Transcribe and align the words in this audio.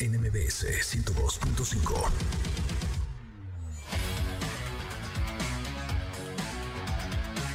NMBS 0.00 0.64
102.5. 0.64 2.57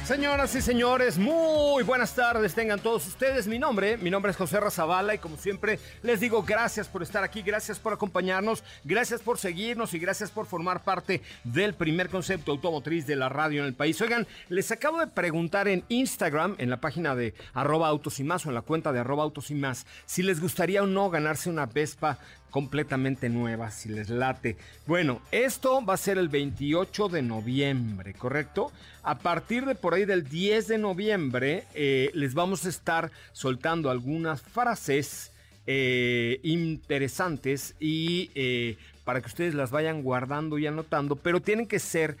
Señoras 0.04 0.54
y 0.54 0.60
señores, 0.60 1.16
muy 1.16 1.82
buenas 1.82 2.14
tardes 2.14 2.54
tengan 2.54 2.78
todos 2.78 3.06
ustedes. 3.06 3.46
Mi 3.46 3.58
nombre, 3.58 3.96
mi 3.96 4.10
nombre 4.10 4.32
es 4.32 4.36
José 4.36 4.60
Razabala 4.60 5.14
y 5.14 5.18
como 5.18 5.38
siempre 5.38 5.78
les 6.02 6.20
digo 6.20 6.42
gracias 6.42 6.88
por 6.88 7.02
estar 7.02 7.24
aquí, 7.24 7.40
gracias 7.40 7.78
por 7.78 7.94
acompañarnos, 7.94 8.62
gracias 8.84 9.22
por 9.22 9.38
seguirnos 9.38 9.94
y 9.94 9.98
gracias 9.98 10.30
por 10.30 10.44
formar 10.44 10.84
parte 10.84 11.22
del 11.42 11.72
primer 11.72 12.10
concepto 12.10 12.52
automotriz 12.52 13.06
de 13.06 13.16
la 13.16 13.30
radio 13.30 13.62
en 13.62 13.66
el 13.66 13.72
país. 13.72 13.98
Oigan, 14.02 14.26
les 14.50 14.70
acabo 14.70 15.00
de 15.00 15.06
preguntar 15.06 15.68
en 15.68 15.84
Instagram, 15.88 16.54
en 16.58 16.68
la 16.68 16.82
página 16.82 17.16
de 17.16 17.32
arroba 17.54 17.88
autos 17.88 18.20
y 18.20 18.24
más 18.24 18.44
o 18.44 18.50
en 18.50 18.56
la 18.56 18.62
cuenta 18.62 18.92
de 18.92 18.98
arroba 18.98 19.22
autos 19.22 19.50
y 19.50 19.54
más, 19.54 19.86
si 20.04 20.22
les 20.22 20.38
gustaría 20.38 20.82
o 20.82 20.86
no 20.86 21.08
ganarse 21.08 21.48
una 21.48 21.64
Vespa 21.64 22.18
completamente 22.54 23.28
nueva, 23.28 23.72
si 23.72 23.88
les 23.88 24.08
late. 24.08 24.56
Bueno, 24.86 25.20
esto 25.32 25.84
va 25.84 25.94
a 25.94 25.96
ser 25.96 26.18
el 26.18 26.28
28 26.28 27.08
de 27.08 27.20
noviembre, 27.20 28.14
¿correcto? 28.14 28.70
A 29.02 29.18
partir 29.18 29.66
de 29.66 29.74
por 29.74 29.92
ahí 29.92 30.04
del 30.04 30.28
10 30.28 30.68
de 30.68 30.78
noviembre, 30.78 31.64
eh, 31.74 32.12
les 32.14 32.32
vamos 32.32 32.64
a 32.64 32.68
estar 32.68 33.10
soltando 33.32 33.90
algunas 33.90 34.40
frases 34.40 35.32
eh, 35.66 36.38
interesantes 36.44 37.74
y 37.80 38.30
eh, 38.36 38.76
para 39.02 39.20
que 39.20 39.26
ustedes 39.26 39.54
las 39.54 39.72
vayan 39.72 40.04
guardando 40.04 40.56
y 40.56 40.68
anotando, 40.68 41.16
pero 41.16 41.42
tienen 41.42 41.66
que 41.66 41.80
ser 41.80 42.16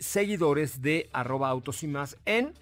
seguidores 0.00 0.80
de 0.80 1.10
arroba 1.12 1.50
autos 1.50 1.82
y 1.82 1.88
más 1.88 2.16
en 2.24 2.54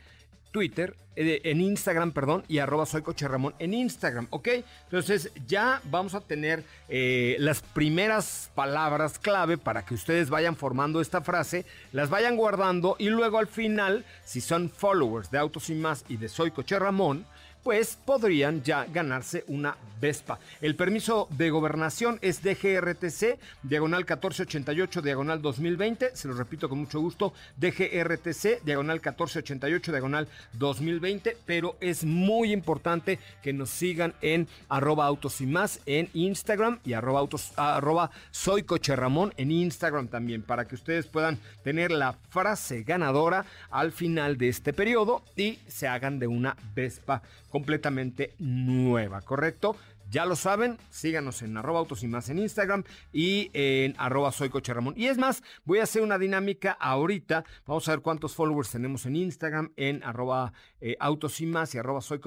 Twitter, 0.52 0.94
eh, 1.16 1.40
en 1.44 1.60
Instagram, 1.60 2.12
perdón, 2.12 2.44
y 2.48 2.58
arroba 2.58 2.86
soy 2.86 3.02
Coche 3.02 3.26
Ramón 3.26 3.54
en 3.58 3.74
Instagram, 3.74 4.28
¿ok? 4.30 4.48
Entonces 4.84 5.30
ya 5.46 5.82
vamos 5.84 6.14
a 6.14 6.20
tener 6.20 6.64
eh, 6.88 7.36
las 7.38 7.60
primeras 7.60 8.50
palabras 8.54 9.18
clave 9.18 9.58
para 9.58 9.84
que 9.84 9.94
ustedes 9.94 10.30
vayan 10.30 10.56
formando 10.56 11.00
esta 11.00 11.20
frase, 11.20 11.66
las 11.92 12.08
vayan 12.08 12.36
guardando 12.36 12.96
y 12.98 13.08
luego 13.10 13.38
al 13.38 13.46
final, 13.46 14.04
si 14.24 14.40
son 14.40 14.70
followers 14.70 15.30
de 15.30 15.38
Autos 15.38 15.68
y 15.68 15.74
Más 15.74 16.04
y 16.08 16.16
de 16.16 16.28
Soy 16.28 16.50
Coche 16.50 16.78
Ramón, 16.78 17.26
pues 17.62 17.96
podrían 18.04 18.62
ya 18.62 18.84
ganarse 18.84 19.44
una 19.48 19.76
Vespa. 20.02 20.40
El 20.60 20.74
permiso 20.74 21.28
de 21.30 21.50
gobernación 21.50 22.18
es 22.22 22.42
DGRTC, 22.42 23.38
diagonal 23.62 24.00
1488, 24.00 25.00
diagonal 25.00 25.40
2020. 25.40 26.16
Se 26.16 26.26
lo 26.26 26.34
repito 26.34 26.68
con 26.68 26.80
mucho 26.80 26.98
gusto, 26.98 27.32
DGRTC, 27.58 28.64
diagonal 28.64 28.96
1488, 28.96 29.92
diagonal 29.92 30.26
2020. 30.54 31.36
Pero 31.46 31.76
es 31.80 32.04
muy 32.04 32.52
importante 32.52 33.20
que 33.44 33.52
nos 33.52 33.70
sigan 33.70 34.12
en 34.22 34.48
arroba 34.68 35.06
autos 35.06 35.40
y 35.40 35.46
más 35.46 35.78
en 35.86 36.08
Instagram 36.14 36.80
y 36.84 36.94
arroba 36.94 37.20
autos, 37.20 37.52
arroba 37.56 38.10
soy 38.32 38.64
coche 38.64 38.96
Ramón 38.96 39.32
en 39.36 39.52
Instagram 39.52 40.08
también, 40.08 40.42
para 40.42 40.66
que 40.66 40.74
ustedes 40.74 41.06
puedan 41.06 41.38
tener 41.62 41.92
la 41.92 42.14
frase 42.30 42.82
ganadora 42.82 43.44
al 43.70 43.92
final 43.92 44.36
de 44.36 44.48
este 44.48 44.72
periodo 44.72 45.22
y 45.36 45.60
se 45.68 45.86
hagan 45.86 46.18
de 46.18 46.26
una 46.26 46.56
Vespa 46.74 47.22
completamente 47.52 48.34
nueva, 48.38 49.20
¿correcto? 49.20 49.76
Ya 50.10 50.26
lo 50.26 50.36
saben, 50.36 50.78
síganos 50.90 51.42
en 51.42 51.56
arroba 51.56 51.78
autos 51.78 52.02
y 52.02 52.08
más 52.08 52.28
en 52.28 52.38
Instagram 52.38 52.84
y 53.12 53.50
en 53.54 53.94
arroba 53.98 54.32
soy. 54.32 54.50
Y 54.96 55.06
es 55.06 55.16
más, 55.16 55.42
voy 55.64 55.78
a 55.78 55.84
hacer 55.84 56.02
una 56.02 56.18
dinámica 56.18 56.72
ahorita. 56.72 57.44
Vamos 57.66 57.88
a 57.88 57.92
ver 57.92 58.00
cuántos 58.00 58.34
followers 58.34 58.70
tenemos 58.70 59.06
en 59.06 59.16
Instagram, 59.16 59.72
en 59.76 60.02
arroba 60.02 60.52
eh, 60.80 60.96
autos 60.98 61.40
y 61.40 61.46
más 61.46 61.74
y 61.74 61.78
arroba 61.78 62.00
soy 62.00 62.20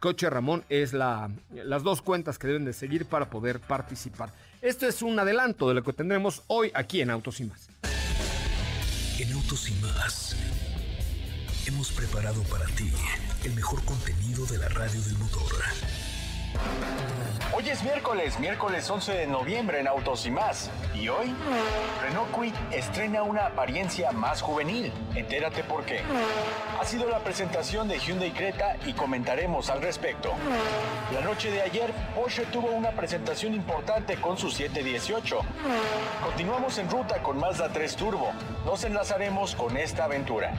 Coche 0.00 0.28
Ramón 0.28 0.64
es 0.68 0.92
la, 0.92 1.30
las 1.52 1.82
dos 1.82 2.02
cuentas 2.02 2.38
que 2.38 2.46
deben 2.46 2.64
de 2.64 2.72
seguir 2.72 3.06
para 3.06 3.30
poder 3.30 3.60
participar. 3.60 4.30
Esto 4.62 4.86
es 4.86 5.02
un 5.02 5.18
adelanto 5.18 5.68
de 5.68 5.74
lo 5.74 5.82
que 5.82 5.92
tendremos 5.92 6.42
hoy 6.48 6.70
aquí 6.74 7.00
en 7.00 7.10
Autos 7.10 7.40
y 7.40 7.44
más. 7.44 7.68
En 9.18 9.32
Autos 9.32 9.68
y 9.70 9.74
más 9.74 10.36
hemos 11.66 11.90
preparado 11.90 12.42
para 12.44 12.66
ti 12.66 12.90
el 13.44 13.52
mejor 13.54 13.84
contenido 13.84 14.46
de 14.46 14.58
la 14.58 14.68
radio 14.68 15.00
del 15.02 15.18
motor. 15.18 15.52
Hoy 17.58 17.70
es 17.70 17.82
miércoles, 17.82 18.38
miércoles 18.38 18.90
11 18.90 19.12
de 19.12 19.26
noviembre 19.26 19.80
en 19.80 19.88
Autos 19.88 20.26
y 20.26 20.30
más. 20.30 20.70
Y 20.94 21.08
hoy, 21.08 21.34
Renault 22.02 22.30
Kwid 22.30 22.52
estrena 22.70 23.22
una 23.22 23.46
apariencia 23.46 24.12
más 24.12 24.42
juvenil. 24.42 24.92
Entérate 25.14 25.64
por 25.64 25.84
qué. 25.86 26.02
Ha 26.78 26.84
sido 26.84 27.08
la 27.08 27.20
presentación 27.20 27.88
de 27.88 27.98
Hyundai 27.98 28.32
Creta 28.32 28.76
y 28.84 28.92
comentaremos 28.92 29.70
al 29.70 29.80
respecto. 29.80 30.32
La 31.14 31.22
noche 31.22 31.50
de 31.50 31.62
ayer, 31.62 31.94
Porsche 32.14 32.44
tuvo 32.44 32.68
una 32.68 32.90
presentación 32.90 33.54
importante 33.54 34.16
con 34.16 34.36
su 34.36 34.50
718. 34.50 35.40
Continuamos 36.24 36.76
en 36.76 36.90
ruta 36.90 37.22
con 37.22 37.38
Mazda 37.38 37.70
3 37.70 37.96
Turbo. 37.96 38.32
Nos 38.66 38.84
enlazaremos 38.84 39.54
con 39.54 39.78
esta 39.78 40.04
aventura. 40.04 40.52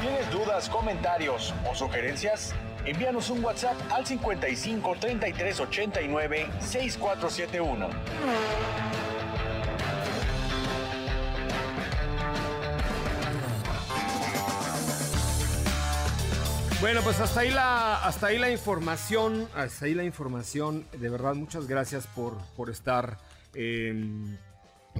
¿Tienes 0.00 0.28
dudas, 0.32 0.68
comentarios 0.68 1.54
o 1.70 1.74
sugerencias? 1.76 2.52
Envíanos 2.84 3.30
un 3.30 3.44
WhatsApp 3.44 3.76
al 3.92 4.06
55 4.06 4.96
33 5.00 5.60
89 5.60 6.50
6471. 6.60 7.88
Bueno, 16.80 17.02
pues 17.02 17.20
hasta 17.20 17.40
ahí 17.40 17.50
la, 17.50 17.96
hasta 18.02 18.28
ahí 18.28 18.38
la 18.38 18.50
información, 18.50 19.48
hasta 19.54 19.84
ahí 19.84 19.94
la 19.94 20.04
información. 20.04 20.86
De 20.98 21.10
verdad, 21.10 21.34
muchas 21.34 21.66
gracias 21.66 22.06
por, 22.06 22.38
por 22.56 22.70
estar. 22.70 23.18
eh, 23.54 24.38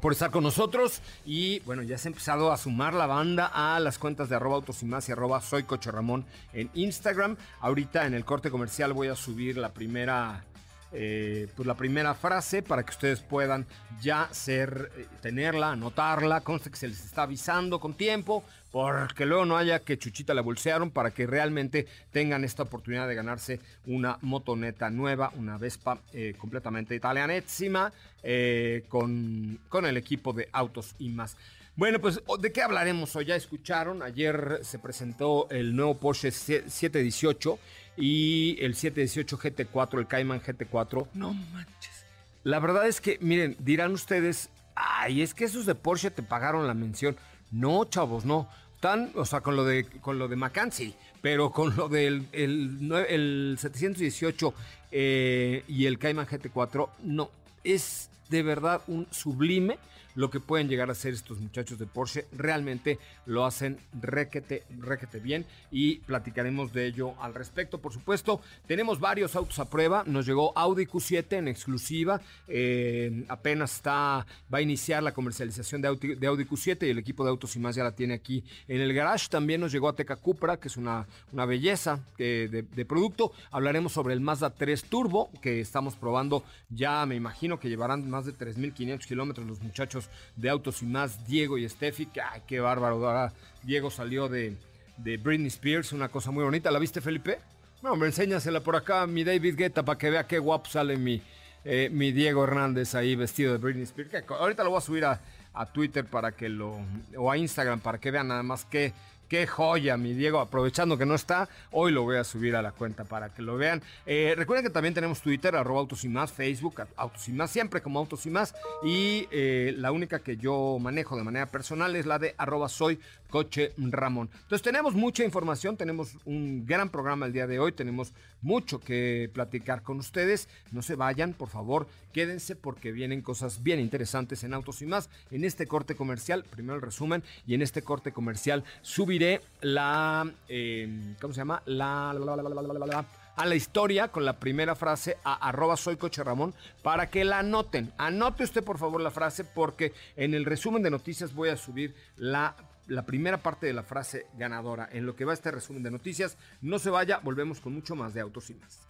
por 0.00 0.12
estar 0.12 0.30
con 0.30 0.44
nosotros 0.44 1.02
y 1.26 1.60
bueno, 1.60 1.82
ya 1.82 1.98
se 1.98 2.08
ha 2.08 2.10
empezado 2.10 2.52
a 2.52 2.56
sumar 2.56 2.94
la 2.94 3.06
banda 3.06 3.50
a 3.52 3.80
las 3.80 3.98
cuentas 3.98 4.28
de 4.28 4.36
arroba 4.36 4.56
autos 4.56 4.82
y 4.82 4.86
más 4.86 5.08
y 5.08 5.12
arroba 5.12 5.40
soy 5.40 5.64
coche 5.64 5.90
Ramón 5.90 6.24
en 6.52 6.70
Instagram. 6.74 7.36
Ahorita 7.60 8.06
en 8.06 8.14
el 8.14 8.24
corte 8.24 8.50
comercial 8.50 8.92
voy 8.92 9.08
a 9.08 9.16
subir 9.16 9.56
la 9.56 9.72
primera, 9.72 10.44
eh, 10.92 11.48
pues 11.54 11.66
la 11.66 11.74
primera 11.74 12.14
frase 12.14 12.62
para 12.62 12.82
que 12.82 12.90
ustedes 12.90 13.20
puedan 13.20 13.66
ya 14.00 14.28
ser, 14.32 14.90
eh, 14.96 15.06
tenerla, 15.20 15.72
anotarla, 15.72 16.40
conste 16.40 16.70
que 16.70 16.76
se 16.76 16.88
les 16.88 17.04
está 17.04 17.22
avisando 17.22 17.78
con 17.78 17.94
tiempo, 17.94 18.44
porque 18.70 19.26
luego 19.26 19.44
no 19.44 19.56
haya 19.56 19.80
que 19.80 19.98
Chuchita 19.98 20.34
la 20.34 20.42
bolsearon 20.42 20.90
para 20.90 21.10
que 21.10 21.26
realmente 21.26 21.86
tengan 22.12 22.44
esta 22.44 22.62
oportunidad 22.62 23.08
de 23.08 23.14
ganarse 23.14 23.60
una 23.86 24.18
motoneta 24.22 24.90
nueva, 24.90 25.32
una 25.36 25.58
Vespa 25.58 25.98
eh, 26.12 26.34
completamente 26.38 26.94
italianísima 26.94 27.92
eh, 28.22 28.84
con, 28.88 29.58
con 29.68 29.86
el 29.86 29.96
equipo 29.96 30.32
de 30.32 30.48
autos 30.52 30.94
y 30.98 31.08
más. 31.08 31.36
Bueno, 31.76 31.98
pues 32.00 32.20
¿de 32.40 32.52
qué 32.52 32.62
hablaremos 32.62 33.14
hoy? 33.16 33.24
Ya 33.26 33.36
escucharon, 33.36 34.02
ayer 34.02 34.60
se 34.62 34.78
presentó 34.78 35.48
el 35.50 35.74
nuevo 35.74 35.96
Porsche 35.96 36.30
718 36.30 37.58
y 38.00 38.56
el 38.60 38.74
718 38.74 39.38
GT4, 39.38 39.98
el 39.98 40.06
Cayman 40.06 40.40
GT4. 40.40 41.08
No 41.14 41.34
manches. 41.34 42.04
La 42.42 42.58
verdad 42.58 42.86
es 42.86 43.00
que, 43.00 43.18
miren, 43.20 43.56
dirán 43.58 43.92
ustedes, 43.92 44.48
ay, 44.74 45.22
es 45.22 45.34
que 45.34 45.44
esos 45.44 45.66
de 45.66 45.74
Porsche 45.74 46.10
te 46.10 46.22
pagaron 46.22 46.66
la 46.66 46.74
mención. 46.74 47.16
No, 47.50 47.84
chavos, 47.84 48.24
no. 48.24 48.48
Tan, 48.80 49.12
o 49.14 49.26
sea, 49.26 49.42
con 49.42 49.56
lo 49.56 49.64
de 49.64 49.84
con 49.84 50.18
lo 50.18 50.26
de 50.26 50.36
Macan 50.36 50.72
sí, 50.72 50.94
pero 51.20 51.52
con 51.52 51.76
lo 51.76 51.90
del 51.90 52.28
el 52.32 53.56
718 53.60 54.54
eh, 54.90 55.64
y 55.68 55.84
el 55.84 55.98
Cayman 55.98 56.26
GT4, 56.26 56.88
no. 57.02 57.30
Es 57.62 58.08
de 58.30 58.42
verdad 58.42 58.80
un 58.86 59.06
sublime 59.10 59.78
lo 60.14 60.30
que 60.30 60.40
pueden 60.40 60.68
llegar 60.68 60.88
a 60.88 60.92
hacer 60.92 61.14
estos 61.14 61.40
muchachos 61.40 61.78
de 61.78 61.86
Porsche. 61.86 62.26
Realmente 62.32 62.98
lo 63.26 63.44
hacen 63.44 63.78
requete, 64.00 64.64
requete 64.78 65.20
bien 65.20 65.46
y 65.70 65.96
platicaremos 65.98 66.72
de 66.72 66.86
ello 66.86 67.14
al 67.20 67.34
respecto. 67.34 67.78
Por 67.78 67.92
supuesto, 67.92 68.40
tenemos 68.66 69.00
varios 69.00 69.36
autos 69.36 69.58
a 69.58 69.68
prueba. 69.68 70.04
Nos 70.06 70.26
llegó 70.26 70.56
Audi 70.56 70.86
Q7 70.86 71.32
en 71.38 71.48
exclusiva. 71.48 72.20
Eh, 72.48 73.24
apenas 73.28 73.76
está, 73.76 74.26
va 74.52 74.58
a 74.58 74.62
iniciar 74.62 75.02
la 75.02 75.12
comercialización 75.12 75.82
de 75.82 75.88
Audi, 75.88 76.14
de 76.14 76.26
Audi 76.26 76.44
Q7 76.44 76.86
y 76.86 76.90
el 76.90 76.98
equipo 76.98 77.24
de 77.24 77.30
Autos 77.30 77.56
y 77.56 77.58
más 77.58 77.76
ya 77.76 77.84
la 77.84 77.92
tiene 77.92 78.14
aquí 78.14 78.44
en 78.68 78.80
el 78.80 78.92
garage. 78.92 79.28
También 79.28 79.60
nos 79.60 79.72
llegó 79.72 79.88
Ateca 79.88 80.16
Cupra, 80.16 80.58
que 80.58 80.68
es 80.68 80.76
una, 80.76 81.06
una 81.32 81.44
belleza 81.44 82.00
eh, 82.18 82.48
de, 82.50 82.62
de 82.62 82.84
producto. 82.84 83.32
Hablaremos 83.50 83.92
sobre 83.92 84.14
el 84.14 84.20
Mazda 84.20 84.50
3 84.50 84.84
Turbo, 84.84 85.30
que 85.40 85.60
estamos 85.60 85.94
probando 85.94 86.44
ya, 86.68 87.04
me 87.06 87.16
imagino 87.16 87.58
que 87.58 87.68
llevarán 87.68 88.08
más 88.08 88.26
de 88.26 88.32
3.500 88.32 89.06
kilómetros 89.06 89.46
los 89.46 89.60
muchachos 89.60 89.99
de 90.36 90.48
Autos 90.48 90.82
y 90.82 90.86
más, 90.86 91.26
Diego 91.26 91.58
y 91.58 91.68
Steffi. 91.68 92.06
que, 92.06 92.20
Ay, 92.20 92.42
qué 92.46 92.60
bárbaro. 92.60 92.94
Ahora 93.06 93.32
Diego 93.62 93.90
salió 93.90 94.28
de, 94.28 94.56
de 94.96 95.16
Britney 95.16 95.48
Spears, 95.48 95.92
una 95.92 96.08
cosa 96.08 96.30
muy 96.30 96.44
bonita. 96.44 96.70
¿La 96.70 96.78
viste, 96.78 97.00
Felipe? 97.00 97.38
No, 97.82 97.92
hombre, 97.92 98.08
enséñasela 98.08 98.60
por 98.60 98.76
acá 98.76 99.06
mi 99.06 99.24
David 99.24 99.56
Guetta 99.56 99.82
para 99.84 99.98
que 99.98 100.10
vea 100.10 100.26
qué 100.26 100.38
guapo 100.38 100.68
sale 100.68 100.96
mi, 100.96 101.22
eh, 101.64 101.88
mi 101.90 102.12
Diego 102.12 102.44
Hernández 102.44 102.94
ahí 102.94 103.16
vestido 103.16 103.52
de 103.52 103.58
Britney 103.58 103.84
Spears. 103.84 104.10
Que 104.10 104.22
ahorita 104.28 104.64
lo 104.64 104.70
voy 104.70 104.78
a 104.78 104.82
subir 104.82 105.04
a, 105.04 105.20
a 105.54 105.66
Twitter 105.66 106.04
para 106.04 106.32
que 106.32 106.48
lo. 106.48 106.78
o 107.16 107.30
a 107.30 107.36
Instagram 107.36 107.80
para 107.80 107.98
que 107.98 108.10
vean 108.10 108.28
nada 108.28 108.42
más 108.42 108.64
qué. 108.64 108.92
Qué 109.30 109.46
joya, 109.46 109.96
mi 109.96 110.12
Diego. 110.12 110.40
Aprovechando 110.40 110.98
que 110.98 111.06
no 111.06 111.14
está, 111.14 111.48
hoy 111.70 111.92
lo 111.92 112.02
voy 112.02 112.16
a 112.16 112.24
subir 112.24 112.56
a 112.56 112.62
la 112.62 112.72
cuenta 112.72 113.04
para 113.04 113.32
que 113.32 113.42
lo 113.42 113.56
vean. 113.56 113.80
Eh, 114.04 114.34
recuerden 114.36 114.64
que 114.64 114.72
también 114.72 114.92
tenemos 114.92 115.20
Twitter, 115.20 115.54
arroba 115.54 115.78
autos 115.78 116.02
y 116.02 116.08
más, 116.08 116.32
Facebook, 116.32 116.82
autos 116.96 117.28
y 117.28 117.32
más, 117.32 117.48
siempre 117.48 117.80
como 117.80 118.00
autos 118.00 118.26
y 118.26 118.30
más. 118.30 118.56
Y 118.82 119.28
eh, 119.30 119.72
la 119.76 119.92
única 119.92 120.18
que 120.18 120.36
yo 120.36 120.78
manejo 120.80 121.16
de 121.16 121.22
manera 121.22 121.46
personal 121.46 121.94
es 121.94 122.06
la 122.06 122.18
de 122.18 122.34
arroba 122.38 122.68
soy 122.68 122.98
coche 123.30 123.72
Ramón. 123.78 124.28
Entonces 124.32 124.62
tenemos 124.62 124.94
mucha 124.94 125.24
información, 125.24 125.76
tenemos 125.76 126.16
un 126.24 126.66
gran 126.66 126.90
programa 126.90 127.26
el 127.26 127.32
día 127.32 127.46
de 127.46 127.58
hoy, 127.58 127.72
tenemos 127.72 128.12
mucho 128.42 128.80
que 128.80 129.30
platicar 129.32 129.82
con 129.82 129.98
ustedes. 129.98 130.48
No 130.70 130.82
se 130.82 130.96
vayan, 130.96 131.32
por 131.32 131.48
favor, 131.48 131.88
quédense 132.12 132.56
porque 132.56 132.92
vienen 132.92 133.22
cosas 133.22 133.62
bien 133.62 133.80
interesantes 133.80 134.44
en 134.44 134.52
autos 134.52 134.82
y 134.82 134.86
más. 134.86 135.08
En 135.30 135.44
este 135.44 135.66
corte 135.66 135.94
comercial, 135.94 136.44
primero 136.44 136.74
el 136.74 136.82
resumen, 136.82 137.22
y 137.46 137.54
en 137.54 137.62
este 137.62 137.82
corte 137.82 138.12
comercial 138.12 138.64
subiré 138.82 139.40
la, 139.60 140.30
eh, 140.48 141.14
¿cómo 141.20 141.32
se 141.32 141.38
llama? 141.38 141.62
La, 141.64 142.12
la, 142.12 142.36
la, 142.36 142.42
la, 142.42 143.06
a 143.36 143.46
la 143.46 143.54
historia 143.54 144.08
con 144.08 144.26
la 144.26 144.34
primera 144.34 144.74
frase 144.74 145.16
a 145.24 145.48
arroba 145.48 145.76
soy 145.76 145.96
coche 145.96 146.22
Ramón 146.22 146.52
para 146.82 147.08
que 147.08 147.24
la 147.24 147.38
anoten. 147.38 147.90
Anote 147.96 148.44
usted 148.44 148.62
por 148.62 148.76
favor 148.76 149.00
la 149.00 149.10
frase 149.10 149.44
porque 149.44 149.94
en 150.16 150.34
el 150.34 150.44
resumen 150.44 150.82
de 150.82 150.90
noticias 150.90 151.32
voy 151.32 151.48
a 151.48 151.56
subir 151.56 151.94
la 152.16 152.54
la 152.90 153.06
primera 153.06 153.40
parte 153.40 153.66
de 153.66 153.72
la 153.72 153.84
frase 153.84 154.26
ganadora 154.36 154.88
en 154.90 155.06
lo 155.06 155.14
que 155.14 155.24
va 155.24 155.32
este 155.32 155.52
resumen 155.52 155.82
de 155.82 155.92
noticias. 155.92 156.36
No 156.60 156.78
se 156.78 156.90
vaya, 156.90 157.20
volvemos 157.22 157.60
con 157.60 157.72
mucho 157.72 157.94
más 157.94 158.14
de 158.14 158.20
Autos 158.20 158.50
y 158.50 158.54
más. 158.54 158.80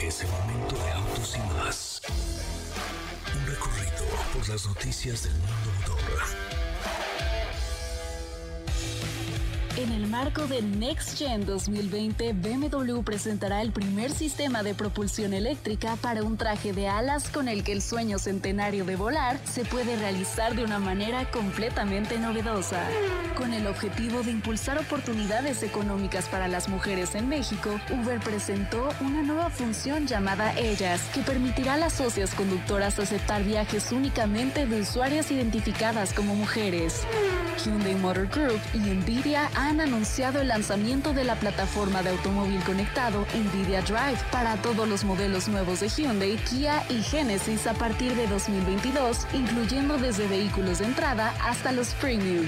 Es 0.00 0.22
el 0.22 0.30
momento 0.30 0.76
de 0.76 0.90
Autos 0.90 1.36
y 1.36 1.54
más. 1.56 2.02
Un 3.36 3.46
recorrido 3.46 4.04
por 4.32 4.48
las 4.48 4.66
noticias 4.66 5.22
del 5.22 5.32
mundo 5.34 5.94
motor. 5.94 6.43
En 9.76 9.90
el 9.90 10.06
marco 10.06 10.46
de 10.46 10.62
Next 10.62 11.18
Gen 11.18 11.44
2020, 11.46 12.32
BMW 12.34 13.02
presentará 13.02 13.60
el 13.60 13.72
primer 13.72 14.12
sistema 14.12 14.62
de 14.62 14.72
propulsión 14.72 15.34
eléctrica 15.34 15.96
para 15.96 16.22
un 16.22 16.36
traje 16.36 16.72
de 16.72 16.86
alas 16.86 17.28
con 17.28 17.48
el 17.48 17.64
que 17.64 17.72
el 17.72 17.82
sueño 17.82 18.20
centenario 18.20 18.84
de 18.84 18.94
volar 18.94 19.40
se 19.42 19.64
puede 19.64 19.96
realizar 19.96 20.54
de 20.54 20.62
una 20.62 20.78
manera 20.78 21.28
completamente 21.32 22.20
novedosa. 22.20 22.88
Con 23.36 23.52
el 23.52 23.66
objetivo 23.66 24.22
de 24.22 24.30
impulsar 24.30 24.78
oportunidades 24.78 25.64
económicas 25.64 26.28
para 26.28 26.46
las 26.46 26.68
mujeres 26.68 27.16
en 27.16 27.28
México, 27.28 27.80
Uber 27.90 28.20
presentó 28.20 28.90
una 29.00 29.22
nueva 29.22 29.50
función 29.50 30.06
llamada 30.06 30.56
Ellas, 30.56 31.00
que 31.12 31.22
permitirá 31.22 31.74
a 31.74 31.78
las 31.78 31.94
socias 31.94 32.32
conductoras 32.34 33.00
aceptar 33.00 33.42
viajes 33.42 33.90
únicamente 33.90 34.66
de 34.66 34.82
usuarias 34.82 35.32
identificadas 35.32 36.12
como 36.12 36.36
mujeres. 36.36 37.04
Hyundai 37.64 37.94
Motor 37.96 38.28
Group 38.28 38.60
y 38.72 38.78
Nvidia 38.78 39.48
han 39.54 39.63
han 39.64 39.80
anunciado 39.80 40.40
el 40.40 40.48
lanzamiento 40.48 41.12
de 41.12 41.24
la 41.24 41.36
plataforma 41.36 42.02
de 42.02 42.10
automóvil 42.10 42.62
conectado 42.64 43.26
NVIDIA 43.34 43.80
Drive 43.82 44.18
para 44.30 44.56
todos 44.56 44.86
los 44.86 45.04
modelos 45.04 45.48
nuevos 45.48 45.80
de 45.80 45.88
Hyundai, 45.88 46.36
Kia 46.36 46.82
y 46.90 47.02
Genesis 47.02 47.66
a 47.66 47.74
partir 47.74 48.14
de 48.14 48.26
2022, 48.26 49.26
incluyendo 49.32 49.96
desde 49.98 50.26
vehículos 50.28 50.78
de 50.80 50.86
entrada 50.86 51.34
hasta 51.42 51.72
los 51.72 51.88
premium. 51.94 52.46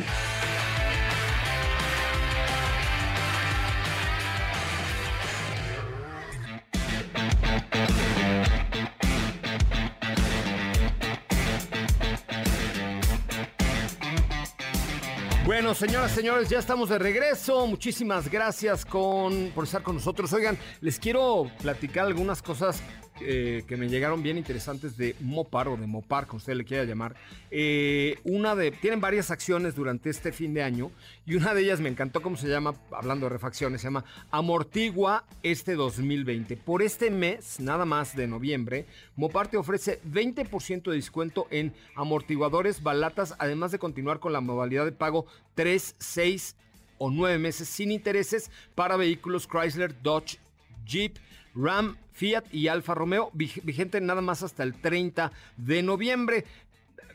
Bueno, 15.67 15.81
señoras, 15.81 16.13
señores, 16.13 16.49
ya 16.49 16.61
estamos 16.61 16.91
de 16.91 16.97
regreso. 16.97 17.67
Muchísimas 17.67 18.31
gracias 18.31 18.85
por 18.85 19.65
estar 19.65 19.83
con 19.83 19.97
nosotros. 19.97 20.33
Oigan, 20.33 20.57
les 20.81 21.01
quiero 21.01 21.51
platicar 21.61 22.07
algunas 22.07 22.41
cosas 22.41 22.81
eh, 23.21 23.65
que 23.67 23.77
me 23.77 23.89
llegaron 23.89 24.23
bien 24.23 24.39
interesantes 24.39 24.97
de 24.97 25.17
Mopar 25.21 25.69
o 25.69 25.77
de 25.77 25.87
Mopar, 25.87 26.27
como 26.27 26.39
usted 26.39 26.55
le 26.55 26.65
quiera 26.65 26.85
llamar. 26.85 27.15
Eh, 27.51 28.19
una 28.25 28.55
de, 28.55 28.71
tienen 28.71 29.01
varias 29.01 29.31
acciones 29.31 29.75
durante 29.75 30.11
este 30.11 30.33
fin 30.33 30.55
de 30.55 30.63
año 30.63 30.91
y 31.25 31.35
una 31.35 31.55
de 31.55 31.63
ellas 31.63 31.81
me 31.81 31.89
encantó 31.89 32.23
cómo 32.23 32.37
se 32.37 32.49
llama, 32.49 32.75
hablando 32.93 33.27
de 33.27 33.31
refacciones, 33.31 33.81
se 33.81 33.87
llama 33.87 34.05
Amortigua 34.31 35.25
este 35.43 35.75
2020. 35.75 36.57
Por 36.57 36.83
este 36.83 37.11
mes, 37.11 37.61
nada 37.61 37.85
más 37.85 38.15
de 38.17 38.27
noviembre, 38.27 38.87
Mopar 39.17 39.49
te 39.49 39.57
ofrece 39.57 40.01
20% 40.03 40.91
de 40.91 40.97
descuento 40.97 41.47
en 41.51 41.73
amortiguadores, 41.95 42.83
balatas, 42.83 43.35
además 43.39 43.73
de 43.73 43.79
continuar 43.79 44.21
con 44.21 44.33
la 44.33 44.41
modalidad 44.41 44.85
de 44.85 44.93
pago 44.93 45.27
3, 45.55 45.97
6 45.99 46.57
o 46.99 47.11
9 47.11 47.39
meses 47.39 47.69
sin 47.69 47.93
intereses 47.93 48.51
para 48.75 48.97
vehículos 48.97 49.47
Chrysler, 49.47 49.95
Dodge, 50.03 50.39
Jeep, 50.85 51.17
Ram, 51.57 51.97
Fiat 52.13 52.45
y 52.53 52.69
Alfa 52.69 52.95
Romeo, 52.95 53.31
vigente 53.33 54.01
nada 54.01 54.21
más 54.21 54.43
hasta 54.43 54.63
el 54.63 54.75
30 54.75 55.33
de 55.57 55.83
noviembre. 55.83 56.45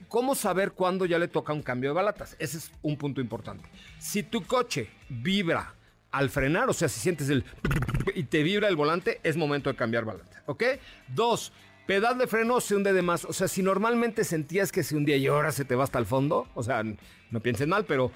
¿Cómo 0.08 0.36
saber 0.36 0.72
cuándo 0.72 1.06
ya 1.06 1.20
le 1.20 1.28
toca 1.28 1.54
un 1.54 1.62
cambio 1.62 1.92
de 1.92 1.96
balatas? 1.96 2.36
Ese 2.40 2.58
es 2.58 2.72
un 2.82 2.98
punto 2.98 3.22
importante. 3.22 3.70
Si 4.00 4.24
tu 4.24 4.44
coche 4.44 4.90
vibra 5.10 5.74
al 6.12 6.30
frenar, 6.30 6.70
o 6.70 6.74
sea, 6.74 6.90
si 6.90 7.00
sientes 7.00 7.30
el 7.30 7.46
y 8.16 8.24
te 8.24 8.44
vibra 8.44 8.68
el 8.68 8.76
volante, 8.76 9.22
es 9.24 9.38
momento 9.38 9.70
de 9.70 9.76
cambiar 9.78 10.04
balata, 10.04 10.44
¿ok? 10.48 10.64
Dos, 11.08 11.54
pedal 11.86 12.18
de 12.18 12.28
freno 12.28 12.60
se 12.60 12.76
hunde 12.76 12.94
de 12.94 13.02
más. 13.02 13.26
O 13.26 13.34
sea, 13.34 13.48
si 13.48 13.64
normalmente 13.64 14.24
sentías 14.24 14.72
que 14.72 14.84
se 14.84 14.96
hundía 14.96 15.18
y 15.18 15.28
ahora 15.28 15.52
se 15.52 15.66
te 15.66 15.76
va 15.76 15.84
hasta 15.84 16.00
el 16.00 16.06
fondo, 16.06 16.48
o 16.56 16.64
sea, 16.64 16.84
no 16.84 17.40
piensen 17.40 17.70
mal, 17.70 17.86
pero 17.86 18.12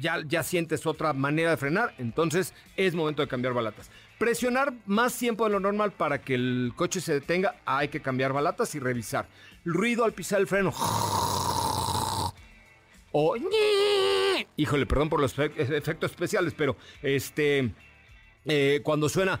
ya, 0.00 0.22
ya 0.26 0.42
sientes 0.42 0.86
otra 0.86 1.12
manera 1.12 1.50
de 1.50 1.56
frenar, 1.56 1.94
entonces 1.98 2.54
es 2.76 2.94
momento 2.94 3.22
de 3.22 3.28
cambiar 3.28 3.54
balatas. 3.54 3.90
Presionar 4.18 4.74
más 4.86 5.16
tiempo 5.16 5.44
de 5.44 5.50
lo 5.50 5.60
normal 5.60 5.92
para 5.92 6.20
que 6.20 6.34
el 6.34 6.72
coche 6.74 7.00
se 7.00 7.14
detenga, 7.14 7.54
hay 7.64 7.88
que 7.88 8.02
cambiar 8.02 8.32
balatas 8.32 8.74
y 8.74 8.80
revisar. 8.80 9.28
Ruido 9.64 10.04
al 10.04 10.12
pisar 10.12 10.40
el 10.40 10.48
freno. 10.48 10.72
O... 13.12 13.36
Híjole, 14.56 14.86
perdón 14.86 15.08
por 15.08 15.20
los 15.20 15.38
efectos 15.38 16.10
especiales, 16.10 16.52
pero 16.56 16.76
este... 17.02 17.72
Eh, 18.44 18.80
cuando 18.82 19.08
suena... 19.08 19.38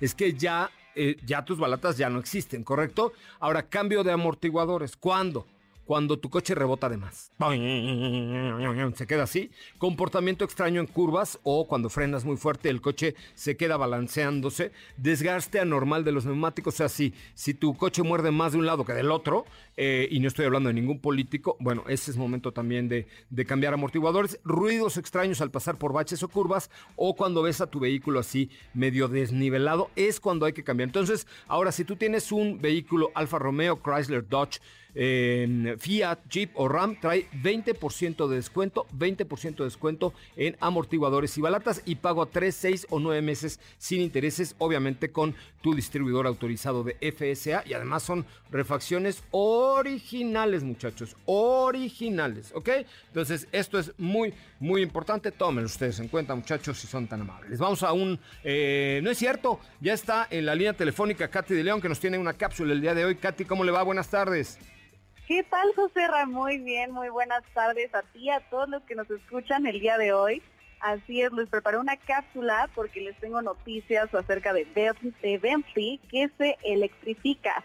Es 0.00 0.14
que 0.14 0.34
ya, 0.34 0.70
eh, 0.94 1.16
ya 1.24 1.44
tus 1.44 1.58
balatas 1.58 1.96
ya 1.96 2.10
no 2.10 2.20
existen, 2.20 2.62
¿correcto? 2.62 3.12
Ahora, 3.40 3.68
cambio 3.68 4.04
de 4.04 4.12
amortiguadores. 4.12 4.96
¿Cuándo? 4.96 5.46
Cuando 5.86 6.18
tu 6.18 6.30
coche 6.30 6.54
rebota 6.54 6.88
de 6.88 6.96
más. 6.96 7.30
Se 8.94 9.06
queda 9.06 9.24
así. 9.24 9.50
Comportamiento 9.78 10.44
extraño 10.44 10.80
en 10.80 10.86
curvas 10.86 11.38
o 11.42 11.66
cuando 11.66 11.90
frenas 11.90 12.24
muy 12.24 12.36
fuerte 12.36 12.70
el 12.70 12.80
coche 12.80 13.14
se 13.34 13.56
queda 13.56 13.76
balanceándose. 13.76 14.72
Desgaste 14.96 15.60
anormal 15.60 16.04
de 16.04 16.12
los 16.12 16.24
neumáticos. 16.24 16.74
O 16.74 16.76
sea, 16.76 16.88
si, 16.88 17.14
si 17.34 17.54
tu 17.54 17.76
coche 17.76 18.02
muerde 18.02 18.30
más 18.30 18.52
de 18.52 18.58
un 18.58 18.66
lado 18.66 18.84
que 18.84 18.92
del 18.92 19.10
otro, 19.10 19.44
eh, 19.76 20.08
y 20.10 20.20
no 20.20 20.28
estoy 20.28 20.46
hablando 20.46 20.68
de 20.68 20.74
ningún 20.74 21.00
político, 21.00 21.56
bueno, 21.60 21.84
ese 21.88 22.10
es 22.10 22.16
momento 22.16 22.52
también 22.52 22.88
de, 22.88 23.06
de 23.30 23.44
cambiar 23.44 23.74
amortiguadores. 23.74 24.38
Ruidos 24.44 24.96
extraños 24.96 25.40
al 25.40 25.50
pasar 25.50 25.76
por 25.76 25.92
baches 25.92 26.22
o 26.22 26.28
curvas 26.28 26.70
o 26.96 27.16
cuando 27.16 27.42
ves 27.42 27.60
a 27.60 27.66
tu 27.66 27.80
vehículo 27.80 28.20
así 28.20 28.50
medio 28.72 29.08
desnivelado, 29.08 29.90
es 29.96 30.20
cuando 30.20 30.46
hay 30.46 30.52
que 30.52 30.64
cambiar. 30.64 30.88
Entonces, 30.88 31.26
ahora 31.48 31.72
si 31.72 31.84
tú 31.84 31.96
tienes 31.96 32.32
un 32.32 32.60
vehículo 32.60 33.10
Alfa 33.14 33.38
Romeo, 33.38 33.80
Chrysler, 33.82 34.28
Dodge, 34.28 34.60
Fiat, 34.94 36.18
Jeep 36.30 36.50
o 36.54 36.68
Ram 36.68 36.94
trae 37.00 37.26
20% 37.42 38.28
de 38.28 38.36
descuento, 38.36 38.86
20% 38.96 39.56
de 39.56 39.64
descuento 39.64 40.14
en 40.36 40.56
amortiguadores 40.60 41.36
y 41.36 41.40
balatas 41.40 41.82
y 41.84 41.96
pago 41.96 42.22
a 42.22 42.26
3, 42.26 42.54
6 42.54 42.86
o 42.90 43.00
9 43.00 43.20
meses 43.20 43.58
sin 43.76 44.00
intereses, 44.00 44.54
obviamente 44.58 45.10
con 45.10 45.34
tu 45.62 45.74
distribuidor 45.74 46.28
autorizado 46.28 46.84
de 46.84 46.94
FSA 47.12 47.64
y 47.66 47.72
además 47.72 48.04
son 48.04 48.24
refacciones 48.52 49.24
originales, 49.72 50.62
muchachos, 50.62 51.16
originales, 51.26 52.52
¿ok? 52.54 52.68
Entonces, 53.08 53.48
esto 53.52 53.78
es 53.78 53.92
muy, 53.98 54.34
muy 54.60 54.82
importante. 54.82 55.30
Tomen 55.32 55.64
ustedes 55.64 56.00
en 56.00 56.08
cuenta, 56.08 56.34
muchachos, 56.34 56.78
si 56.78 56.86
son 56.86 57.06
tan 57.06 57.22
amables. 57.22 57.58
Vamos 57.58 57.82
a 57.82 57.92
un, 57.92 58.18
eh, 58.42 59.00
no 59.02 59.10
es 59.10 59.18
cierto, 59.18 59.60
ya 59.80 59.92
está 59.92 60.26
en 60.30 60.46
la 60.46 60.54
línea 60.54 60.72
telefónica 60.72 61.28
Katy 61.28 61.54
de 61.54 61.64
León 61.64 61.80
que 61.80 61.88
nos 61.88 62.00
tiene 62.00 62.18
una 62.18 62.34
cápsula 62.34 62.72
el 62.72 62.80
día 62.80 62.94
de 62.94 63.04
hoy. 63.04 63.16
Katy, 63.16 63.44
¿cómo 63.44 63.64
le 63.64 63.72
va? 63.72 63.82
Buenas 63.82 64.08
tardes. 64.08 64.58
¿Qué 65.26 65.42
tal, 65.44 65.72
José? 65.74 66.02
Muy 66.26 66.58
bien, 66.58 66.92
muy 66.92 67.08
buenas 67.08 67.42
tardes 67.54 67.94
a 67.94 68.02
ti, 68.02 68.28
a 68.28 68.40
todos 68.50 68.68
los 68.68 68.82
que 68.82 68.94
nos 68.94 69.10
escuchan 69.10 69.66
el 69.66 69.80
día 69.80 69.96
de 69.96 70.12
hoy. 70.12 70.42
Así 70.80 71.22
es, 71.22 71.32
les 71.32 71.48
preparé 71.48 71.78
una 71.78 71.96
cápsula 71.96 72.68
porque 72.74 73.00
les 73.00 73.16
tengo 73.18 73.40
noticias 73.40 74.14
acerca 74.14 74.52
de, 74.52 74.66
Bentley 75.40 75.98
que 76.10 76.28
se 76.36 76.58
electrifica. 76.62 77.64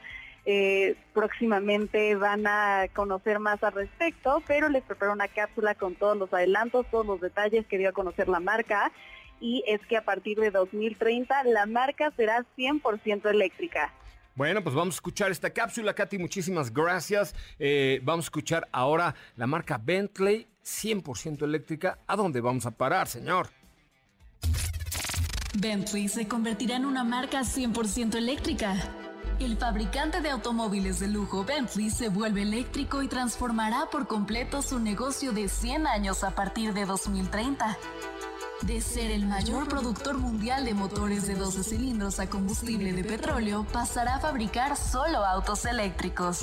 Eh, 0.51 0.95
próximamente 1.13 2.15
van 2.15 2.47
a 2.47 2.87
conocer 2.95 3.37
más 3.37 3.63
al 3.63 3.71
respecto, 3.71 4.41
pero 4.47 4.67
les 4.67 4.81
preparé 4.81 5.11
una 5.11 5.27
cápsula 5.27 5.75
con 5.75 5.93
todos 5.93 6.17
los 6.17 6.33
adelantos, 6.33 6.87
todos 6.89 7.05
los 7.05 7.21
detalles 7.21 7.67
que 7.67 7.77
dio 7.77 7.89
a 7.89 7.91
conocer 7.91 8.27
la 8.27 8.39
marca. 8.39 8.91
Y 9.39 9.63
es 9.67 9.79
que 9.85 9.95
a 9.95 10.03
partir 10.03 10.39
de 10.39 10.49
2030 10.49 11.43
la 11.43 11.67
marca 11.67 12.11
será 12.17 12.43
100% 12.57 13.29
eléctrica. 13.29 13.93
Bueno, 14.33 14.63
pues 14.63 14.73
vamos 14.73 14.95
a 14.95 14.97
escuchar 14.97 15.29
esta 15.29 15.51
cápsula, 15.51 15.93
Katy, 15.93 16.17
muchísimas 16.17 16.73
gracias. 16.73 17.35
Eh, 17.59 17.99
vamos 18.01 18.25
a 18.25 18.29
escuchar 18.29 18.67
ahora 18.71 19.13
la 19.35 19.45
marca 19.45 19.79
Bentley 19.79 20.47
100% 20.65 21.43
eléctrica. 21.43 21.99
¿A 22.07 22.15
dónde 22.15 22.41
vamos 22.41 22.65
a 22.65 22.71
parar, 22.71 23.07
señor? 23.07 23.49
Bentley 25.53 26.07
se 26.07 26.27
convertirá 26.27 26.77
en 26.77 26.85
una 26.85 27.03
marca 27.03 27.41
100% 27.41 28.15
eléctrica. 28.15 29.08
El 29.39 29.55
fabricante 29.55 30.19
de 30.19 30.29
automóviles 30.31 30.99
de 30.99 31.07
lujo 31.07 31.45
Bentley 31.45 31.89
se 31.89 32.09
vuelve 32.09 32.41
eléctrico 32.41 33.01
y 33.01 33.07
transformará 33.07 33.87
por 33.89 34.05
completo 34.05 34.61
su 34.61 34.79
negocio 34.79 35.31
de 35.31 35.47
100 35.47 35.87
años 35.87 36.25
a 36.25 36.31
partir 36.31 36.73
de 36.73 36.85
2030. 36.85 37.77
De 38.63 38.81
ser 38.81 39.09
el 39.11 39.25
mayor 39.25 39.69
productor 39.69 40.17
mundial 40.17 40.65
de 40.65 40.73
motores 40.73 41.25
de 41.25 41.35
12 41.35 41.63
cilindros 41.63 42.19
a 42.19 42.29
combustible 42.29 42.91
de 42.91 43.05
petróleo, 43.05 43.65
pasará 43.71 44.15
a 44.15 44.19
fabricar 44.19 44.75
solo 44.75 45.25
autos 45.25 45.63
eléctricos. 45.63 46.41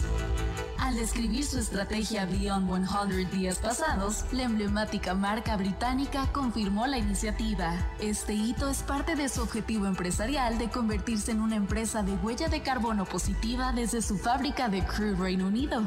Al 0.79 0.95
describir 0.95 1.45
su 1.45 1.59
estrategia 1.59 2.27
Beyond 2.27 2.87
100 2.87 3.31
días 3.31 3.59
pasados, 3.59 4.25
la 4.33 4.45
emblemática 4.45 5.15
marca 5.15 5.57
británica 5.57 6.31
confirmó 6.33 6.87
la 6.87 6.97
iniciativa. 6.97 7.75
Este 7.99 8.35
hito 8.35 8.69
es 8.69 8.83
parte 8.83 9.17
de 9.17 9.29
su 9.29 9.43
objetivo 9.43 9.87
empresarial 9.87 10.59
de 10.59 10.71
convertirse 10.71 11.33
en 11.33 11.41
una 11.41 11.57
empresa 11.57 12.03
de 12.03 12.13
huella 12.15 12.49
de 12.49 12.63
carbono 12.63 13.05
positiva 13.05 13.73
desde 13.73 14.01
su 14.01 14.17
fábrica 14.17 14.69
de 14.69 14.85
Crewe, 14.85 15.17
Reino 15.17 15.49
Unido. 15.49 15.83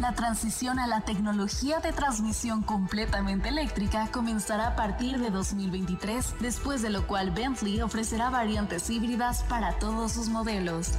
La 0.00 0.14
transición 0.14 0.78
a 0.78 0.86
la 0.86 1.00
tecnología 1.00 1.80
de 1.80 1.92
transmisión 1.92 2.62
completamente 2.62 3.48
eléctrica 3.48 4.08
comenzará 4.12 4.68
a 4.68 4.76
partir 4.76 5.18
de 5.18 5.30
2023, 5.70 6.36
después 6.40 6.82
de 6.82 6.90
lo 6.90 7.06
cual 7.06 7.30
Bentley 7.30 7.80
ofrecerá 7.82 8.30
variantes 8.30 8.88
híbridas 8.90 9.42
para 9.44 9.78
todos 9.78 10.12
sus 10.12 10.28
modelos. 10.28 10.92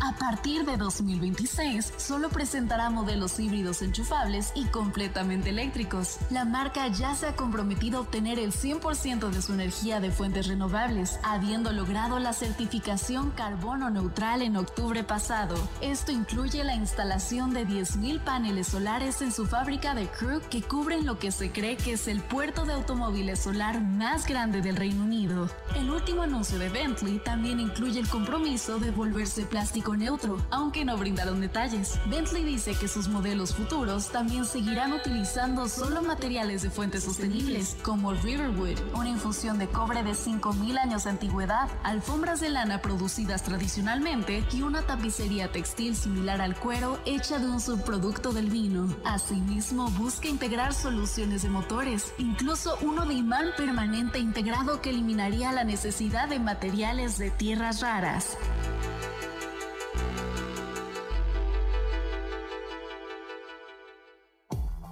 A 0.00 0.12
partir 0.12 0.64
de 0.64 0.76
2026, 0.76 1.94
solo 1.96 2.28
presentará 2.28 2.88
modelos 2.88 3.38
híbridos 3.40 3.82
enchufables 3.82 4.52
y 4.54 4.64
completamente 4.66 5.50
eléctricos. 5.50 6.18
La 6.30 6.44
marca 6.44 6.86
ya 6.88 7.14
se 7.14 7.26
ha 7.26 7.36
comprometido 7.36 7.98
a 7.98 8.00
obtener 8.02 8.38
el 8.38 8.52
100% 8.52 9.30
de 9.30 9.42
su 9.42 9.54
energía 9.54 10.00
de 10.00 10.10
fuentes 10.10 10.46
renovables, 10.46 11.18
habiendo 11.24 11.72
logrado 11.72 12.18
la 12.18 12.32
certificación 12.32 13.32
carbono 13.32 13.90
neutral 13.90 14.42
en 14.42 14.56
octubre 14.56 15.02
pasado. 15.02 15.56
Esto 15.80 16.12
incluye 16.12 16.62
la 16.62 16.74
instalación 16.74 17.52
de 17.52 17.66
10.000 17.66 18.20
paneles 18.20 18.68
solares 18.68 19.20
en 19.20 19.32
su 19.32 19.46
fábrica 19.46 19.94
de 19.94 20.06
Crew 20.08 20.40
que 20.48 20.62
cubren 20.62 21.06
lo 21.06 21.18
que 21.18 21.32
se 21.32 21.50
cree 21.50 21.76
que 21.76 21.92
es 21.94 22.06
el 22.06 22.20
puerto 22.20 22.64
de 22.64 22.72
automóviles 22.72 23.40
solar 23.40 23.80
más 23.80 24.26
grande 24.26 24.62
del 24.62 24.76
Reino 24.76 25.04
Unido. 25.04 25.50
El 25.74 25.90
último 25.90 26.22
anuncio 26.22 26.58
de 26.58 26.68
Bentley 26.68 27.18
también 27.18 27.58
incluye 27.58 27.98
el 27.98 28.08
compromiso 28.08 28.78
de 28.78 28.90
volverse 28.90 29.44
plástico 29.44 29.87
neutro, 29.96 30.38
aunque 30.50 30.84
no 30.84 30.96
brindaron 30.96 31.40
detalles. 31.40 31.98
Bentley 32.06 32.44
dice 32.44 32.74
que 32.74 32.88
sus 32.88 33.08
modelos 33.08 33.54
futuros 33.54 34.10
también 34.10 34.44
seguirán 34.44 34.92
utilizando 34.92 35.68
solo 35.68 36.02
materiales 36.02 36.62
de 36.62 36.70
fuentes 36.70 37.04
sostenibles, 37.04 37.76
como 37.82 38.12
Riverwood, 38.12 38.78
una 38.94 39.08
infusión 39.08 39.58
de 39.58 39.68
cobre 39.68 40.02
de 40.02 40.12
5.000 40.12 40.78
años 40.78 41.04
de 41.04 41.10
antigüedad, 41.10 41.68
alfombras 41.82 42.40
de 42.40 42.50
lana 42.50 42.80
producidas 42.82 43.42
tradicionalmente 43.42 44.44
y 44.52 44.62
una 44.62 44.82
tapicería 44.82 45.50
textil 45.52 45.96
similar 45.96 46.40
al 46.40 46.56
cuero 46.56 46.98
hecha 47.04 47.38
de 47.38 47.46
un 47.46 47.60
subproducto 47.60 48.32
del 48.32 48.50
vino. 48.50 48.88
Asimismo, 49.04 49.90
busca 49.92 50.28
integrar 50.28 50.74
soluciones 50.74 51.42
de 51.42 51.48
motores, 51.48 52.12
incluso 52.18 52.78
uno 52.82 53.06
de 53.06 53.14
imán 53.14 53.46
permanente 53.56 54.18
integrado 54.18 54.80
que 54.80 54.90
eliminaría 54.90 55.52
la 55.52 55.64
necesidad 55.64 56.28
de 56.28 56.38
materiales 56.38 57.18
de 57.18 57.30
tierras 57.30 57.80
raras. 57.80 58.36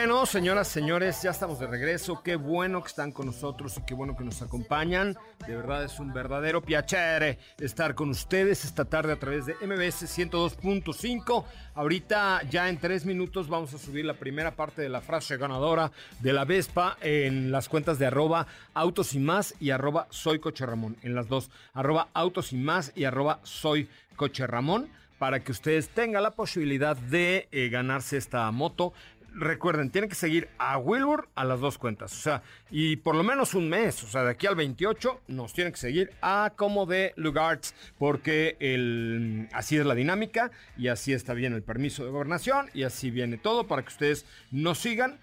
Bueno, 0.00 0.24
señoras, 0.24 0.66
señores, 0.66 1.20
ya 1.20 1.30
estamos 1.30 1.60
de 1.60 1.66
regreso. 1.66 2.22
Qué 2.22 2.34
bueno 2.34 2.80
que 2.80 2.88
están 2.88 3.12
con 3.12 3.26
nosotros 3.26 3.76
y 3.76 3.82
qué 3.82 3.92
bueno 3.92 4.16
que 4.16 4.24
nos 4.24 4.40
acompañan. 4.40 5.14
De 5.46 5.54
verdad 5.54 5.84
es 5.84 6.00
un 6.00 6.14
verdadero 6.14 6.62
piacere 6.62 7.38
estar 7.58 7.94
con 7.94 8.08
ustedes 8.08 8.64
esta 8.64 8.86
tarde 8.86 9.12
a 9.12 9.18
través 9.18 9.44
de 9.44 9.56
MBS 9.56 10.06
102.5. 10.18 11.44
Ahorita 11.74 12.40
ya 12.48 12.70
en 12.70 12.78
tres 12.78 13.04
minutos 13.04 13.46
vamos 13.50 13.74
a 13.74 13.78
subir 13.78 14.06
la 14.06 14.14
primera 14.14 14.52
parte 14.52 14.80
de 14.80 14.88
la 14.88 15.02
frase 15.02 15.36
ganadora 15.36 15.92
de 16.20 16.32
la 16.32 16.46
Vespa 16.46 16.96
en 17.02 17.52
las 17.52 17.68
cuentas 17.68 17.98
de 17.98 18.06
arroba 18.06 18.46
autos 18.72 19.12
y 19.12 19.18
más 19.18 19.54
y 19.60 19.68
arroba 19.68 20.06
soy 20.08 20.38
coche 20.38 20.64
Ramón. 20.64 20.96
En 21.02 21.14
las 21.14 21.28
dos, 21.28 21.50
arroba 21.74 22.08
autos 22.14 22.54
y 22.54 22.56
más 22.56 22.92
y 22.96 23.04
arroba 23.04 23.40
soy 23.42 23.86
coche 24.16 24.46
Ramón 24.46 24.88
para 25.20 25.40
que 25.40 25.52
ustedes 25.52 25.90
tengan 25.90 26.22
la 26.22 26.30
posibilidad 26.30 26.96
de 26.96 27.46
eh, 27.52 27.68
ganarse 27.68 28.16
esta 28.16 28.50
moto. 28.50 28.94
Recuerden, 29.32 29.90
tienen 29.90 30.10
que 30.10 30.16
seguir 30.16 30.48
a 30.58 30.76
Wilbur 30.78 31.28
a 31.34 31.44
las 31.44 31.60
dos 31.60 31.78
cuentas. 31.78 32.12
O 32.12 32.20
sea, 32.20 32.42
y 32.70 32.96
por 32.96 33.14
lo 33.14 33.22
menos 33.22 33.54
un 33.54 33.68
mes. 33.68 34.02
O 34.02 34.08
sea, 34.08 34.24
de 34.24 34.30
aquí 34.30 34.46
al 34.46 34.56
28 34.56 35.20
nos 35.28 35.52
tienen 35.52 35.72
que 35.72 35.78
seguir 35.78 36.12
a 36.20 36.52
como 36.56 36.86
de 36.86 37.12
Lugarts. 37.16 37.74
Porque 37.98 38.56
el, 38.60 39.48
así 39.52 39.76
es 39.76 39.86
la 39.86 39.94
dinámica. 39.94 40.50
Y 40.76 40.88
así 40.88 41.12
está 41.12 41.34
bien 41.34 41.52
el 41.52 41.62
permiso 41.62 42.04
de 42.04 42.10
gobernación. 42.10 42.70
Y 42.74 42.82
así 42.82 43.10
viene 43.10 43.38
todo 43.38 43.66
para 43.66 43.82
que 43.82 43.88
ustedes 43.88 44.26
nos 44.50 44.78
sigan. 44.78 45.18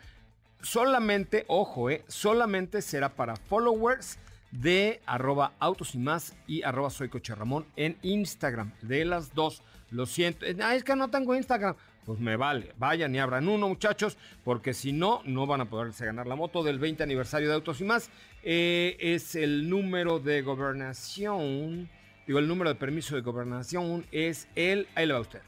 Solamente, 0.61 1.45
ojo, 1.47 1.89
eh, 1.89 2.03
solamente 2.07 2.81
será 2.81 3.09
para 3.09 3.35
followers 3.35 4.17
de 4.51 5.01
arroba 5.05 5.53
autos 5.59 5.93
y 5.93 5.99
más 5.99 6.35
y 6.47 6.63
arroba 6.63 6.89
soy 6.89 7.09
coche 7.09 7.35
Ramón 7.35 7.65
en 7.75 7.97
Instagram. 8.01 8.71
De 8.81 9.05
las 9.05 9.33
dos. 9.33 9.61
Lo 9.91 10.05
siento. 10.05 10.45
Ah, 10.61 10.75
es 10.75 10.83
que 10.83 10.95
no 10.95 11.09
tengo 11.09 11.35
Instagram. 11.35 11.75
Pues 12.07 12.21
me 12.21 12.37
vale. 12.37 12.71
Vayan 12.77 13.13
y 13.13 13.19
abran 13.19 13.49
uno, 13.49 13.67
muchachos, 13.67 14.17
porque 14.45 14.73
si 14.73 14.93
no, 14.93 15.21
no 15.25 15.45
van 15.45 15.59
a 15.59 15.65
poderse 15.69 16.05
ganar 16.05 16.25
la 16.25 16.37
moto 16.37 16.63
del 16.63 16.79
20 16.79 17.03
aniversario 17.03 17.49
de 17.49 17.55
Autos 17.55 17.81
y 17.81 17.83
más. 17.83 18.09
Eh, 18.43 18.95
es 18.97 19.35
el 19.35 19.69
número 19.69 20.17
de 20.17 20.41
gobernación. 20.41 21.89
Digo, 22.25 22.39
el 22.39 22.47
número 22.47 22.69
de 22.69 22.75
permiso 22.75 23.15
de 23.15 23.21
gobernación 23.21 24.05
es 24.13 24.47
el. 24.55 24.87
Ahí 24.95 25.05
le 25.05 25.15
va 25.15 25.19
usted. 25.19 25.41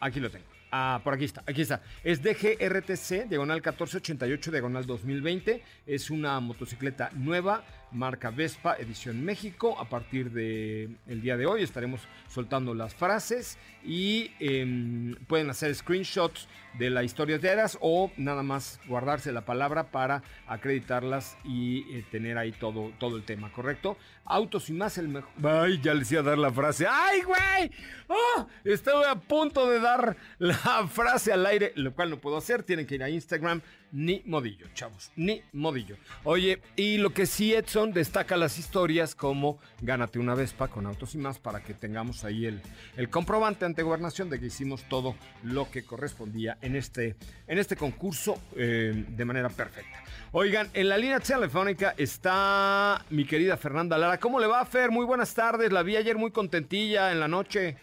Aquí 0.00 0.18
lo 0.18 0.30
tengo. 0.30 0.46
Ah, 0.72 1.02
por 1.04 1.12
aquí 1.12 1.26
está, 1.26 1.44
aquí 1.46 1.60
está. 1.60 1.82
Es 2.02 2.22
DGRTC, 2.22 3.28
diagonal 3.28 3.58
1488, 3.58 4.50
diagonal 4.50 4.86
2020. 4.86 5.62
Es 5.86 6.08
una 6.08 6.40
motocicleta 6.40 7.10
nueva 7.12 7.62
marca 7.94 8.30
Vespa, 8.30 8.76
edición 8.78 9.24
México. 9.24 9.78
A 9.78 9.88
partir 9.88 10.30
de 10.30 10.90
el 11.06 11.22
día 11.22 11.36
de 11.36 11.46
hoy 11.46 11.62
estaremos 11.62 12.02
soltando 12.28 12.74
las 12.74 12.94
frases 12.94 13.58
y 13.84 14.32
em, 14.40 15.14
pueden 15.26 15.50
hacer 15.50 15.74
screenshots 15.74 16.48
de 16.78 16.90
la 16.90 17.04
historia 17.04 17.38
de 17.38 17.48
Eras 17.48 17.78
o 17.80 18.10
nada 18.16 18.42
más 18.42 18.80
guardarse 18.88 19.30
la 19.30 19.44
palabra 19.44 19.90
para 19.90 20.22
acreditarlas 20.46 21.36
y 21.44 21.80
eh, 21.94 22.04
tener 22.10 22.36
ahí 22.36 22.52
todo, 22.52 22.92
todo 22.98 23.16
el 23.16 23.22
tema, 23.22 23.52
¿correcto? 23.52 23.96
Autos 24.24 24.70
y 24.70 24.72
más 24.72 24.98
el 24.98 25.08
mejor. 25.08 25.30
Ay, 25.42 25.80
ya 25.80 25.94
les 25.94 26.10
iba 26.10 26.22
a 26.22 26.24
dar 26.24 26.38
la 26.38 26.50
frase. 26.50 26.86
¡Ay, 26.88 27.22
güey! 27.22 27.70
¡Oh! 28.08 28.46
Estoy 28.64 29.04
a 29.04 29.14
punto 29.14 29.68
de 29.70 29.78
dar 29.78 30.16
la 30.38 30.88
frase 30.88 31.32
al 31.32 31.46
aire, 31.46 31.72
lo 31.76 31.94
cual 31.94 32.10
no 32.10 32.18
puedo 32.18 32.36
hacer. 32.36 32.62
Tienen 32.62 32.86
que 32.86 32.96
ir 32.96 33.02
a 33.02 33.10
Instagram. 33.10 33.60
Ni 33.96 34.24
modillo, 34.26 34.66
chavos, 34.74 35.12
ni 35.14 35.40
modillo. 35.52 35.96
Oye, 36.24 36.60
y 36.74 36.98
lo 36.98 37.14
que 37.14 37.26
sí, 37.26 37.54
Edson, 37.54 37.92
destaca 37.92 38.36
las 38.36 38.58
historias 38.58 39.14
como 39.14 39.60
gánate 39.82 40.18
una 40.18 40.34
Vespa 40.34 40.66
con 40.66 40.86
autos 40.86 41.14
y 41.14 41.18
más 41.18 41.38
para 41.38 41.62
que 41.62 41.74
tengamos 41.74 42.24
ahí 42.24 42.46
el, 42.46 42.60
el 42.96 43.08
comprobante 43.08 43.64
ante 43.64 43.84
gobernación 43.84 44.28
de 44.30 44.40
que 44.40 44.46
hicimos 44.46 44.82
todo 44.88 45.14
lo 45.44 45.70
que 45.70 45.84
correspondía 45.84 46.58
en 46.60 46.74
este, 46.74 47.14
en 47.46 47.58
este 47.58 47.76
concurso 47.76 48.36
eh, 48.56 49.04
de 49.06 49.24
manera 49.24 49.48
perfecta. 49.48 50.02
Oigan, 50.32 50.68
en 50.74 50.88
la 50.88 50.98
línea 50.98 51.20
telefónica 51.20 51.94
está 51.96 53.04
mi 53.10 53.24
querida 53.24 53.56
Fernanda 53.56 53.96
Lara. 53.96 54.18
¿Cómo 54.18 54.40
le 54.40 54.48
va, 54.48 54.64
Fer? 54.66 54.90
Muy 54.90 55.06
buenas 55.06 55.32
tardes. 55.34 55.70
La 55.70 55.84
vi 55.84 55.94
ayer 55.94 56.18
muy 56.18 56.32
contentilla 56.32 57.12
en 57.12 57.20
la 57.20 57.28
noche. 57.28 57.76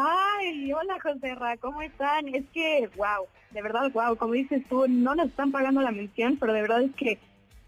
Ay, 0.00 0.72
hola 0.72 0.96
José 1.02 1.34
Ra, 1.34 1.56
¿cómo 1.56 1.82
están? 1.82 2.28
Es 2.32 2.44
que, 2.52 2.88
wow, 2.96 3.26
de 3.50 3.62
verdad, 3.62 3.90
wow, 3.92 4.16
como 4.16 4.34
dices 4.34 4.62
tú, 4.68 4.86
no 4.86 5.16
nos 5.16 5.26
están 5.26 5.50
pagando 5.50 5.80
la 5.80 5.90
mención, 5.90 6.36
pero 6.38 6.52
de 6.52 6.62
verdad 6.62 6.82
es 6.82 6.94
que 6.94 7.18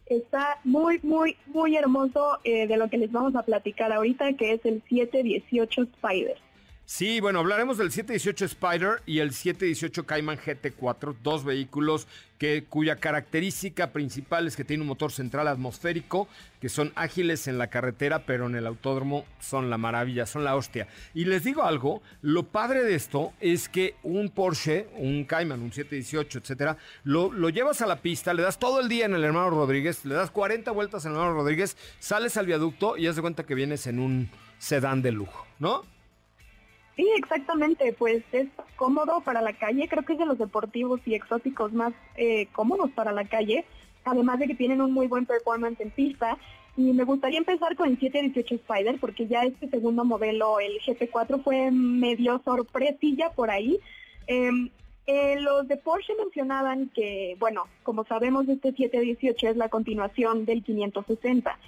está 0.07 0.59
muy, 0.62 1.01
muy, 1.03 1.37
muy 1.47 1.77
hermoso 1.77 2.38
eh, 2.45 2.69
de 2.69 2.77
lo 2.77 2.88
que 2.88 2.99
les 2.99 3.11
vamos 3.11 3.35
a 3.35 3.43
platicar 3.43 3.93
ahorita, 3.93 4.35
que 4.35 4.53
es 4.53 4.64
el 4.64 4.81
718 4.88 5.83
Spider. 5.83 6.38
Sí, 6.92 7.20
bueno, 7.20 7.38
hablaremos 7.38 7.79
del 7.79 7.92
718 7.92 8.46
Spider 8.46 9.03
y 9.07 9.20
el 9.20 9.33
718 9.33 10.07
Cayman 10.07 10.38
GT4, 10.38 11.14
dos 11.22 11.44
vehículos 11.44 12.09
que, 12.37 12.64
cuya 12.64 12.96
característica 12.96 13.92
principal 13.92 14.48
es 14.48 14.57
que 14.57 14.64
tiene 14.64 14.83
un 14.83 14.88
motor 14.88 15.12
central 15.12 15.46
atmosférico, 15.46 16.26
que 16.61 16.68
son 16.68 16.92
ágiles 16.96 17.46
en 17.46 17.59
la 17.59 17.68
carretera, 17.68 18.26
pero 18.26 18.46
en 18.46 18.57
el 18.57 18.66
autódromo 18.66 19.24
son 19.38 19.70
la 19.70 19.79
maravilla, 19.79 20.26
son 20.26 20.42
la 20.42 20.57
hostia. 20.57 20.88
Y 21.14 21.26
les 21.26 21.44
digo 21.44 21.62
algo, 21.62 22.03
lo 22.22 22.48
padre 22.48 22.83
de 22.83 22.96
esto 22.96 23.33
es 23.38 23.68
que 23.68 23.94
un 24.03 24.29
Porsche, 24.29 24.88
un 24.96 25.24
Cayman, 25.24 25.61
un 25.61 25.72
718, 25.72 26.40
etcétera, 26.40 26.76
lo, 27.05 27.33
lo 27.33 27.50
llevas 27.50 27.83
a 27.83 27.87
la 27.87 28.03
pista, 28.03 28.35
le 28.35 28.42
das 28.42 28.59
todo 28.59 28.81
el 28.81 28.88
día 28.88 29.07
en 29.07 29.14
el 29.14 29.22
hermano 29.22 29.50
Rodríguez, 29.50 30.05
le 30.05 30.16
das 30.16 30.33
40 30.33 30.72
vueltas 30.72 31.05
en 31.05 31.12
el 31.12 31.18
hermano 31.18 31.37
Rodríguez, 31.37 31.76
sales 32.00 32.37
al 32.37 32.46
viaducto 32.46 32.96
y 32.96 33.07
haz 33.07 33.14
de 33.14 33.22
cuenta 33.22 33.46
que 33.46 33.55
vienes 33.55 33.87
en 33.87 34.00
un 34.00 34.29
sedán 34.59 35.03
de 35.03 35.12
lujo, 35.12 35.46
¿no? 35.61 35.85
Sí, 37.01 37.09
exactamente, 37.17 37.95
pues 37.95 38.23
es 38.31 38.49
cómodo 38.77 39.23
para 39.23 39.41
la 39.41 39.55
calle, 39.55 39.89
creo 39.89 40.05
que 40.05 40.13
es 40.13 40.19
de 40.19 40.27
los 40.27 40.37
deportivos 40.37 41.01
y 41.07 41.15
exóticos 41.15 41.73
más 41.73 41.95
eh, 42.15 42.47
cómodos 42.53 42.91
para 42.91 43.11
la 43.11 43.25
calle, 43.25 43.65
además 44.05 44.39
de 44.39 44.49
que 44.49 44.55
tienen 44.55 44.83
un 44.83 44.93
muy 44.93 45.07
buen 45.07 45.25
performance 45.25 45.81
en 45.81 45.93
pista. 45.93 46.37
Y 46.77 46.93
me 46.93 47.05
gustaría 47.05 47.39
empezar 47.39 47.75
con 47.75 47.89
el 47.89 47.99
718 47.99 48.55
Spider, 48.57 49.01
porque 49.01 49.27
ya 49.27 49.45
este 49.45 49.71
segundo 49.71 50.05
modelo, 50.05 50.61
el 50.61 50.79
GT4, 50.81 51.43
fue 51.43 51.71
medio 51.71 52.39
sorpresilla 52.45 53.31
por 53.31 53.49
ahí. 53.49 53.81
Em, 54.27 54.69
eh, 55.07 55.41
los 55.41 55.67
de 55.69 55.79
Porsche 55.79 56.13
mencionaban 56.19 56.91
que, 56.91 57.35
bueno, 57.39 57.65
como 57.83 58.05
sabemos, 58.05 58.47
este 58.47 58.73
718 58.73 59.49
es 59.49 59.57
la 59.57 59.71
continuación 59.71 60.45
del 60.45 60.63
560. 60.63 61.59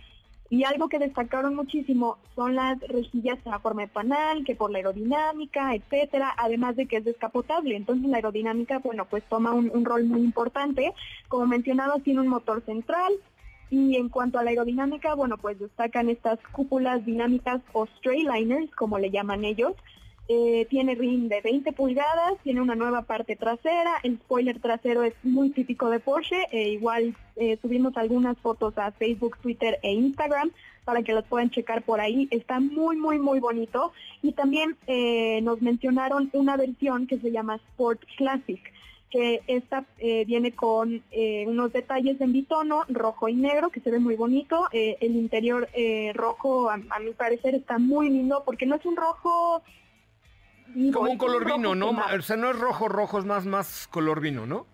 Y 0.53 0.65
algo 0.65 0.91
que 0.91 0.99
destacaron 0.99 1.55
muchísimo 1.55 2.19
son 2.37 2.57
las 2.57 2.79
rejillas 2.81 3.39
en 3.47 3.59
forma 3.63 3.83
de 3.83 3.89
panal, 3.89 4.45
que 4.45 4.55
por 4.55 4.71
la 4.71 4.77
aerodinámica, 4.77 5.75
etcétera, 5.75 6.35
además 6.37 6.77
de 6.77 6.85
que 6.85 6.99
es 6.99 7.07
descapotable. 7.07 7.75
Entonces 7.75 8.07
la 8.11 8.19
aerodinámica, 8.19 8.79
bueno, 8.81 9.07
pues 9.07 9.25
toma 9.31 9.55
un, 9.55 9.83
rol 9.83 10.05
muy 10.05 10.21
importante. 10.21 10.93
Como 11.29 11.47
mencionaba, 11.47 12.01
tiene 12.01 12.21
un 12.21 12.29
motor 12.29 12.63
central. 12.67 13.15
Y 13.71 13.97
en 13.97 14.11
cuanto 14.11 14.39
a 14.39 14.43
la 14.43 14.51
aerodinámica, 14.51 15.15
bueno, 15.15 15.39
pues 15.39 15.59
destacan 15.59 16.11
estas 16.11 16.39
cúpulas 16.53 17.03
dinámicas 17.07 17.63
o 17.73 17.87
straight-liners, 17.87 18.71
como 18.73 18.99
le 18.99 19.11
llaman 19.11 19.47
ellos, 19.47 19.73
eh, 20.29 20.67
tiene 20.71 20.95
rim 20.95 21.29
de 21.29 21.41
20 21.41 21.73
pulgadas, 21.73 22.35
tiene 22.45 22.61
una 22.61 22.77
nueva 22.77 23.03
parte 23.03 23.35
trasera, 23.35 23.97
el 24.05 24.19
spoiler 24.19 24.61
trasero 24.61 25.03
es 25.03 25.15
muy 25.25 25.51
típico 25.51 25.91
de 25.91 25.99
Porsche, 25.99 26.47
e 26.53 26.71
igual 26.71 27.17
eh, 27.35 27.59
subimos 27.61 27.97
algunas 27.97 28.39
fotos 28.39 28.79
a 28.79 28.93
Facebook, 28.93 29.37
Twitter 29.39 29.81
e 29.83 29.93
Instagram 29.93 30.53
para 30.85 31.03
que 31.03 31.13
las 31.13 31.25
puedan 31.25 31.51
checar 31.51 31.83
por 31.83 32.01
ahí, 32.01 32.29
está 32.31 32.61
muy 32.61 32.97
muy 32.97 33.19
muy 33.19 33.41
bonito 33.41 33.93
y 34.23 34.33
también 34.33 34.77
eh, 34.87 35.41
nos 35.43 35.61
mencionaron 35.61 36.31
una 36.33 36.57
versión 36.57 37.09
que 37.09 37.19
se 37.19 37.33
llama 37.33 37.57
Sport 37.57 38.03
Classic 38.17 38.61
que 39.11 39.43
esta 39.47 39.85
viene 39.99 40.53
con 40.53 41.03
unos 41.47 41.71
detalles 41.75 42.19
en 42.23 42.33
bitono, 42.33 42.85
rojo 42.89 43.29
y 43.29 43.35
negro, 43.35 43.69
que 43.69 43.81
se 43.81 43.91
ve 43.91 43.99
muy 43.99 44.17
bonito. 44.17 44.69
El 44.73 45.17
interior 45.17 45.69
rojo, 46.15 46.71
a 46.71 46.79
mi 46.79 47.11
parecer, 47.15 47.55
está 47.55 47.77
muy 47.77 48.09
lindo 48.09 48.43
porque 48.47 48.65
no 48.65 48.77
es 48.77 48.87
un 48.87 48.97
rojo 48.97 49.63
vivo, 50.75 51.01
Como 51.01 51.13
un 51.13 51.19
color 51.19 51.45
vino, 51.45 51.75
¿no? 51.75 51.91
quemado. 51.91 52.19
O 52.19 52.23
sea, 52.23 52.37
no 52.37 52.51
es 52.51 52.59
rojo, 52.59 52.89
rojo, 52.89 53.19
es 53.19 53.25
más, 53.25 53.47
más 53.47 53.89
color 53.89 54.21
vino, 54.21 54.47
¿no? 54.47 54.67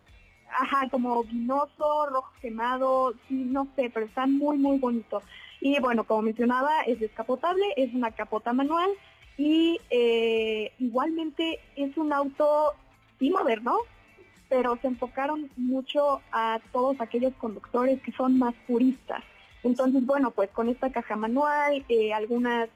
Ajá, 0.51 0.89
como 0.91 1.23
vinoso, 1.25 2.07
rojo 2.07 2.33
quemado, 2.41 3.15
sí, 3.29 3.35
no 3.35 3.69
sé, 3.77 3.91
pero 3.93 4.07
está 4.07 4.27
muy, 4.27 4.57
muy 4.59 4.79
bonito. 4.79 5.23
Y 5.61 5.79
bueno, 5.81 6.05
como 6.05 6.23
mencionaba, 6.23 6.83
es 6.87 7.01
descapotable, 7.01 7.65
es 7.77 7.93
una 7.95 8.11
capota 8.13 8.53
manual 8.53 8.91
y 9.37 9.81
eh, 9.91 10.73
igualmente 10.79 11.61
es 11.77 11.97
un 11.97 12.13
auto, 12.13 12.73
sí, 13.19 13.31
moderno, 13.31 13.77
pero 14.49 14.77
se 14.81 14.89
enfocaron 14.89 15.51
mucho 15.57 16.21
a 16.33 16.61
todos 16.73 17.01
aquellos 17.01 17.35
conductores 17.35 18.01
que 18.03 18.13
son 18.13 18.39
más 18.39 18.55
puristas. 18.67 19.23
Entonces, 19.63 20.05
bueno, 20.07 20.31
pues 20.31 20.51
con 20.51 20.69
esta 20.69 20.91
caja 20.91 21.17
manual, 21.17 21.85
eh, 21.89 22.13
algunas 22.13 22.69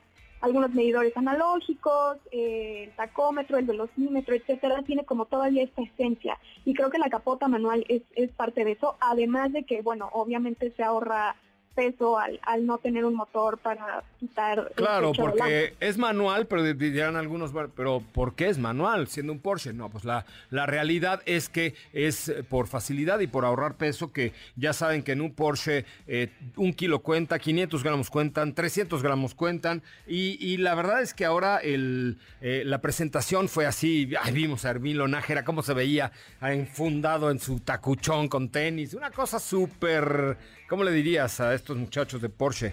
algunos 0.42 0.74
medidores 0.74 1.16
analógicos, 1.16 2.18
eh, 2.32 2.84
el 2.88 2.96
tacómetro, 2.96 3.56
el 3.56 3.64
velocímetro, 3.64 4.34
etcétera, 4.34 4.82
tiene 4.82 5.04
como 5.04 5.26
todavía 5.26 5.62
esta 5.62 5.82
esencia. 5.82 6.38
Y 6.64 6.74
creo 6.74 6.90
que 6.90 6.98
la 6.98 7.08
capota 7.08 7.48
manual 7.48 7.84
es, 7.88 8.02
es 8.16 8.30
parte 8.32 8.64
de 8.64 8.72
eso, 8.72 8.96
además 9.00 9.52
de 9.52 9.62
que, 9.62 9.82
bueno, 9.82 10.10
obviamente 10.12 10.72
se 10.76 10.82
ahorra 10.82 11.36
peso 11.74 12.18
al, 12.18 12.38
al 12.42 12.66
no 12.66 12.78
tener 12.78 13.04
un 13.04 13.14
motor 13.14 13.58
para 13.58 14.02
quitar 14.20 14.72
Claro, 14.74 15.12
porque 15.12 15.74
es 15.80 15.98
manual, 15.98 16.46
pero 16.46 16.62
di- 16.62 16.72
dirán 16.90 17.16
algunos, 17.16 17.52
"Bueno, 17.52 17.70
pero 17.74 18.02
¿por 18.12 18.34
qué 18.34 18.48
es 18.48 18.58
manual 18.58 19.08
siendo 19.08 19.32
un 19.32 19.38
Porsche? 19.40 19.72
No, 19.72 19.88
pues 19.88 20.04
la, 20.04 20.26
la 20.50 20.66
realidad 20.66 21.22
es 21.26 21.48
que 21.48 21.74
es 21.92 22.28
eh, 22.28 22.42
por 22.44 22.66
facilidad 22.66 23.20
y 23.20 23.26
por 23.26 23.44
ahorrar 23.44 23.74
peso, 23.76 24.12
que 24.12 24.32
ya 24.56 24.72
saben 24.72 25.02
que 25.02 25.12
en 25.12 25.20
un 25.20 25.32
Porsche 25.34 25.84
eh, 26.06 26.28
un 26.56 26.72
kilo 26.74 27.00
cuenta, 27.00 27.38
500 27.38 27.82
gramos 27.82 28.10
cuentan, 28.10 28.54
300 28.54 29.02
gramos 29.02 29.34
cuentan, 29.34 29.82
y, 30.06 30.36
y 30.46 30.58
la 30.58 30.74
verdad 30.74 31.02
es 31.02 31.14
que 31.14 31.24
ahora 31.24 31.58
el, 31.58 32.18
eh, 32.40 32.62
la 32.66 32.80
presentación 32.80 33.48
fue 33.48 33.66
así, 33.66 34.10
ay, 34.20 34.32
vimos 34.32 34.64
a 34.64 34.70
Hermilo 34.70 35.08
Nájera, 35.08 35.44
cómo 35.44 35.62
se 35.62 35.72
veía 35.74 36.12
enfundado 36.40 37.30
en 37.30 37.38
su 37.38 37.60
tacuchón 37.60 38.28
con 38.28 38.48
tenis, 38.50 38.94
una 38.94 39.10
cosa 39.10 39.38
súper, 39.38 40.36
¿cómo 40.72 40.84
le 40.84 40.90
dirías 40.90 41.38
a 41.38 41.52
estos 41.52 41.76
muchachos 41.76 42.22
de 42.22 42.30
Porsche? 42.30 42.72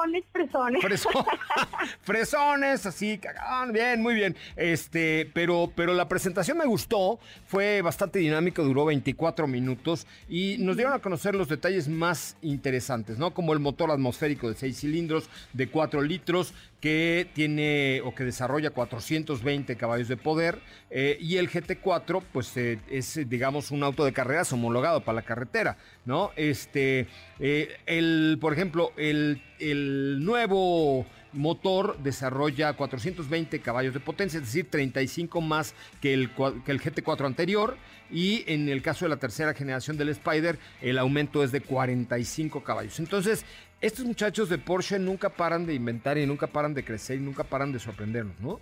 Fresones, 0.00 0.24
fresones. 0.32 0.82
Freso- 0.82 1.26
fresones, 2.02 2.86
así, 2.86 3.18
cagón, 3.18 3.72
bien, 3.72 4.00
muy 4.02 4.14
bien. 4.14 4.36
Este, 4.56 5.30
pero, 5.34 5.72
pero 5.74 5.94
la 5.94 6.08
presentación 6.08 6.58
me 6.58 6.64
gustó, 6.66 7.18
fue 7.46 7.82
bastante 7.82 8.18
dinámico, 8.18 8.62
duró 8.62 8.84
24 8.86 9.46
minutos 9.46 10.06
y 10.28 10.56
nos 10.58 10.76
dieron 10.76 10.94
a 10.94 11.00
conocer 11.00 11.34
los 11.34 11.48
detalles 11.48 11.88
más 11.88 12.36
interesantes, 12.42 13.18
¿no? 13.18 13.32
Como 13.34 13.52
el 13.52 13.58
motor 13.60 13.90
atmosférico 13.90 14.48
de 14.48 14.54
6 14.56 14.76
cilindros 14.80 15.28
de 15.52 15.68
4 15.68 16.02
litros 16.02 16.54
que 16.80 17.28
tiene 17.34 18.00
o 18.04 18.14
que 18.14 18.24
desarrolla 18.24 18.70
420 18.70 19.76
caballos 19.76 20.08
de 20.08 20.16
poder 20.16 20.60
eh, 20.88 21.18
y 21.20 21.36
el 21.36 21.50
GT4 21.50 22.22
pues 22.32 22.56
eh, 22.56 22.78
es 22.90 23.28
digamos 23.28 23.70
un 23.70 23.82
auto 23.82 24.02
de 24.06 24.14
carreras 24.14 24.50
homologado 24.54 25.02
para 25.04 25.16
la 25.16 25.22
carretera, 25.22 25.76
¿no? 26.06 26.30
Este, 26.36 27.06
eh, 27.38 27.76
el, 27.84 28.38
por 28.40 28.54
ejemplo, 28.54 28.92
el, 28.96 29.42
el 29.60 30.24
nuevo 30.24 31.06
motor 31.32 31.96
desarrolla 32.02 32.72
420 32.72 33.60
caballos 33.60 33.94
de 33.94 34.00
potencia, 34.00 34.38
es 34.38 34.46
decir, 34.46 34.68
35 34.68 35.40
más 35.40 35.74
que 36.00 36.12
el, 36.12 36.34
cua- 36.34 36.62
que 36.64 36.72
el 36.72 36.80
GT4 36.80 37.26
anterior. 37.26 37.76
Y 38.10 38.42
en 38.52 38.68
el 38.68 38.82
caso 38.82 39.04
de 39.04 39.10
la 39.10 39.18
tercera 39.18 39.54
generación 39.54 39.96
del 39.96 40.08
Spider, 40.08 40.58
el 40.82 40.98
aumento 40.98 41.44
es 41.44 41.52
de 41.52 41.60
45 41.60 42.64
caballos. 42.64 42.98
Entonces, 42.98 43.44
estos 43.80 44.04
muchachos 44.04 44.48
de 44.48 44.58
Porsche 44.58 44.98
nunca 44.98 45.28
paran 45.30 45.64
de 45.66 45.74
inventar 45.74 46.18
y 46.18 46.26
nunca 46.26 46.48
paran 46.48 46.74
de 46.74 46.84
crecer 46.84 47.18
y 47.18 47.20
nunca 47.20 47.44
paran 47.44 47.72
de 47.72 47.78
sorprendernos, 47.78 48.38
¿no? 48.40 48.60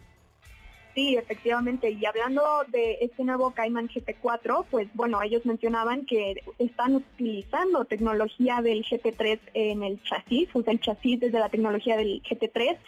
Sí, 0.99 1.15
efectivamente. 1.15 1.93
Y 1.93 2.05
hablando 2.07 2.43
de 2.73 2.99
este 3.03 3.23
nuevo 3.23 3.53
Cayman 3.53 3.89
GT4, 3.89 4.67
pues 4.69 4.89
bueno, 4.95 5.23
ellos 5.23 5.47
mencionaban 5.47 6.05
que 6.07 6.43
están 6.59 6.97
utilizando 6.97 7.85
tecnología 7.85 8.63
del 8.63 8.83
GT3 8.83 9.39
en 9.55 9.85
el 9.85 10.03
chasis, 10.03 10.49
o 10.55 10.63
sea, 10.65 10.73
el 10.73 10.81
chasis 10.81 11.21
desde 11.21 11.39
la 11.39 11.51
tecnología 11.51 11.97
del 11.97 12.21
GT3. 12.25 12.79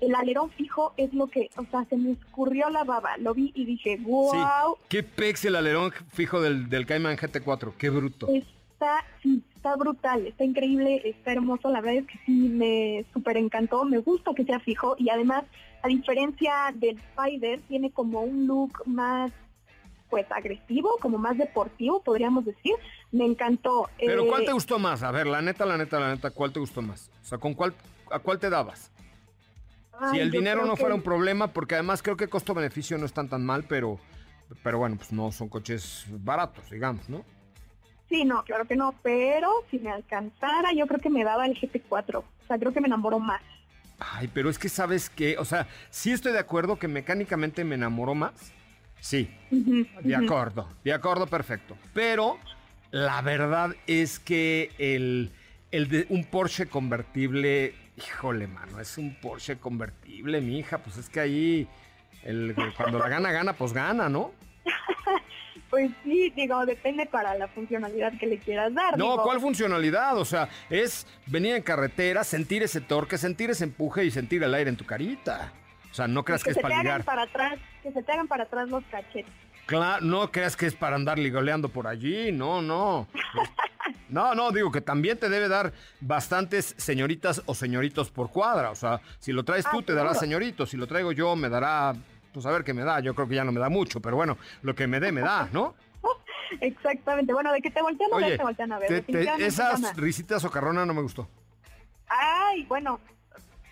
El 0.00 0.16
alerón 0.16 0.50
fijo 0.50 0.94
es 0.96 1.14
lo 1.14 1.28
que, 1.28 1.48
o 1.56 1.64
sea, 1.70 1.84
se 1.84 1.96
me 1.96 2.10
escurrió 2.10 2.70
la 2.70 2.82
baba. 2.82 3.16
Lo 3.18 3.34
vi 3.34 3.52
y 3.54 3.64
dije, 3.64 3.98
wow, 4.00 4.76
Sí. 4.76 4.86
Qué 4.88 5.04
pex 5.04 5.44
el 5.44 5.54
alerón 5.54 5.92
fijo 6.12 6.40
del, 6.40 6.68
del 6.68 6.86
Cayman 6.86 7.16
GT4. 7.16 7.74
Qué 7.78 7.88
bruto. 7.90 8.26
Está, 8.80 9.04
sí, 9.22 9.42
está 9.54 9.76
brutal, 9.76 10.26
está 10.26 10.44
increíble, 10.44 11.02
está 11.04 11.32
hermoso. 11.32 11.68
La 11.70 11.80
verdad 11.80 12.00
es 12.02 12.06
que 12.06 12.18
sí 12.24 12.32
me 12.48 13.04
súper 13.12 13.36
encantó. 13.36 13.84
Me 13.84 13.98
gusta 13.98 14.32
que 14.34 14.44
sea 14.44 14.58
fijo 14.60 14.94
y 14.98 15.10
además, 15.10 15.44
a 15.82 15.88
diferencia 15.88 16.72
del 16.74 16.98
Spider, 16.98 17.60
tiene 17.68 17.90
como 17.90 18.22
un 18.22 18.46
look 18.46 18.82
más 18.86 19.30
pues 20.08 20.26
agresivo, 20.32 20.96
como 21.00 21.18
más 21.18 21.38
deportivo, 21.38 22.02
podríamos 22.02 22.44
decir. 22.44 22.72
Me 23.12 23.24
encantó. 23.26 23.88
Pero 23.98 24.24
Eh, 24.24 24.28
¿cuál 24.28 24.44
te 24.44 24.52
gustó 24.52 24.78
más? 24.78 25.02
A 25.04 25.10
ver, 25.12 25.26
la 25.28 25.40
neta, 25.40 25.64
la 25.66 25.76
neta, 25.76 26.00
la 26.00 26.08
neta, 26.14 26.30
¿cuál 26.30 26.52
te 26.52 26.58
gustó 26.58 26.82
más? 26.82 27.10
O 27.22 27.24
sea, 27.26 27.38
¿con 27.38 27.54
cuál, 27.54 27.74
a 28.10 28.18
cuál 28.18 28.38
te 28.40 28.50
dabas? 28.50 28.90
ay, 30.00 30.10
si 30.16 30.18
el 30.18 30.30
dinero 30.30 30.64
no 30.66 30.74
que- 30.74 30.80
fuera 30.80 30.94
un 30.96 31.02
problema, 31.02 31.48
porque 31.52 31.74
además 31.74 32.02
creo 32.02 32.16
que 32.16 32.26
costo-beneficio 32.28 32.98
no 32.98 33.06
están 33.06 33.28
tan 33.28 33.44
mal, 33.46 33.64
pero, 33.68 34.00
pero 34.64 34.78
bueno, 34.78 34.96
pues 34.96 35.12
no 35.12 35.30
son 35.30 35.48
coches 35.48 36.06
baratos, 36.08 36.68
digamos, 36.70 37.08
¿no? 37.08 37.24
Sí, 38.10 38.24
no, 38.24 38.42
claro 38.42 38.66
que 38.66 38.74
no, 38.74 38.92
pero 39.02 39.48
si 39.70 39.78
me 39.78 39.90
alcanzara, 39.90 40.72
yo 40.76 40.86
creo 40.88 41.00
que 41.00 41.08
me 41.08 41.24
daba 41.24 41.46
el 41.46 41.54
GT4. 41.58 42.16
O 42.16 42.24
sea, 42.46 42.58
creo 42.58 42.72
que 42.72 42.80
me 42.80 42.88
enamoró 42.88 43.20
más. 43.20 43.40
Ay, 44.00 44.28
pero 44.34 44.50
es 44.50 44.58
que 44.58 44.68
sabes 44.68 45.08
que, 45.08 45.38
o 45.38 45.44
sea, 45.44 45.68
sí 45.90 46.10
estoy 46.10 46.32
de 46.32 46.40
acuerdo 46.40 46.76
que 46.76 46.88
mecánicamente 46.88 47.64
me 47.64 47.76
enamoró 47.76 48.14
más. 48.16 48.52
Sí, 48.98 49.30
de 49.50 50.14
acuerdo, 50.16 50.68
de 50.84 50.92
acuerdo, 50.92 51.26
perfecto. 51.26 51.76
Pero 51.94 52.38
la 52.90 53.22
verdad 53.22 53.74
es 53.86 54.18
que 54.18 54.72
el, 54.78 55.30
el 55.70 55.88
de 55.88 56.06
un 56.10 56.24
Porsche 56.24 56.66
convertible, 56.66 57.74
híjole, 57.96 58.46
mano, 58.48 58.80
es 58.80 58.98
un 58.98 59.14
Porsche 59.14 59.58
convertible, 59.58 60.40
mi 60.40 60.58
hija, 60.58 60.78
pues 60.78 60.96
es 60.96 61.08
que 61.08 61.20
ahí 61.20 61.68
el, 62.24 62.54
cuando 62.76 62.98
la 62.98 63.08
gana, 63.08 63.30
gana, 63.30 63.52
pues 63.52 63.72
gana, 63.72 64.08
¿no? 64.08 64.32
Pues 65.70 65.90
sí, 66.02 66.30
digo, 66.34 66.66
depende 66.66 67.06
para 67.06 67.36
la 67.36 67.46
funcionalidad 67.48 68.12
que 68.18 68.26
le 68.26 68.38
quieras 68.38 68.74
dar. 68.74 68.98
No, 68.98 69.12
digo, 69.12 69.22
¿cuál 69.22 69.40
funcionalidad? 69.40 70.18
O 70.18 70.24
sea, 70.24 70.48
es 70.68 71.06
venir 71.26 71.54
en 71.54 71.62
carretera, 71.62 72.24
sentir 72.24 72.62
ese 72.64 72.80
torque, 72.80 73.16
sentir 73.18 73.50
ese 73.50 73.64
empuje 73.64 74.04
y 74.04 74.10
sentir 74.10 74.42
el 74.42 74.52
aire 74.52 74.68
en 74.70 74.76
tu 74.76 74.84
carita. 74.84 75.52
O 75.90 75.94
sea, 75.94 76.08
no 76.08 76.24
creas 76.24 76.42
que, 76.42 76.52
que 76.52 76.58
es 76.58 76.62
para 76.62 76.78
ligar. 76.82 77.04
para 77.04 77.22
atrás, 77.22 77.58
que 77.82 77.92
se 77.92 78.02
te 78.02 78.12
hagan 78.12 78.26
para 78.28 78.44
atrás 78.44 78.68
los 78.68 78.82
cachetes. 78.90 79.32
Claro, 79.66 80.04
no 80.04 80.32
creas 80.32 80.56
que 80.56 80.66
es 80.66 80.74
para 80.74 80.96
andar 80.96 81.16
ligoleando 81.18 81.68
por 81.68 81.86
allí, 81.86 82.32
no, 82.32 82.60
no. 82.60 83.06
No, 84.08 84.34
no, 84.34 84.50
digo 84.50 84.72
que 84.72 84.80
también 84.80 85.16
te 85.18 85.28
debe 85.28 85.46
dar 85.48 85.72
bastantes 86.00 86.74
señoritas 86.76 87.42
o 87.46 87.54
señoritos 87.54 88.10
por 88.10 88.30
cuadra. 88.30 88.70
O 88.70 88.74
sea, 88.74 89.00
si 89.20 89.32
lo 89.32 89.44
traes 89.44 89.64
tú, 89.70 89.78
Ah, 89.78 89.82
te 89.86 89.92
dará 89.94 90.08
seguro. 90.10 90.20
señoritos. 90.20 90.70
Si 90.70 90.76
lo 90.76 90.88
traigo 90.88 91.12
yo, 91.12 91.36
me 91.36 91.48
dará, 91.48 91.94
pues 92.32 92.46
a 92.46 92.50
ver 92.50 92.64
qué 92.64 92.74
me 92.74 92.82
da. 92.84 93.00
Yo 93.00 93.14
creo 93.14 93.28
que 93.28 93.34
ya 93.34 93.44
no 93.44 93.52
me 93.52 93.60
da 93.60 93.68
mucho, 93.68 94.00
pero 94.00 94.16
bueno, 94.16 94.36
lo 94.62 94.74
que 94.74 94.86
me 94.86 95.00
dé, 95.00 95.12
me 95.12 95.20
da, 95.20 95.48
¿no? 95.52 95.74
Exactamente. 96.60 97.32
Bueno, 97.32 97.52
de 97.52 97.60
que 97.60 97.70
te 97.70 97.80
voltean 97.82 98.12
a 98.12 98.16
ver, 98.18 98.36
te 98.36 98.42
voltean 98.42 98.72
a 98.72 98.78
ver. 98.78 98.88
te- 98.88 98.94
te- 98.94 99.00
definitivamente 99.12 99.46
esas 99.46 99.96
risitas 99.96 100.42
socarronas 100.42 100.86
no 100.86 100.94
me 100.94 101.02
gustó. 101.02 101.28
Ay, 102.08 102.64
bueno, 102.64 102.98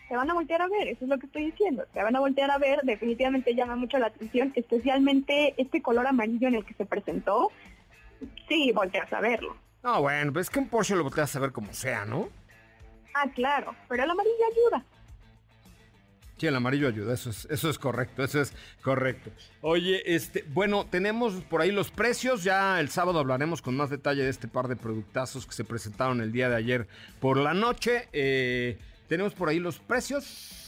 te 0.09 0.16
van 0.16 0.31
a 0.31 0.35
voltear 0.35 0.62
a 0.62 0.68
ver, 0.68 0.88
eso 0.88 1.05
es 1.05 1.09
lo 1.11 1.18
que 1.18 1.27
estoy 1.27 1.47
diciendo. 1.51 1.85
Te 1.92 2.03
van 2.03 2.14
a 2.14 2.21
voltear 2.21 2.51
a 2.51 2.59
ver, 2.59 2.81
definitivamente 2.85 3.55
llama 3.55 3.75
mucho 3.77 3.99
la 3.99 4.07
atención, 4.07 4.53
especialmente 4.55 5.55
este 5.61 5.83
color 5.83 6.07
amarillo 6.07 6.47
en 6.49 6.55
el 6.55 6.64
que 6.64 6.75
se 6.75 6.87
presentó. 6.87 7.51
Sí, 8.49 8.73
volteas 8.73 9.12
a 9.12 9.21
verlo. 9.21 9.57
No, 9.83 10.01
bueno, 10.03 10.33
pues 10.33 10.47
es 10.47 10.51
que 10.51 10.59
un 10.61 10.68
Porsche 10.68 10.94
lo 10.97 11.05
volteas 11.05 11.35
a 11.37 11.40
ver 11.40 11.53
como 11.53 11.73
sea, 11.73 12.05
¿no? 12.05 12.29
Ah, 13.14 13.27
claro, 13.35 13.75
pero 13.88 14.05
el 14.05 14.11
amarillo 14.11 14.35
ayuda. 14.53 14.85
Sí, 16.38 16.46
el 16.46 16.55
amarillo 16.55 16.87
ayuda, 16.87 17.14
eso 17.14 17.31
es, 17.31 17.48
eso 17.51 17.68
es 17.68 17.79
correcto, 17.79 18.22
eso 18.22 18.40
es 18.40 18.53
correcto. 18.81 19.31
Oye, 19.61 20.03
este, 20.14 20.44
bueno, 20.55 20.87
tenemos 20.88 21.35
por 21.35 21.61
ahí 21.61 21.72
los 21.72 21.90
precios, 21.90 22.44
ya 22.44 22.79
el 22.79 22.90
sábado 22.90 23.18
hablaremos 23.18 23.61
con 23.61 23.77
más 23.77 23.90
detalle 23.90 24.22
de 24.22 24.31
este 24.31 24.46
par 24.46 24.68
de 24.68 24.77
productazos 24.77 25.46
que 25.46 25.53
se 25.53 25.64
presentaron 25.64 26.20
el 26.20 26.31
día 26.31 26.48
de 26.48 26.55
ayer 26.55 26.87
por 27.18 27.38
la 27.38 27.55
noche. 27.55 28.09
Eh, 28.12 28.79
tenemos 29.09 29.35
por 29.35 29.48
ahí 29.48 29.59
los 29.59 29.81
precios. 29.81 30.67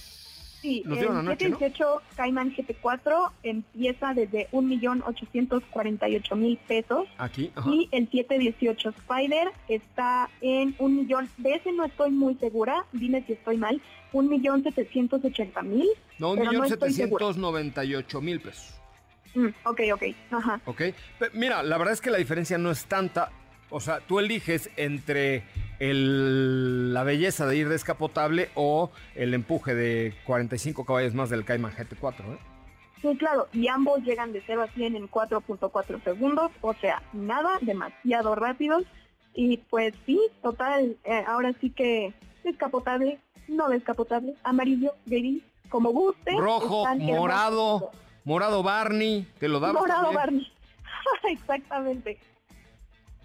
Sí, 0.61 0.83
dieron 0.87 1.13
el 1.15 1.19
anoche, 1.21 1.49
¿no? 1.49 1.59
718 1.59 2.03
Cayman 2.17 2.55
GT4 2.55 3.31
empieza 3.45 4.13
desde 4.15 4.49
1.848.000 4.51 6.59
pesos 6.67 7.09
Aquí, 7.19 7.51
ajá. 7.55 7.71
y 7.71 7.89
el 7.93 8.11
718 8.11 8.89
Spider 8.91 9.53
está 9.69 10.29
en 10.41 10.75
un 10.79 10.97
millón, 10.97 11.29
de 11.39 11.55
ese 11.55 11.73
no 11.73 11.85
estoy 11.85 12.11
muy 12.11 12.35
segura, 12.37 12.85
dime 12.93 13.23
si 13.27 13.33
estoy 13.35 13.57
mal, 13.57 13.81
1.780.000. 14.13 15.87
No, 16.19 16.31
un 16.33 16.39
pero 16.39 16.51
millón 16.51 16.63
no 16.63 16.69
estoy 16.69 16.93
segura. 16.93 16.95
setecientos 17.27 17.37
noventa 17.39 17.85
y 17.85 17.95
ocho 17.95 18.21
mil 18.21 18.41
pesos. 18.41 18.75
Mm, 19.35 19.47
ok, 19.65 19.81
ok, 19.95 20.03
ajá. 20.33 20.61
¿Ok? 20.67 20.83
Pe- 21.19 21.31
mira, 21.35 21.63
la 21.63 21.79
verdad 21.79 21.95
es 21.95 22.01
que 22.01 22.11
la 22.11 22.19
diferencia 22.19 22.59
no 22.59 22.71
es 22.71 22.85
tanta. 22.87 23.31
O 23.71 23.81
sea, 23.81 24.01
tú 24.01 24.19
eliges 24.19 24.71
entre 24.77 25.45
el- 25.79 26.93
la 26.93 27.05
belleza 27.05 27.47
de 27.47 27.57
ir 27.57 27.69
descapotable 27.69 28.51
o 28.55 28.91
el 29.15 29.35
empuje 29.35 29.75
de 29.75 30.15
45 30.25 30.85
caballos 30.85 31.15
más 31.15 31.31
del 31.31 31.45
Cayman 31.45 31.73
GT4. 31.73 32.25
¿eh? 32.35 32.39
Sí, 33.01 33.17
claro, 33.17 33.49
y 33.53 33.69
ambos 33.69 34.01
llegan 34.03 34.33
de 34.33 34.43
0 34.47 34.63
a 34.63 34.69
100 34.69 34.95
en 34.97 35.07
4.4 35.09 36.01
segundos, 36.05 36.51
o 36.61 36.75
sea, 36.75 37.03
nada, 37.13 37.51
demasiado 37.63 38.35
rápidos. 38.35 38.85
Y 39.35 39.59
pues 39.71 39.95
sí, 40.05 40.21
total, 40.43 40.97
eh, 41.05 41.25
ahora 41.27 41.53
sí 41.61 41.71
que 41.71 42.13
descapotable, 42.45 43.19
no 43.49 43.69
descapotable, 43.69 44.35
amarillo, 44.43 44.93
gris, 45.07 45.43
como 45.71 45.91
guste. 45.91 46.33
Rojo, 46.37 46.85
morado, 46.99 47.77
hermosos. 47.77 48.01
morado 48.25 48.63
Barney, 48.63 49.27
te 49.39 49.49
lo 49.49 49.61
daba. 49.61 49.81
Morado 49.81 50.13
Barney. 50.13 50.47
Exactamente. 51.31 52.19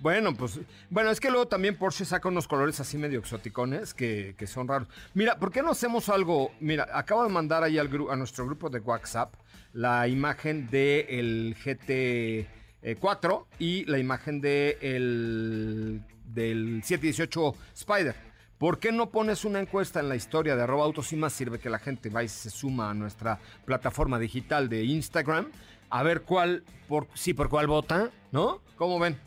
Bueno, 0.05 0.35
pues, 0.35 0.59
bueno, 0.91 1.09
es 1.09 1.19
que 1.19 1.31
luego 1.31 1.47
también 1.47 1.77
Porsche 1.77 2.05
saca 2.05 2.29
unos 2.29 2.47
colores 2.47 2.79
así 2.79 2.95
medio 2.95 3.17
exoticones 3.17 3.95
que, 3.95 4.35
que 4.37 4.45
son 4.45 4.67
raros. 4.67 4.87
Mira, 5.15 5.39
¿por 5.39 5.51
qué 5.51 5.63
no 5.63 5.71
hacemos 5.71 6.09
algo? 6.09 6.51
Mira, 6.59 6.87
acabo 6.93 7.23
de 7.23 7.29
mandar 7.29 7.63
ahí 7.63 7.79
al 7.79 7.89
a 8.11 8.15
nuestro 8.15 8.45
grupo 8.45 8.69
de 8.69 8.81
WhatsApp 8.81 9.33
la 9.73 10.07
imagen 10.07 10.69
del 10.69 11.55
GT4 11.57 13.45
y 13.57 13.85
la 13.85 13.97
imagen 13.97 14.41
de 14.41 14.77
el, 14.79 16.03
del 16.23 16.83
718 16.83 17.55
Spider. 17.73 18.15
¿Por 18.59 18.77
qué 18.77 18.91
no 18.91 19.09
pones 19.09 19.43
una 19.43 19.59
encuesta 19.59 20.01
en 20.01 20.09
la 20.09 20.15
historia 20.15 20.55
de 20.55 20.61
arroba 20.61 20.85
autos 20.85 21.11
y 21.13 21.15
más? 21.15 21.33
Sirve 21.33 21.57
que 21.57 21.71
la 21.71 21.79
gente 21.79 22.11
va 22.11 22.23
y 22.23 22.27
se 22.27 22.51
suma 22.51 22.91
a 22.91 22.93
nuestra 22.93 23.39
plataforma 23.65 24.19
digital 24.19 24.69
de 24.69 24.83
Instagram 24.83 25.47
a 25.89 26.03
ver 26.03 26.21
cuál, 26.21 26.63
por, 26.87 27.07
sí, 27.15 27.33
por 27.33 27.49
cuál 27.49 27.65
vota, 27.65 28.11
¿no? 28.31 28.61
¿Cómo 28.75 28.99
ven? 28.99 29.17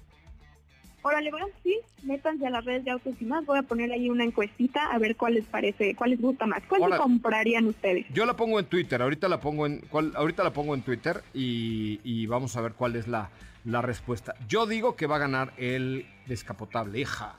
Órale, 1.02 1.30
bueno, 1.30 1.46
sí, 1.62 1.78
métanse 2.02 2.46
a 2.46 2.50
las 2.50 2.64
redes 2.64 2.84
de 2.84 2.90
autos 2.90 3.14
y 3.20 3.24
más. 3.24 3.44
Voy 3.46 3.58
a 3.58 3.62
poner 3.62 3.90
ahí 3.92 4.10
una 4.10 4.24
encuestita 4.24 4.90
a 4.90 4.98
ver 4.98 5.16
cuál 5.16 5.34
les 5.34 5.44
parece, 5.46 5.94
cuál 5.94 6.10
les 6.10 6.20
gusta 6.20 6.44
más. 6.46 6.62
¿Cuál 6.68 6.90
se 6.92 6.98
comprarían 6.98 7.66
ustedes? 7.66 8.06
Yo 8.12 8.26
la 8.26 8.34
pongo 8.34 8.58
en 8.58 8.66
Twitter, 8.66 9.00
ahorita 9.00 9.28
la 9.28 9.40
pongo 9.40 9.66
en, 9.66 9.78
cuál- 9.90 10.12
ahorita 10.16 10.42
la 10.44 10.52
pongo 10.52 10.74
en 10.74 10.82
Twitter 10.82 11.22
y, 11.32 12.00
y 12.04 12.26
vamos 12.26 12.56
a 12.56 12.60
ver 12.60 12.72
cuál 12.72 12.96
es 12.96 13.06
la, 13.08 13.30
la 13.64 13.80
respuesta. 13.80 14.34
Yo 14.48 14.66
digo 14.66 14.96
que 14.96 15.06
va 15.06 15.16
a 15.16 15.20
ganar 15.20 15.52
el 15.56 16.04
descapotable, 16.26 16.98
hija. 16.98 17.34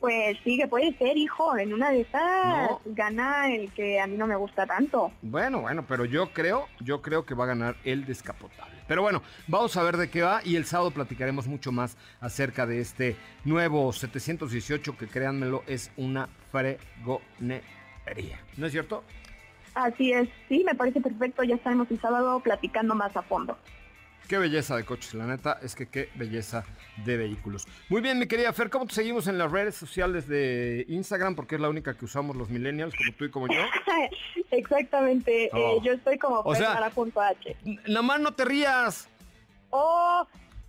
Pues 0.00 0.38
sí, 0.44 0.56
que 0.58 0.66
puede 0.66 0.92
ser, 0.96 1.16
hijo. 1.18 1.56
En 1.58 1.74
una 1.74 1.90
de 1.90 2.00
esas 2.00 2.22
No. 2.46 2.80
gana 2.86 3.52
el 3.54 3.70
que 3.72 4.00
a 4.00 4.06
mí 4.06 4.16
no 4.16 4.26
me 4.26 4.34
gusta 4.34 4.66
tanto. 4.66 5.12
Bueno, 5.20 5.60
bueno, 5.60 5.84
pero 5.86 6.06
yo 6.06 6.30
creo, 6.32 6.66
yo 6.80 7.02
creo 7.02 7.24
que 7.26 7.34
va 7.34 7.44
a 7.44 7.48
ganar 7.48 7.76
el 7.84 8.06
descapotable. 8.06 8.69
Pero 8.90 9.02
bueno, 9.02 9.22
vamos 9.46 9.76
a 9.76 9.84
ver 9.84 9.96
de 9.96 10.10
qué 10.10 10.20
va 10.20 10.40
y 10.44 10.56
el 10.56 10.64
sábado 10.64 10.90
platicaremos 10.90 11.46
mucho 11.46 11.70
más 11.70 11.96
acerca 12.20 12.66
de 12.66 12.80
este 12.80 13.14
nuevo 13.44 13.92
718 13.92 14.96
que 14.96 15.06
créanmelo 15.06 15.62
es 15.68 15.92
una 15.96 16.28
fregonería. 16.50 17.62
¿No 18.56 18.66
es 18.66 18.72
cierto? 18.72 19.04
Así 19.74 20.12
es, 20.12 20.28
sí, 20.48 20.64
me 20.66 20.74
parece 20.74 21.00
perfecto. 21.00 21.44
Ya 21.44 21.54
estaremos 21.54 21.88
el 21.92 22.00
sábado 22.00 22.40
platicando 22.40 22.96
más 22.96 23.16
a 23.16 23.22
fondo. 23.22 23.56
Qué 24.30 24.38
belleza 24.38 24.76
de 24.76 24.84
coches, 24.84 25.12
la 25.14 25.26
neta 25.26 25.58
es 25.60 25.74
que 25.74 25.86
qué 25.88 26.08
belleza 26.14 26.62
de 27.04 27.16
vehículos. 27.16 27.66
Muy 27.88 28.00
bien, 28.00 28.16
mi 28.16 28.28
querida 28.28 28.52
Fer, 28.52 28.70
¿cómo 28.70 28.86
te 28.86 28.94
seguimos 28.94 29.26
en 29.26 29.38
las 29.38 29.50
redes 29.50 29.74
sociales 29.74 30.28
de 30.28 30.84
Instagram? 30.88 31.34
Porque 31.34 31.56
es 31.56 31.60
la 31.60 31.68
única 31.68 31.96
que 31.96 32.04
usamos 32.04 32.36
los 32.36 32.48
millennials, 32.48 32.94
como 32.94 33.12
tú 33.18 33.24
y 33.24 33.30
como 33.32 33.48
yo. 33.48 33.60
Exactamente. 34.52 35.50
Oh. 35.52 35.78
eh, 35.78 35.80
yo 35.82 35.92
estoy 35.94 36.16
como 36.16 36.42
O 36.44 36.54
sea- 36.54 36.74
H. 36.78 37.56
N- 37.64 37.80
Nada 37.88 38.02
más 38.02 38.20
no 38.20 38.32
te 38.32 38.44
rías, 38.44 39.08
Oh, 39.70 40.24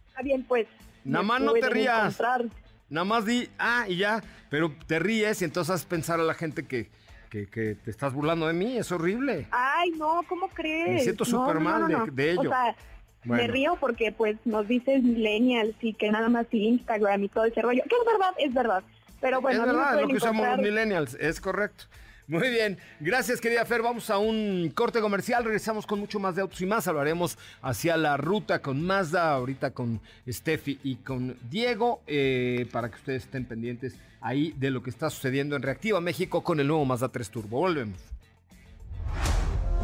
está 0.07 0.23
bien, 0.23 0.43
pues. 0.43 0.65
Nada 1.03 1.21
más 1.23 1.39
no 1.41 1.53
te 1.53 1.69
rías. 1.69 1.99
encontrar. 2.19 2.45
nada 2.89 3.05
más 3.05 3.25
di, 3.27 3.47
ah, 3.59 3.85
y 3.87 3.97
ya, 3.97 4.23
pero 4.49 4.73
te 4.87 4.97
ríes 4.97 5.39
y 5.43 5.45
entonces 5.45 5.75
haces 5.75 5.85
pensar 5.85 6.19
a 6.19 6.23
la 6.23 6.33
gente 6.33 6.65
que, 6.65 6.89
que, 7.29 7.45
que 7.45 7.75
te 7.75 7.91
estás 7.91 8.11
burlando 8.11 8.47
de 8.47 8.53
mí, 8.53 8.75
es 8.77 8.91
horrible. 8.91 9.47
Ay, 9.51 9.91
no, 9.91 10.21
¿cómo 10.27 10.47
crees? 10.49 10.89
Me 10.89 10.99
siento 11.01 11.25
súper 11.25 11.55
no, 11.61 11.61
no, 11.61 11.87
mal 11.99 12.15
de- 12.15 12.31
ello. 12.31 12.41
O 12.41 12.53
sea, 12.53 12.75
Bueno. 13.23 13.43
me 13.43 13.49
río 13.49 13.77
porque 13.79 14.11
pues 14.11 14.37
nos 14.45 14.67
dices 14.67 15.03
millennials 15.03 15.75
y 15.81 15.93
que 15.93 16.09
nada 16.11 16.27
más 16.27 16.47
Instagram 16.51 17.23
y 17.23 17.29
todo 17.29 17.45
ese 17.45 17.61
rollo. 17.61 17.83
Que 17.83 17.95
es 17.95 18.05
verdad, 18.05 18.33
es 18.39 18.53
verdad. 18.53 18.83
Pero 19.19 19.41
bueno, 19.41 19.61
es 19.61 19.67
verdad, 19.67 20.01
lo 20.01 20.07
que 20.07 20.15
usamos 20.15 20.47
los 20.47 20.57
millennials, 20.57 21.13
es 21.19 21.39
correcto. 21.39 21.85
Muy 22.27 22.49
bien, 22.49 22.77
gracias 23.01 23.41
querida 23.41 23.65
Fer, 23.65 23.81
vamos 23.81 24.09
a 24.09 24.17
un 24.17 24.71
corte 24.73 25.01
comercial, 25.01 25.43
regresamos 25.43 25.85
con 25.85 25.99
mucho 25.99 26.17
más 26.17 26.33
de 26.33 26.41
autos 26.41 26.61
y 26.61 26.65
más, 26.65 26.87
hablaremos 26.87 27.37
hacia 27.61 27.97
la 27.97 28.15
ruta 28.15 28.61
con 28.61 28.81
Mazda, 28.81 29.33
ahorita 29.33 29.71
con 29.71 29.99
Steffi 30.25 30.79
y 30.81 30.95
con 30.95 31.35
Diego, 31.49 32.01
eh, 32.07 32.67
para 32.71 32.89
que 32.89 32.95
ustedes 32.95 33.23
estén 33.23 33.43
pendientes 33.43 33.97
ahí 34.21 34.53
de 34.57 34.71
lo 34.71 34.81
que 34.81 34.91
está 34.91 35.09
sucediendo 35.09 35.57
en 35.57 35.61
Reactiva 35.61 35.99
México 35.99 36.41
con 36.41 36.59
el 36.59 36.67
nuevo 36.67 36.85
Mazda 36.85 37.09
3 37.09 37.29
Turbo. 37.29 37.59
Volvemos. 37.59 38.10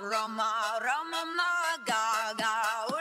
Rama 0.00 0.80
Rama 0.80 1.76
Gaga. 1.84 2.99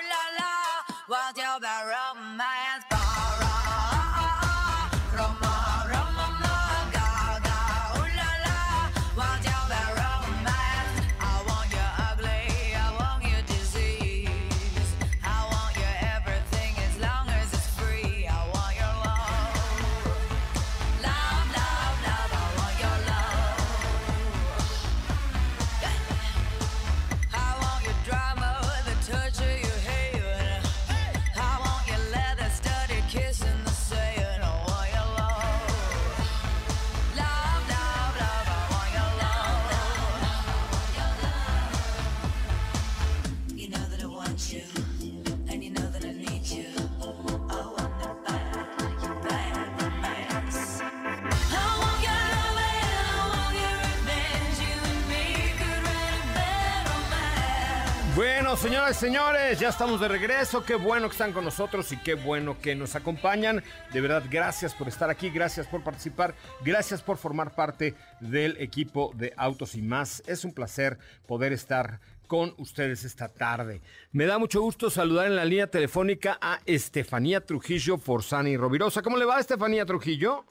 Señoras 58.62 58.98
y 58.98 59.00
señores, 59.00 59.60
ya 59.60 59.70
estamos 59.70 60.00
de 60.02 60.08
regreso. 60.08 60.64
Qué 60.66 60.76
bueno 60.76 61.08
que 61.08 61.14
están 61.14 61.34
con 61.34 61.46
nosotros 61.46 61.92
y 61.92 61.98
qué 61.98 62.16
bueno 62.16 62.58
que 62.60 62.76
nos 62.76 62.96
acompañan. 62.96 63.64
De 63.94 64.02
verdad, 64.02 64.24
gracias 64.30 64.74
por 64.74 64.88
estar 64.88 65.10
aquí, 65.10 65.30
gracias 65.30 65.68
por 65.68 65.84
participar, 65.84 66.36
gracias 66.64 67.02
por 67.02 67.18
formar 67.18 67.54
parte 67.56 67.96
del 68.20 68.58
equipo 68.62 69.12
de 69.16 69.34
Autos 69.38 69.76
y 69.76 69.82
más. 69.82 70.22
Es 70.28 70.44
un 70.44 70.54
placer 70.54 70.98
poder 71.28 71.54
estar 71.54 72.00
con 72.28 72.54
ustedes 72.58 73.06
esta 73.06 73.28
tarde. 73.30 73.82
Me 74.12 74.26
da 74.26 74.38
mucho 74.38 74.62
gusto 74.62 74.90
saludar 74.90 75.28
en 75.28 75.36
la 75.36 75.46
línea 75.46 75.68
telefónica 75.68 76.38
a 76.42 76.60
Estefanía 76.66 77.44
Trujillo 77.46 77.98
Forzani 77.98 78.56
Rovirosa. 78.58 79.02
¿Cómo 79.02 79.18
le 79.18 79.26
va, 79.26 79.40
Estefanía 79.40 79.86
Trujillo? 79.86 80.46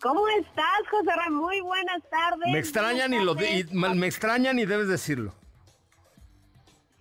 ¿Cómo 0.00 0.26
estás, 0.28 0.64
José 0.90 1.10
Ramón? 1.14 1.42
Muy 1.42 1.60
buenas 1.60 2.02
tardes. 2.10 2.50
Me 2.52 2.58
extrañan 2.58 3.12
y, 3.12 3.22
lo 3.22 3.34
de- 3.34 3.60
y 3.60 3.64
me 3.74 4.06
extrañan 4.06 4.58
y 4.58 4.64
debes 4.66 4.88
decirlo. 4.88 5.34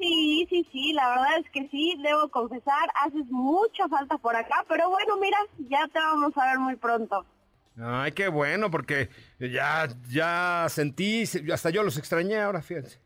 Sí, 0.01 0.47
sí, 0.49 0.67
sí, 0.71 0.93
la 0.93 1.09
verdad 1.09 1.37
es 1.45 1.49
que 1.51 1.69
sí, 1.69 1.93
debo 2.03 2.27
confesar, 2.29 2.89
haces 3.05 3.25
mucha 3.29 3.87
falta 3.87 4.17
por 4.17 4.35
acá, 4.35 4.65
pero 4.67 4.89
bueno, 4.89 5.15
mira, 5.17 5.37
ya 5.69 5.87
te 5.93 5.99
vamos 5.99 6.35
a 6.35 6.45
ver 6.47 6.57
muy 6.59 6.75
pronto. 6.75 7.23
Ay, 7.79 8.11
qué 8.11 8.27
bueno, 8.27 8.71
porque 8.71 9.09
ya, 9.39 9.87
ya 10.09 10.65
sentí, 10.69 11.23
hasta 11.53 11.69
yo 11.69 11.83
los 11.83 11.97
extrañé 11.99 12.39
ahora, 12.41 12.63
fíjense. 12.63 12.99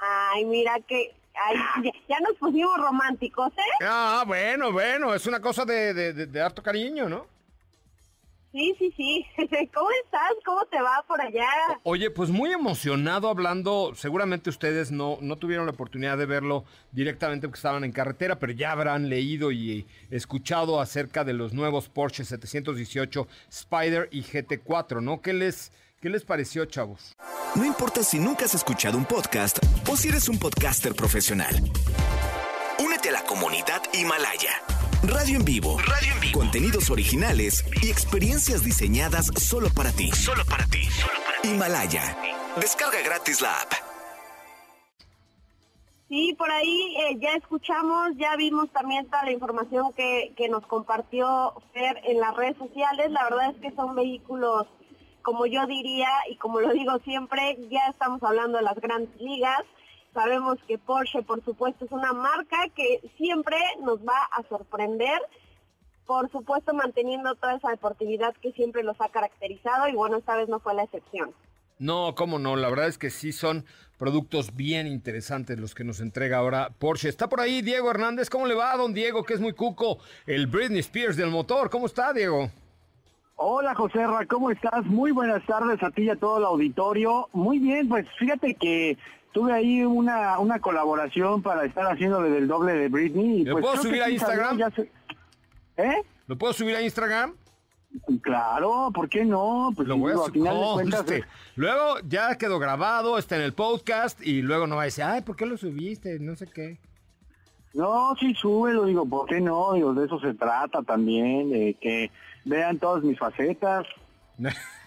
Ay, 0.00 0.44
mira 0.46 0.80
que 0.86 1.14
ay, 1.34 1.56
ya, 1.84 1.90
ya 2.08 2.20
nos 2.20 2.34
pusimos 2.38 2.76
románticos, 2.78 3.52
¿eh? 3.58 3.84
Ah, 3.84 4.24
bueno, 4.26 4.72
bueno, 4.72 5.14
es 5.14 5.26
una 5.26 5.40
cosa 5.40 5.64
de, 5.66 5.92
de, 5.92 6.12
de- 6.14 6.26
de 6.26 6.40
harto 6.42 6.62
cariño, 6.62 7.08
¿no? 7.10 7.26
Sí, 8.52 8.74
sí, 8.78 8.92
sí. 8.96 9.26
¿Cómo 9.74 9.88
estás? 10.04 10.32
¿Cómo 10.44 10.64
te 10.66 10.80
va 10.80 11.04
por 11.06 11.20
allá? 11.20 11.48
Oye, 11.82 12.10
pues 12.10 12.30
muy 12.30 12.50
emocionado 12.52 13.28
hablando, 13.28 13.92
seguramente 13.94 14.48
ustedes 14.48 14.90
no, 14.90 15.18
no 15.20 15.36
tuvieron 15.36 15.66
la 15.66 15.72
oportunidad 15.72 16.16
de 16.16 16.26
verlo 16.26 16.64
directamente 16.92 17.46
porque 17.46 17.58
estaban 17.58 17.84
en 17.84 17.92
carretera, 17.92 18.38
pero 18.38 18.52
ya 18.52 18.72
habrán 18.72 19.08
leído 19.10 19.52
y 19.52 19.86
escuchado 20.10 20.80
acerca 20.80 21.24
de 21.24 21.34
los 21.34 21.52
nuevos 21.52 21.88
Porsche 21.88 22.24
718 22.24 23.28
Spider 23.50 24.08
y 24.10 24.22
GT4, 24.22 25.02
¿no? 25.02 25.20
¿Qué 25.20 25.34
les, 25.34 25.70
qué 26.00 26.08
les 26.08 26.24
pareció, 26.24 26.64
chavos? 26.64 27.16
No 27.54 27.64
importa 27.64 28.02
si 28.02 28.18
nunca 28.18 28.46
has 28.46 28.54
escuchado 28.54 28.96
un 28.96 29.04
podcast 29.04 29.58
o 29.90 29.96
si 29.96 30.08
eres 30.08 30.28
un 30.28 30.38
podcaster 30.38 30.94
profesional. 30.94 31.54
Únete 32.78 33.10
a 33.10 33.12
la 33.12 33.24
comunidad 33.24 33.82
Himalaya. 33.92 34.62
Radio 35.08 35.36
en 35.36 35.44
vivo. 35.44 35.78
Radio 35.78 36.12
en 36.12 36.20
vivo. 36.20 36.38
Contenidos 36.38 36.90
originales 36.90 37.64
y 37.82 37.90
experiencias 37.90 38.62
diseñadas 38.62 39.30
solo 39.36 39.68
para 39.74 39.90
ti. 39.90 40.10
Solo 40.12 40.44
para 40.44 40.66
ti. 40.66 40.86
Himalaya. 41.44 42.14
Descarga 42.60 43.00
gratis 43.02 43.40
la 43.40 43.58
app. 43.58 43.72
Sí, 46.10 46.34
por 46.36 46.50
ahí 46.50 46.96
eh, 46.98 47.16
ya 47.20 47.30
escuchamos, 47.34 48.16
ya 48.16 48.36
vimos 48.36 48.70
también 48.72 49.06
toda 49.06 49.24
la 49.24 49.32
información 49.32 49.94
que, 49.94 50.34
que 50.36 50.48
nos 50.50 50.66
compartió 50.66 51.54
Fer 51.72 52.02
en 52.04 52.20
las 52.20 52.36
redes 52.36 52.58
sociales. 52.58 53.10
La 53.10 53.24
verdad 53.24 53.50
es 53.54 53.62
que 53.62 53.74
son 53.74 53.94
vehículos, 53.94 54.66
como 55.22 55.46
yo 55.46 55.66
diría 55.66 56.10
y 56.30 56.36
como 56.36 56.60
lo 56.60 56.70
digo 56.72 56.98
siempre, 57.04 57.56
ya 57.70 57.86
estamos 57.90 58.22
hablando 58.22 58.58
de 58.58 58.64
las 58.64 58.76
grandes 58.76 59.18
ligas. 59.20 59.64
Sabemos 60.14 60.58
que 60.66 60.78
Porsche, 60.78 61.22
por 61.22 61.44
supuesto, 61.44 61.84
es 61.84 61.92
una 61.92 62.12
marca 62.12 62.56
que 62.74 63.00
siempre 63.16 63.56
nos 63.82 63.98
va 64.00 64.18
a 64.36 64.42
sorprender. 64.48 65.20
Por 66.06 66.30
supuesto, 66.30 66.72
manteniendo 66.72 67.34
toda 67.34 67.56
esa 67.56 67.70
deportividad 67.70 68.34
que 68.40 68.52
siempre 68.52 68.82
los 68.82 68.98
ha 69.00 69.08
caracterizado 69.10 69.88
y 69.88 69.94
bueno, 69.94 70.16
esta 70.16 70.36
vez 70.36 70.48
no 70.48 70.58
fue 70.60 70.74
la 70.74 70.84
excepción. 70.84 71.34
No, 71.78 72.14
cómo 72.16 72.38
no, 72.38 72.56
la 72.56 72.70
verdad 72.70 72.88
es 72.88 72.98
que 72.98 73.10
sí 73.10 73.30
son 73.32 73.64
productos 73.98 74.56
bien 74.56 74.86
interesantes 74.86 75.60
los 75.60 75.74
que 75.74 75.84
nos 75.84 76.00
entrega 76.00 76.38
ahora 76.38 76.70
Porsche. 76.78 77.08
Está 77.08 77.28
por 77.28 77.40
ahí 77.40 77.62
Diego 77.62 77.90
Hernández, 77.90 78.30
¿cómo 78.30 78.46
le 78.46 78.54
va, 78.54 78.76
don 78.76 78.94
Diego, 78.94 79.24
que 79.24 79.34
es 79.34 79.40
muy 79.40 79.52
cuco, 79.52 79.98
el 80.26 80.46
Britney 80.46 80.80
Spears 80.80 81.16
del 81.16 81.30
motor? 81.30 81.70
¿Cómo 81.70 81.86
está, 81.86 82.12
Diego? 82.12 82.50
Hola 83.36 83.72
José 83.76 84.04
Ra, 84.04 84.26
¿cómo 84.26 84.50
estás? 84.50 84.84
Muy 84.86 85.12
buenas 85.12 85.46
tardes 85.46 85.80
a 85.84 85.90
ti 85.90 86.02
y 86.02 86.10
a 86.10 86.16
todo 86.16 86.38
el 86.38 86.44
auditorio. 86.44 87.28
Muy 87.32 87.60
bien, 87.60 87.88
pues 87.88 88.04
fíjate 88.18 88.54
que 88.54 88.98
tuve 89.32 89.52
ahí 89.52 89.82
una, 89.84 90.38
una 90.38 90.60
colaboración 90.60 91.42
para 91.42 91.64
estar 91.64 91.84
haciéndole 91.86 92.30
del 92.30 92.48
doble 92.48 92.72
de 92.72 92.88
Britney. 92.88 93.40
Y 93.40 93.44
¿Lo 93.44 93.52
pues 93.54 93.64
puedo 93.64 93.82
subir 93.82 94.02
a 94.02 94.10
Instagram? 94.10 94.58
se- 94.74 94.90
¿Eh? 95.76 96.02
¿Lo 96.26 96.36
puedo 96.36 96.52
subir 96.52 96.74
a 96.76 96.82
Instagram? 96.82 97.34
Claro, 98.20 98.90
¿por 98.94 99.08
qué 99.08 99.24
no? 99.24 99.70
Pues 99.74 99.88
Lo 99.88 99.96
voy 99.96 100.12
a 100.12 100.24
al 100.24 100.30
final 100.32 100.54
de 100.54 100.72
cuentas, 100.74 101.00
Conste. 101.02 101.24
Luego 101.56 101.98
ya 102.06 102.36
quedó 102.36 102.58
grabado, 102.58 103.16
está 103.18 103.36
en 103.36 103.42
el 103.42 103.54
podcast 103.54 104.20
y 104.24 104.42
luego 104.42 104.66
no 104.66 104.76
va 104.76 104.82
a 104.82 104.84
decir, 104.86 105.04
ay, 105.04 105.22
¿por 105.22 105.36
qué 105.36 105.46
lo 105.46 105.56
subiste? 105.56 106.18
No 106.18 106.36
sé 106.36 106.46
qué. 106.46 106.78
No, 107.74 108.14
sí, 108.18 108.34
súbelo, 108.34 108.84
digo, 108.84 109.06
¿por 109.08 109.26
qué 109.26 109.40
no? 109.40 109.72
Digo, 109.72 109.94
de 109.94 110.06
eso 110.06 110.18
se 110.20 110.34
trata 110.34 110.82
también, 110.82 111.50
de 111.50 111.74
que 111.80 112.10
vean 112.44 112.78
todas 112.78 113.02
mis 113.04 113.18
facetas. 113.18 113.86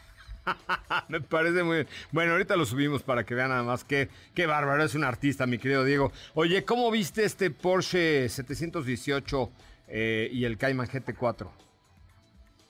Me 1.09 1.21
parece 1.21 1.63
muy 1.63 1.77
bien. 1.77 1.87
Bueno, 2.11 2.33
ahorita 2.33 2.55
lo 2.55 2.65
subimos 2.65 3.03
para 3.03 3.25
que 3.25 3.35
vean 3.35 3.49
nada 3.49 3.63
más 3.63 3.83
qué, 3.83 4.09
qué 4.33 4.45
bárbaro. 4.45 4.83
Es 4.83 4.95
un 4.95 5.03
artista, 5.03 5.45
mi 5.45 5.57
querido 5.57 5.83
Diego. 5.83 6.11
Oye, 6.33 6.63
¿cómo 6.65 6.89
viste 6.91 7.23
este 7.23 7.51
Porsche 7.51 8.27
718 8.29 9.51
eh, 9.87 10.29
y 10.31 10.45
el 10.45 10.57
Cayman 10.57 10.87
GT4? 10.87 11.47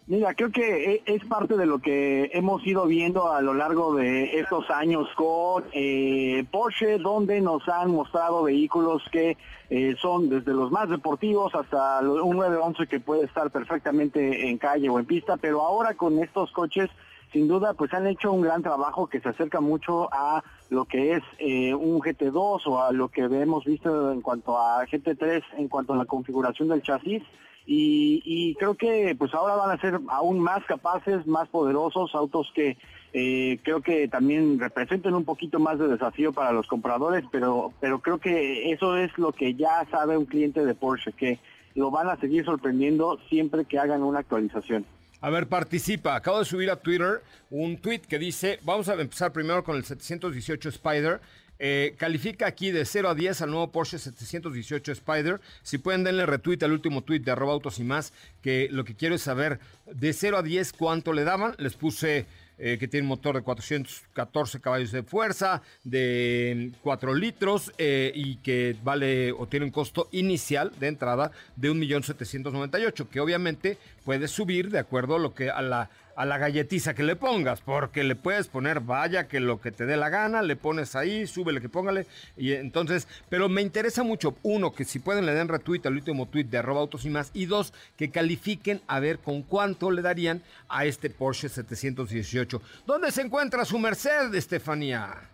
Mira, 0.07 0.33
creo 0.33 0.51
que 0.51 0.95
e- 0.95 1.03
es 1.05 1.23
parte 1.25 1.55
de 1.55 1.65
lo 1.65 1.79
que 1.79 2.31
hemos 2.33 2.65
ido 2.65 2.85
viendo 2.87 3.31
a 3.31 3.41
lo 3.41 3.53
largo 3.53 3.95
de 3.95 4.39
estos 4.39 4.69
años 4.69 5.07
con 5.15 5.63
eh, 5.71 6.43
Porsche, 6.51 6.97
donde 6.97 7.39
nos 7.39 7.65
han 7.69 7.91
mostrado 7.91 8.43
vehículos 8.43 9.03
que 9.11 9.37
eh, 9.69 9.95
son 10.01 10.27
desde 10.27 10.53
los 10.53 10.69
más 10.71 10.89
deportivos 10.89 11.53
hasta 11.55 12.01
un 12.01 12.35
911 12.35 12.87
que 12.87 12.99
puede 12.99 13.23
estar 13.23 13.51
perfectamente 13.51 14.49
en 14.49 14.57
calle 14.57 14.89
o 14.89 14.99
en 14.99 15.05
pista, 15.05 15.37
pero 15.37 15.61
ahora 15.61 15.93
con 15.93 16.19
estos 16.19 16.51
coches, 16.51 16.89
sin 17.31 17.47
duda, 17.47 17.73
pues 17.73 17.93
han 17.93 18.07
hecho 18.07 18.31
un 18.31 18.41
gran 18.41 18.61
trabajo 18.61 19.07
que 19.07 19.21
se 19.21 19.29
acerca 19.29 19.61
mucho 19.61 20.09
a 20.13 20.43
lo 20.69 20.85
que 20.85 21.13
es 21.13 21.23
eh, 21.39 21.73
un 21.73 21.99
GT2 21.99 22.61
o 22.65 22.81
a 22.81 22.91
lo 22.91 23.09
que 23.09 23.21
hemos 23.21 23.65
visto 23.65 24.11
en 24.11 24.21
cuanto 24.21 24.57
a 24.57 24.85
GT3, 24.85 25.43
en 25.57 25.67
cuanto 25.67 25.93
a 25.93 25.97
la 25.97 26.05
configuración 26.05 26.69
del 26.69 26.81
chasis 26.81 27.23
y, 27.65 28.55
creo 28.55 28.75
que 28.75 29.15
pues 29.17 29.33
ahora 29.33 29.55
van 29.55 29.71
a 29.71 29.81
ser 29.81 29.99
aún 30.09 30.39
más 30.39 30.63
capaces, 30.65 31.25
más 31.27 31.47
poderosos, 31.49 32.13
autos 32.15 32.51
que 32.53 32.77
eh, 33.13 33.59
creo 33.63 33.81
que 33.81 34.07
también 34.07 34.59
representen 34.59 35.13
un 35.13 35.25
poquito 35.25 35.59
más 35.59 35.77
de 35.77 35.87
desafío 35.87 36.33
para 36.33 36.51
los 36.51 36.67
compradores, 36.67 37.23
pero, 37.31 37.71
pero 37.79 37.99
creo 37.99 38.17
que 38.19 38.71
eso 38.71 38.97
es 38.97 39.15
lo 39.17 39.31
que 39.31 39.53
ya 39.53 39.85
sabe 39.91 40.17
un 40.17 40.25
cliente 40.25 40.65
de 40.65 40.75
Porsche, 40.75 41.13
que 41.13 41.39
lo 41.75 41.91
van 41.91 42.09
a 42.09 42.17
seguir 42.17 42.45
sorprendiendo 42.45 43.19
siempre 43.29 43.65
que 43.65 43.79
hagan 43.79 44.03
una 44.03 44.19
actualización. 44.19 44.85
A 45.21 45.29
ver, 45.29 45.47
participa. 45.47 46.15
Acabo 46.15 46.39
de 46.39 46.45
subir 46.45 46.71
a 46.71 46.77
Twitter 46.77 47.21
un 47.51 47.77
tweet 47.77 47.99
que 47.99 48.17
dice, 48.17 48.59
vamos 48.63 48.89
a 48.89 48.95
empezar 48.95 49.31
primero 49.31 49.63
con 49.63 49.77
el 49.77 49.85
718 49.85 50.69
Spider. 50.69 51.21
Eh, 51.59 51.93
califica 51.99 52.47
aquí 52.47 52.71
de 52.71 52.85
0 52.85 53.09
a 53.09 53.13
10 53.13 53.43
al 53.43 53.51
nuevo 53.51 53.71
Porsche 53.71 53.99
718 53.99 54.91
Spider. 54.93 55.39
Si 55.61 55.77
pueden 55.77 56.03
denle 56.03 56.25
retweet 56.25 56.63
al 56.63 56.71
último 56.71 57.03
tweet 57.03 57.19
de 57.19 57.31
arroba 57.31 57.53
autos 57.53 57.77
y 57.77 57.83
más, 57.83 58.13
que 58.41 58.67
lo 58.71 58.83
que 58.83 58.95
quiero 58.95 59.13
es 59.13 59.21
saber 59.21 59.59
de 59.85 60.11
0 60.11 60.39
a 60.39 60.41
10 60.41 60.73
cuánto 60.73 61.13
le 61.13 61.23
daban. 61.23 61.53
Les 61.59 61.75
puse 61.75 62.25
eh, 62.63 62.77
que 62.77 62.87
tiene 62.87 63.05
un 63.05 63.09
motor 63.09 63.35
de 63.35 63.41
414 63.41 64.61
caballos 64.61 64.91
de 64.91 65.01
fuerza, 65.01 65.63
de 65.83 66.71
4 66.83 67.15
litros 67.15 67.73
eh, 67.79 68.11
y 68.13 68.35
que 68.35 68.75
vale 68.83 69.31
o 69.31 69.47
tiene 69.47 69.65
un 69.65 69.71
costo 69.71 70.09
inicial 70.11 70.71
de 70.79 70.87
entrada 70.87 71.31
de 71.55 71.71
1.798.000, 71.71 73.07
que 73.07 73.19
obviamente 73.19 73.79
puede 74.05 74.27
subir 74.27 74.69
de 74.69 74.77
acuerdo 74.77 75.15
a 75.15 75.19
lo 75.19 75.33
que 75.33 75.49
a 75.49 75.63
la 75.63 75.89
a 76.15 76.25
la 76.25 76.37
galletiza 76.37 76.93
que 76.93 77.03
le 77.03 77.15
pongas, 77.15 77.61
porque 77.61 78.03
le 78.03 78.15
puedes 78.15 78.47
poner 78.47 78.79
vaya 78.79 79.27
que 79.27 79.39
lo 79.39 79.61
que 79.61 79.71
te 79.71 79.85
dé 79.85 79.97
la 79.97 80.09
gana, 80.09 80.41
le 80.41 80.55
pones 80.55 80.95
ahí, 80.95 81.27
súbele 81.27 81.61
que 81.61 81.69
póngale, 81.69 82.07
y 82.37 82.53
entonces, 82.53 83.07
pero 83.29 83.49
me 83.49 83.61
interesa 83.61 84.03
mucho, 84.03 84.35
uno, 84.43 84.73
que 84.73 84.85
si 84.85 84.99
pueden 84.99 85.25
le 85.25 85.33
den 85.33 85.47
retweet 85.47 85.81
al 85.85 85.95
último 85.95 86.27
tweet 86.27 86.45
de 86.45 86.57
arroba 86.57 86.81
autos 86.81 87.05
y 87.05 87.09
más, 87.09 87.31
y 87.33 87.45
dos, 87.45 87.73
que 87.97 88.11
califiquen 88.11 88.81
a 88.87 88.99
ver 88.99 89.19
con 89.19 89.43
cuánto 89.43 89.91
le 89.91 90.01
darían 90.01 90.41
a 90.69 90.85
este 90.85 91.09
Porsche 91.09 91.49
718. 91.49 92.61
¿Dónde 92.85 93.11
se 93.11 93.21
encuentra 93.21 93.65
su 93.65 93.79
merced, 93.79 94.33
Estefanía? 94.33 95.31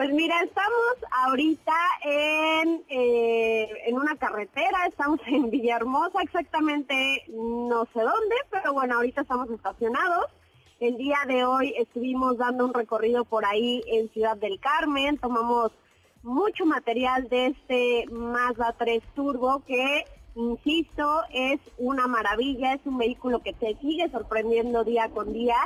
Pues 0.00 0.14
mira, 0.14 0.34
estamos 0.42 0.96
ahorita 1.26 1.74
en, 2.02 2.82
eh, 2.88 3.68
en 3.84 3.98
una 3.98 4.16
carretera, 4.16 4.86
estamos 4.88 5.20
en 5.26 5.50
Villahermosa, 5.50 6.22
exactamente 6.22 7.24
no 7.28 7.84
sé 7.92 8.00
dónde, 8.00 8.34
pero 8.50 8.72
bueno, 8.72 8.94
ahorita 8.94 9.20
estamos 9.20 9.50
estacionados. 9.50 10.24
El 10.80 10.96
día 10.96 11.18
de 11.26 11.44
hoy 11.44 11.74
estuvimos 11.76 12.38
dando 12.38 12.64
un 12.64 12.72
recorrido 12.72 13.26
por 13.26 13.44
ahí 13.44 13.82
en 13.88 14.08
Ciudad 14.08 14.38
del 14.38 14.58
Carmen, 14.58 15.18
tomamos 15.18 15.70
mucho 16.22 16.64
material 16.64 17.28
de 17.28 17.48
este 17.48 18.06
Mazda 18.10 18.74
3 18.78 19.02
Turbo 19.14 19.62
que, 19.66 20.06
insisto, 20.34 21.22
es 21.32 21.60
una 21.78 22.06
maravilla, 22.06 22.74
es 22.74 22.80
un 22.84 22.98
vehículo 22.98 23.40
que 23.40 23.52
te 23.52 23.76
sigue 23.80 24.08
sorprendiendo 24.10 24.84
día 24.84 25.08
con 25.10 25.32
día. 25.32 25.56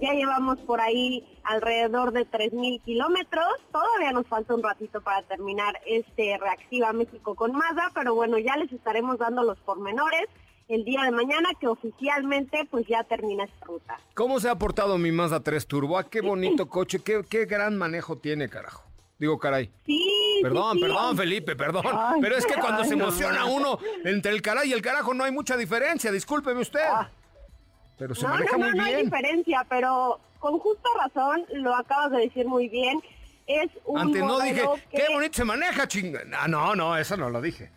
Ya 0.00 0.14
llevamos 0.14 0.58
por 0.60 0.80
ahí 0.80 1.24
alrededor 1.44 2.12
de 2.12 2.26
3.000 2.26 2.82
kilómetros, 2.82 3.46
todavía 3.70 4.12
nos 4.12 4.26
falta 4.26 4.54
un 4.54 4.62
ratito 4.62 5.00
para 5.00 5.22
terminar 5.22 5.78
este 5.86 6.38
Reactiva 6.38 6.92
México 6.92 7.34
con 7.34 7.52
Mazda, 7.52 7.90
pero 7.94 8.14
bueno, 8.14 8.38
ya 8.38 8.56
les 8.56 8.72
estaremos 8.72 9.18
dando 9.18 9.42
los 9.42 9.58
pormenores 9.60 10.28
el 10.68 10.84
día 10.84 11.02
de 11.04 11.10
mañana 11.10 11.50
que 11.60 11.68
oficialmente 11.68 12.66
pues 12.70 12.86
ya 12.86 13.04
termina 13.04 13.44
esta 13.44 13.66
ruta. 13.66 14.00
¿Cómo 14.14 14.40
se 14.40 14.48
ha 14.48 14.56
portado 14.56 14.98
mi 14.98 15.12
Mazda 15.12 15.40
3 15.40 15.66
Turbo? 15.66 15.98
Ah, 15.98 16.08
qué 16.08 16.20
bonito 16.20 16.68
coche, 16.68 17.00
qué, 17.00 17.22
qué 17.28 17.44
gran 17.44 17.76
manejo 17.76 18.16
tiene, 18.16 18.48
carajo. 18.48 18.91
Digo, 19.22 19.38
caray. 19.38 19.70
Sí, 19.86 20.40
Perdón, 20.42 20.72
sí, 20.72 20.78
sí. 20.80 20.84
perdón, 20.84 21.16
Felipe, 21.16 21.54
perdón. 21.54 21.84
Ay, 21.92 22.18
Pero 22.22 22.36
es 22.36 22.44
que 22.44 22.54
cuando 22.54 22.82
ay, 22.82 22.88
se 22.88 22.94
emociona 22.94 23.38
no, 23.38 23.46
no. 23.46 23.52
uno 23.54 23.78
entre 24.04 24.32
el 24.32 24.42
caray 24.42 24.68
y 24.70 24.72
el 24.72 24.82
carajo 24.82 25.14
no 25.14 25.22
hay 25.22 25.30
mucha 25.30 25.56
diferencia, 25.56 26.10
discúlpeme 26.10 26.60
usted. 26.60 26.80
Pero 27.96 28.16
se 28.16 28.26
Ah. 28.26 28.30
no, 28.30 28.34
maneja 28.34 28.56
no, 28.56 28.64
no, 28.64 28.70
muy 28.70 28.78
no 28.78 28.84
hay 28.84 29.04
diferencia, 29.04 29.64
pero 29.68 30.18
con 30.40 30.58
justa 30.58 30.88
razón, 31.04 31.44
lo 31.52 31.72
acabas 31.76 32.10
de 32.10 32.18
decir 32.22 32.48
muy 32.48 32.68
bien, 32.68 33.00
es 33.46 33.70
un 33.84 34.00
Antes 34.00 34.22
no 34.24 34.40
dije, 34.40 34.64
que... 34.90 34.98
qué 34.98 35.04
bonito 35.14 35.34
se 35.34 35.44
maneja, 35.44 35.86
chinga. 35.86 36.22
Ah, 36.36 36.48
no, 36.48 36.74
no, 36.74 36.96
eso 36.96 37.16
no 37.16 37.30
lo 37.30 37.40
dije. 37.40 37.70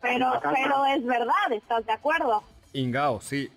Pero, 0.00 0.30
pero 0.54 0.86
es 0.96 1.04
verdad, 1.04 1.52
¿estás 1.52 1.84
de 1.86 1.92
acuerdo? 1.92 2.44
Ingao, 2.72 3.20
sí. 3.20 3.50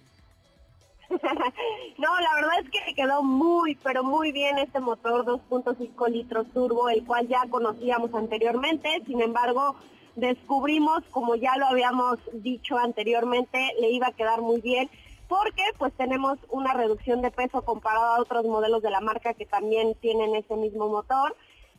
no, 1.97 2.20
la 2.20 2.36
verdad 2.36 2.60
es 2.64 2.70
que 2.70 2.80
le 2.88 2.95
quedó 2.95 3.24
muy, 3.24 3.76
pero 3.76 4.03
muy 4.03 4.32
bien 4.32 4.58
este 4.58 4.80
motor 4.80 5.26
2.5 5.26 6.10
litros 6.10 6.47
turbo, 6.53 6.89
el 6.89 7.06
cual 7.06 7.28
ya 7.28 7.43
conocíamos 7.49 8.14
anteriormente. 8.14 9.01
Sin 9.06 9.22
embargo, 9.22 9.76
descubrimos, 10.16 11.03
como 11.12 11.36
ya 11.36 11.56
lo 11.58 11.68
habíamos 11.68 12.20
dicho 12.34 12.78
anteriormente, 12.78 13.60
le 13.80 13.91
iba 13.91 14.08
a 14.08 14.14
quedar 14.14 14.41
muy 14.41 14.62
bien 14.62 14.89
porque 15.28 15.64
pues 15.78 15.91
tenemos 15.93 16.38
una 16.49 16.74
reducción 16.74 17.22
de 17.22 17.32
peso 17.32 17.64
comparado 17.64 18.06
a 18.06 18.22
otros 18.22 18.45
modelos 18.45 18.84
de 18.84 18.91
la 18.91 19.01
marca 19.01 19.34
que 19.34 19.45
también 19.45 19.95
tienen 19.95 20.36
ese 20.36 20.56
mismo 20.56 20.88
motor 20.88 21.36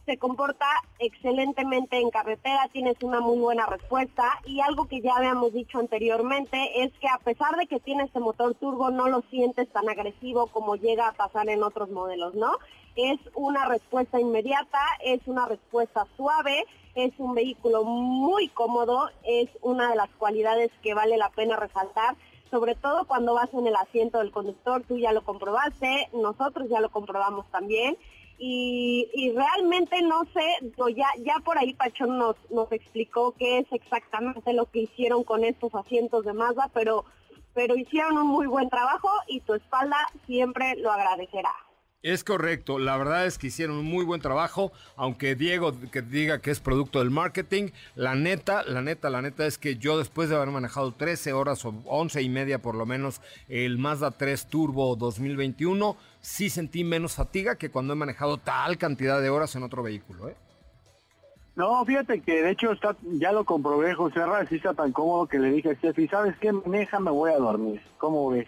se 0.06 0.16
comporta 0.18 0.66
excelentemente 1.00 1.98
en 1.98 2.10
carretera, 2.10 2.68
tienes 2.72 2.96
una 3.02 3.20
muy 3.20 3.38
buena 3.38 3.66
respuesta 3.66 4.40
y 4.46 4.60
algo 4.60 4.86
que 4.86 5.00
ya 5.00 5.16
habíamos 5.16 5.52
dicho 5.52 5.80
anteriormente 5.80 6.84
es 6.84 6.92
que 7.00 7.08
a 7.08 7.18
pesar 7.18 7.56
de 7.56 7.66
que 7.66 7.80
tiene 7.80 8.04
este 8.04 8.20
motor 8.20 8.54
turbo 8.54 8.90
no 8.90 9.08
lo 9.08 9.22
sientes 9.22 9.68
tan 9.70 9.88
agresivo 9.88 10.46
como 10.46 10.76
llega 10.76 11.08
a 11.08 11.12
pasar 11.12 11.48
en 11.48 11.64
otros 11.64 11.90
modelos, 11.90 12.34
¿no? 12.36 12.52
Es 12.94 13.18
una 13.34 13.66
respuesta 13.66 14.20
inmediata, 14.20 14.80
es 15.04 15.20
una 15.26 15.46
respuesta 15.46 16.06
suave, 16.16 16.64
es 16.94 17.12
un 17.18 17.34
vehículo 17.34 17.82
muy 17.82 18.48
cómodo, 18.48 19.10
es 19.24 19.50
una 19.60 19.90
de 19.90 19.96
las 19.96 20.08
cualidades 20.10 20.70
que 20.82 20.94
vale 20.94 21.18
la 21.18 21.30
pena 21.30 21.56
resaltar 21.56 22.16
sobre 22.50 22.76
todo 22.76 23.06
cuando 23.06 23.34
vas 23.34 23.52
en 23.54 23.66
el 23.66 23.74
asiento 23.74 24.18
del 24.18 24.30
conductor, 24.30 24.84
tú 24.86 24.98
ya 24.98 25.12
lo 25.12 25.24
comprobaste, 25.24 26.08
nosotros 26.12 26.68
ya 26.68 26.80
lo 26.80 26.90
comprobamos 26.90 27.44
también, 27.50 27.96
y, 28.38 29.32
realmente 29.34 30.02
no 30.02 30.24
sé, 30.32 30.72
ya, 30.94 31.08
ya 31.18 31.34
por 31.44 31.58
ahí 31.58 31.74
Pachón 31.74 32.18
nos, 32.18 32.36
nos 32.50 32.70
explicó 32.70 33.32
qué 33.32 33.58
es 33.58 33.66
exactamente 33.72 34.52
lo 34.52 34.66
que 34.70 34.80
hicieron 34.80 35.24
con 35.24 35.44
estos 35.44 35.74
asientos 35.74 36.24
de 36.24 36.32
Mazda, 36.32 36.70
pero, 36.74 37.04
pero 37.54 37.76
hicieron 37.76 38.18
un 38.18 38.26
muy 38.26 38.46
buen 38.46 38.68
trabajo 38.68 39.08
y 39.26 39.40
tu 39.40 39.54
espalda 39.54 39.96
siempre 40.26 40.76
lo 40.76 40.92
agradecerá. 40.92 41.65
Es 42.02 42.22
correcto, 42.22 42.78
la 42.78 42.96
verdad 42.96 43.26
es 43.26 43.36
que 43.36 43.48
hicieron 43.48 43.78
un 43.78 43.86
muy 43.86 44.04
buen 44.04 44.20
trabajo, 44.20 44.70
aunque 44.96 45.34
Diego 45.34 45.74
que 45.90 46.02
diga 46.02 46.40
que 46.40 46.50
es 46.50 46.60
producto 46.60 47.00
del 47.00 47.10
marketing, 47.10 47.70
la 47.96 48.14
neta, 48.14 48.62
la 48.62 48.80
neta, 48.80 49.10
la 49.10 49.22
neta 49.22 49.44
es 49.46 49.58
que 49.58 49.76
yo 49.76 49.98
después 49.98 50.28
de 50.28 50.36
haber 50.36 50.50
manejado 50.50 50.92
13 50.92 51.32
horas 51.32 51.64
o 51.64 51.74
11 51.86 52.22
y 52.22 52.28
media 52.28 52.60
por 52.60 52.76
lo 52.76 52.86
menos 52.86 53.20
el 53.48 53.78
Mazda 53.78 54.12
3 54.12 54.46
Turbo 54.46 54.94
2021, 54.94 55.96
sí 56.20 56.48
sentí 56.48 56.84
menos 56.84 57.16
fatiga 57.16 57.56
que 57.56 57.70
cuando 57.70 57.94
he 57.94 57.96
manejado 57.96 58.36
tal 58.38 58.78
cantidad 58.78 59.20
de 59.20 59.30
horas 59.30 59.56
en 59.56 59.64
otro 59.64 59.82
vehículo. 59.82 60.28
¿eh? 60.28 60.36
No, 61.56 61.84
fíjate 61.86 62.20
que 62.20 62.42
de 62.42 62.50
hecho 62.50 62.70
está, 62.70 62.94
ya 63.02 63.32
lo 63.32 63.44
comprobé, 63.44 63.94
José 63.94 64.24
Ra, 64.24 64.46
sí 64.46 64.56
está 64.56 64.74
tan 64.74 64.92
cómodo 64.92 65.26
que 65.26 65.38
le 65.38 65.50
dije 65.50 65.70
a 65.70 65.74
Steffi, 65.74 66.06
¿sabes 66.06 66.36
qué? 66.38 66.52
Maneja, 66.52 67.00
me 67.00 67.10
voy 67.10 67.32
a 67.32 67.38
dormir. 67.38 67.80
¿Cómo 67.96 68.30
ves? 68.30 68.46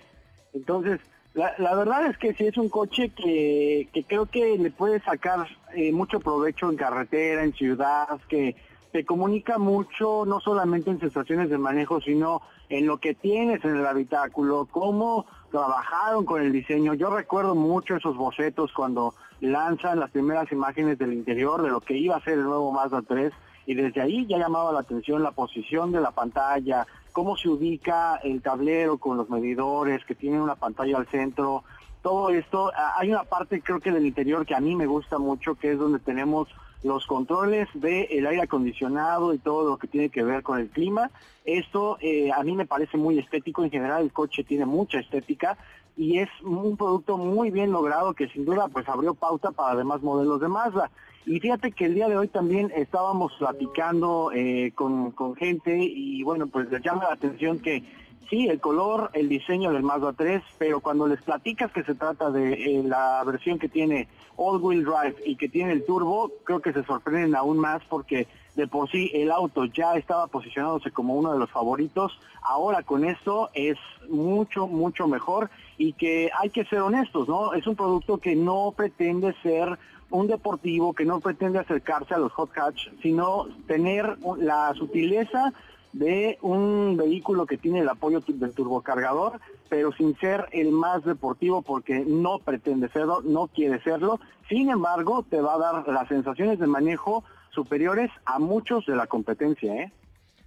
Entonces, 0.52 1.00
la, 1.38 1.74
verdad 1.74 2.06
es 2.06 2.18
que 2.18 2.34
sí 2.34 2.46
es 2.46 2.56
un 2.58 2.68
coche 2.68 3.10
que, 3.10 3.88
que 3.92 4.04
creo 4.04 4.26
que 4.26 4.58
le 4.58 4.70
puede 4.70 5.00
sacar 5.00 5.46
eh, 5.74 5.92
mucho 5.92 6.18
provecho 6.18 6.68
en 6.68 6.76
carretera, 6.76 7.44
en 7.44 7.52
ciudad, 7.52 8.20
que 8.28 8.56
te 8.92 9.04
comunica 9.04 9.58
mucho, 9.58 10.24
no 10.26 10.40
solamente 10.40 10.90
en 10.90 10.98
sensaciones 10.98 11.50
de 11.50 11.58
manejo, 11.58 12.00
sino 12.00 12.42
en 12.68 12.86
lo 12.86 12.98
que 12.98 13.14
tienes 13.14 13.64
en 13.64 13.76
el 13.76 13.86
habitáculo, 13.86 14.66
cómo 14.70 15.26
trabajaron 15.50 16.24
con 16.24 16.42
el 16.42 16.52
diseño. 16.52 16.94
Yo 16.94 17.10
recuerdo 17.10 17.54
mucho 17.54 17.96
esos 17.96 18.16
bocetos 18.16 18.72
cuando 18.72 19.14
lanzan 19.40 20.00
las 20.00 20.10
primeras 20.10 20.50
imágenes 20.50 20.98
del 20.98 21.12
interior 21.12 21.62
de 21.62 21.70
lo 21.70 21.80
que 21.80 21.96
iba 21.96 22.16
a 22.16 22.24
ser 22.24 22.34
el 22.34 22.44
nuevo 22.44 22.72
Mazda 22.72 23.02
3 23.02 23.32
y 23.66 23.74
desde 23.74 24.00
ahí 24.00 24.26
ya 24.26 24.38
llamaba 24.38 24.72
la 24.72 24.80
atención 24.80 25.22
la 25.22 25.32
posición 25.32 25.92
de 25.92 26.00
la 26.00 26.10
pantalla, 26.10 26.86
cómo 27.12 27.36
se 27.36 27.48
ubica 27.48 28.16
el 28.16 28.42
tablero 28.42 28.98
con 28.98 29.16
los 29.16 29.28
medidores, 29.30 30.04
que 30.04 30.14
tiene 30.14 30.40
una 30.40 30.54
pantalla 30.54 30.98
al 30.98 31.06
centro, 31.06 31.64
todo 32.02 32.30
esto. 32.30 32.70
Ah, 32.74 32.94
Hay 32.98 33.10
una 33.10 33.24
parte 33.24 33.60
creo 33.60 33.80
que 33.80 33.92
del 33.92 34.06
interior 34.06 34.46
que 34.46 34.54
a 34.54 34.60
mí 34.60 34.76
me 34.76 34.86
gusta 34.86 35.18
mucho, 35.18 35.54
que 35.54 35.72
es 35.72 35.78
donde 35.78 35.98
tenemos 35.98 36.48
los 36.82 37.06
controles 37.06 37.68
del 37.74 38.26
aire 38.26 38.42
acondicionado 38.42 39.34
y 39.34 39.38
todo 39.38 39.68
lo 39.68 39.78
que 39.78 39.88
tiene 39.88 40.10
que 40.10 40.22
ver 40.22 40.42
con 40.42 40.58
el 40.58 40.68
clima. 40.68 41.10
Esto 41.44 41.98
eh, 42.00 42.30
a 42.32 42.42
mí 42.44 42.54
me 42.54 42.66
parece 42.66 42.96
muy 42.96 43.18
estético, 43.18 43.64
en 43.64 43.70
general 43.70 44.02
el 44.02 44.12
coche 44.12 44.44
tiene 44.44 44.64
mucha 44.64 45.00
estética 45.00 45.58
y 45.98 46.20
es 46.20 46.28
un 46.44 46.76
producto 46.76 47.18
muy 47.18 47.50
bien 47.50 47.72
logrado 47.72 48.14
que 48.14 48.28
sin 48.28 48.44
duda 48.44 48.68
pues 48.68 48.88
abrió 48.88 49.14
pauta 49.14 49.50
para 49.50 49.76
demás 49.76 50.00
modelos 50.00 50.40
de 50.40 50.48
Mazda. 50.48 50.90
Y 51.26 51.40
fíjate 51.40 51.72
que 51.72 51.86
el 51.86 51.94
día 51.94 52.08
de 52.08 52.16
hoy 52.16 52.28
también 52.28 52.72
estábamos 52.74 53.32
platicando 53.38 54.30
eh, 54.32 54.72
con, 54.76 55.10
con 55.10 55.34
gente 55.34 55.76
y 55.76 56.22
bueno, 56.22 56.46
pues 56.46 56.70
les 56.70 56.82
llama 56.82 57.04
la 57.08 57.14
atención 57.14 57.58
que 57.58 57.82
sí, 58.30 58.46
el 58.46 58.60
color, 58.60 59.10
el 59.12 59.28
diseño 59.28 59.72
del 59.72 59.82
Mazda 59.82 60.12
3, 60.12 60.40
pero 60.56 60.80
cuando 60.80 61.08
les 61.08 61.20
platicas 61.20 61.72
que 61.72 61.82
se 61.82 61.96
trata 61.96 62.30
de 62.30 62.52
eh, 62.52 62.82
la 62.84 63.22
versión 63.24 63.58
que 63.58 63.68
tiene 63.68 64.08
all-wheel 64.36 64.84
drive 64.84 65.16
y 65.26 65.34
que 65.34 65.48
tiene 65.48 65.72
el 65.72 65.84
turbo, 65.84 66.30
creo 66.44 66.60
que 66.60 66.72
se 66.72 66.84
sorprenden 66.84 67.34
aún 67.34 67.58
más 67.58 67.82
porque 67.88 68.28
de 68.58 68.66
por 68.66 68.90
sí 68.90 69.08
el 69.14 69.30
auto 69.30 69.66
ya 69.66 69.94
estaba 69.94 70.26
posicionándose 70.26 70.90
como 70.90 71.14
uno 71.14 71.32
de 71.32 71.38
los 71.38 71.48
favoritos, 71.48 72.18
ahora 72.42 72.82
con 72.82 73.04
esto 73.04 73.50
es 73.54 73.78
mucho, 74.08 74.66
mucho 74.66 75.06
mejor 75.06 75.48
y 75.76 75.92
que 75.92 76.28
hay 76.36 76.50
que 76.50 76.64
ser 76.64 76.80
honestos, 76.80 77.28
¿no? 77.28 77.54
Es 77.54 77.68
un 77.68 77.76
producto 77.76 78.18
que 78.18 78.34
no 78.34 78.74
pretende 78.76 79.32
ser 79.44 79.78
un 80.10 80.26
deportivo, 80.26 80.92
que 80.92 81.04
no 81.04 81.20
pretende 81.20 81.60
acercarse 81.60 82.14
a 82.14 82.18
los 82.18 82.32
hot 82.32 82.50
hatch, 82.58 82.88
sino 83.00 83.46
tener 83.68 84.18
la 84.38 84.74
sutileza 84.74 85.52
de 85.92 86.36
un 86.42 86.96
vehículo 86.96 87.46
que 87.46 87.58
tiene 87.58 87.78
el 87.78 87.88
apoyo 87.88 88.20
del 88.26 88.54
turbocargador, 88.54 89.40
pero 89.68 89.92
sin 89.92 90.16
ser 90.16 90.46
el 90.50 90.72
más 90.72 91.04
deportivo 91.04 91.62
porque 91.62 92.04
no 92.04 92.40
pretende 92.40 92.88
serlo, 92.88 93.20
no 93.22 93.46
quiere 93.46 93.80
serlo. 93.84 94.18
Sin 94.48 94.68
embargo, 94.68 95.24
te 95.30 95.40
va 95.40 95.54
a 95.54 95.58
dar 95.58 95.88
las 95.88 96.08
sensaciones 96.08 96.58
de 96.58 96.66
manejo 96.66 97.22
superiores 97.50 98.10
a 98.24 98.38
muchos 98.38 98.86
de 98.86 98.96
la 98.96 99.06
competencia, 99.06 99.74
¿eh? 99.74 99.92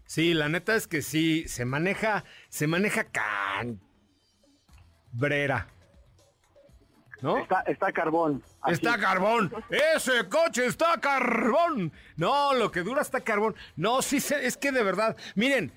Sí, 0.06 0.34
la 0.34 0.50
neta 0.50 0.76
es 0.76 0.88
que 0.88 1.02
sí, 1.02 1.48
se 1.48 1.64
maneja, 1.64 2.26
se 2.50 2.68
maneja 2.68 3.06
cambrera. 5.14 5.68
¿No? 7.22 7.38
Está, 7.38 7.62
está 7.62 7.92
carbón. 7.92 8.44
así. 8.62 8.74
Está 8.74 8.98
carbón. 8.98 9.54
Ese 9.70 10.28
coche 10.28 10.66
está 10.66 11.00
carbón. 11.00 11.94
No, 12.18 12.54
lo 12.54 12.72
que 12.72 12.82
dura 12.82 13.02
está 13.04 13.22
carbón. 13.22 13.56
No, 13.76 14.02
sí, 14.02 14.18
es 14.18 14.58
que 14.58 14.72
de 14.72 14.84
verdad. 14.84 15.16
Miren, 15.36 15.72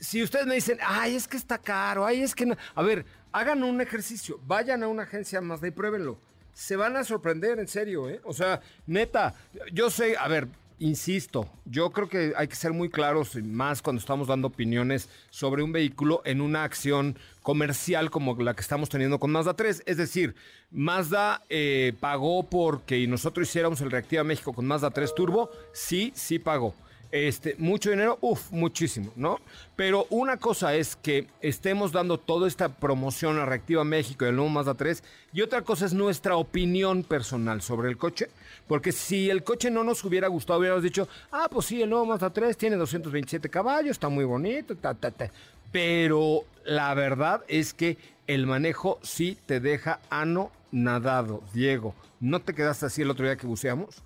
si 0.00 0.22
ustedes 0.22 0.46
me 0.46 0.56
dicen, 0.56 0.78
ay, 0.82 1.14
es 1.14 1.28
que 1.28 1.36
está 1.36 1.58
caro, 1.58 2.04
ay, 2.04 2.22
es 2.22 2.34
que 2.34 2.46
no. 2.46 2.56
A 2.74 2.82
ver, 2.82 3.06
hagan 3.32 3.62
un 3.62 3.80
ejercicio. 3.80 4.38
Vayan 4.42 4.82
a 4.82 4.88
una 4.88 5.04
agencia 5.04 5.40
Mazda 5.40 5.68
y 5.68 5.70
pruébenlo. 5.70 6.18
Se 6.56 6.74
van 6.74 6.96
a 6.96 7.04
sorprender, 7.04 7.58
en 7.58 7.68
serio, 7.68 8.08
¿eh? 8.08 8.18
O 8.24 8.32
sea, 8.32 8.62
neta, 8.86 9.34
yo 9.74 9.90
sé, 9.90 10.16
a 10.16 10.26
ver, 10.26 10.48
insisto, 10.78 11.46
yo 11.66 11.90
creo 11.90 12.08
que 12.08 12.32
hay 12.34 12.48
que 12.48 12.56
ser 12.56 12.72
muy 12.72 12.88
claros, 12.88 13.36
más 13.44 13.82
cuando 13.82 14.00
estamos 14.00 14.26
dando 14.26 14.48
opiniones 14.48 15.10
sobre 15.28 15.62
un 15.62 15.72
vehículo 15.72 16.22
en 16.24 16.40
una 16.40 16.64
acción 16.64 17.18
comercial 17.42 18.10
como 18.10 18.34
la 18.36 18.54
que 18.54 18.62
estamos 18.62 18.88
teniendo 18.88 19.20
con 19.20 19.32
Mazda 19.32 19.52
3. 19.52 19.82
Es 19.84 19.98
decir, 19.98 20.34
Mazda 20.70 21.42
eh, 21.50 21.92
pagó 22.00 22.44
porque 22.44 23.06
nosotros 23.06 23.46
hiciéramos 23.46 23.82
el 23.82 23.90
Reactiva 23.90 24.24
México 24.24 24.54
con 24.54 24.66
Mazda 24.66 24.88
3 24.88 25.14
Turbo. 25.14 25.50
Sí, 25.74 26.10
sí 26.14 26.38
pagó. 26.38 26.74
Este, 27.12 27.54
mucho 27.58 27.90
dinero, 27.90 28.18
uff, 28.20 28.50
muchísimo, 28.50 29.12
¿no? 29.16 29.38
Pero 29.76 30.06
una 30.10 30.38
cosa 30.38 30.74
es 30.74 30.96
que 30.96 31.28
estemos 31.40 31.92
dando 31.92 32.18
toda 32.18 32.48
esta 32.48 32.68
promoción 32.68 33.38
a 33.38 33.46
Reactiva 33.46 33.84
México 33.84 34.24
y 34.24 34.28
el 34.28 34.36
nuevo 34.36 34.50
Mazda 34.50 34.74
3, 34.74 35.02
y 35.32 35.40
otra 35.42 35.62
cosa 35.62 35.86
es 35.86 35.94
nuestra 35.94 36.36
opinión 36.36 37.04
personal 37.04 37.62
sobre 37.62 37.88
el 37.88 37.96
coche, 37.96 38.28
porque 38.66 38.90
si 38.92 39.30
el 39.30 39.44
coche 39.44 39.70
no 39.70 39.84
nos 39.84 40.04
hubiera 40.04 40.28
gustado, 40.28 40.58
hubiéramos 40.58 40.82
dicho, 40.82 41.08
ah, 41.30 41.48
pues 41.50 41.66
sí, 41.66 41.80
el 41.80 41.90
nuevo 41.90 42.06
Mazda 42.06 42.30
3 42.30 42.56
tiene 42.56 42.76
227 42.76 43.48
caballos, 43.48 43.92
está 43.92 44.08
muy 44.08 44.24
bonito, 44.24 44.76
ta, 44.76 44.94
ta, 44.94 45.10
ta. 45.10 45.30
Pero 45.70 46.44
la 46.64 46.92
verdad 46.94 47.44
es 47.48 47.72
que 47.72 47.98
el 48.26 48.46
manejo 48.46 48.98
sí 49.02 49.38
te 49.46 49.60
deja 49.60 50.00
anonadado, 50.10 51.42
Diego. 51.52 51.94
¿No 52.18 52.40
te 52.40 52.54
quedaste 52.54 52.86
así 52.86 53.02
el 53.02 53.10
otro 53.10 53.26
día 53.26 53.36
que 53.36 53.46
buceamos? 53.46 54.02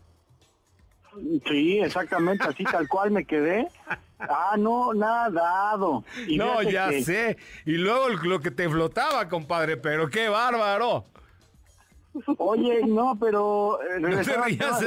Sí, 1.47 1.79
exactamente, 1.81 2.45
así 2.45 2.65
tal 2.65 2.89
cual 2.89 3.11
me 3.11 3.25
quedé. 3.25 3.67
Ah, 4.19 4.55
no, 4.59 4.93
nadado. 4.95 6.05
Y 6.27 6.37
no, 6.37 6.63
ya 6.63 6.91
que- 6.91 7.03
sé. 7.03 7.37
Y 7.65 7.73
luego 7.73 8.09
lo 8.11 8.41
que 8.41 8.51
te 8.51 8.69
flotaba, 8.69 9.29
compadre, 9.29 9.77
pero 9.77 10.09
qué 10.11 10.29
bárbaro. 10.29 11.07
Oye, 12.39 12.85
no, 12.87 13.17
pero... 13.19 13.79
eh, 13.83 14.01
No 14.01 14.23
te 14.23 14.37
rías, 14.37 14.81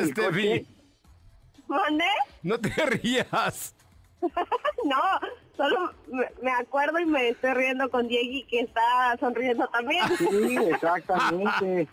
¿Dónde? 1.68 2.06
No 2.44 2.60
te 2.60 2.70
rías. 2.86 3.76
No, 4.86 5.02
solo 5.58 5.92
me, 6.08 6.26
me 6.42 6.52
acuerdo 6.52 7.00
y 7.00 7.06
me 7.06 7.30
estoy 7.30 7.54
riendo 7.54 7.90
con 7.90 8.08
Diego 8.08 8.46
que 8.50 8.62
está 8.62 9.16
sonriendo 9.20 9.68
también. 9.68 10.04
Sí, 10.18 10.58
exactamente. 10.58 11.88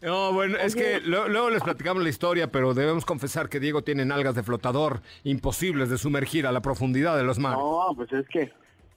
No, 0.00 0.32
bueno, 0.32 0.56
es 0.58 0.74
que 0.74 1.00
lo- 1.00 1.28
luego 1.28 1.50
les 1.50 1.62
platicamos 1.62 2.02
la 2.02 2.08
historia, 2.08 2.50
pero 2.50 2.72
debemos 2.72 3.04
confesar 3.04 3.48
que 3.48 3.60
Diego 3.60 3.82
tiene 3.82 4.04
nalgas 4.04 4.34
de 4.34 4.42
flotador 4.42 5.02
imposibles 5.24 5.90
de 5.90 5.98
sumergir 5.98 6.46
a 6.46 6.52
la 6.52 6.62
profundidad 6.62 7.16
de 7.16 7.22
los 7.24 7.38
mares. 7.38 7.58
No, 7.58 7.92
pues 7.94 8.10
es 8.12 8.26
que... 8.28 8.52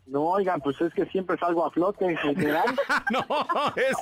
No, 0.06 0.22
oigan, 0.24 0.60
pues 0.60 0.80
es 0.82 0.94
que 0.94 1.06
siempre 1.06 1.38
salgo 1.38 1.66
a 1.66 1.72
flote 1.72 2.06
en 2.06 2.18
general. 2.18 2.76
No, 3.12 3.26
es, 3.76 3.96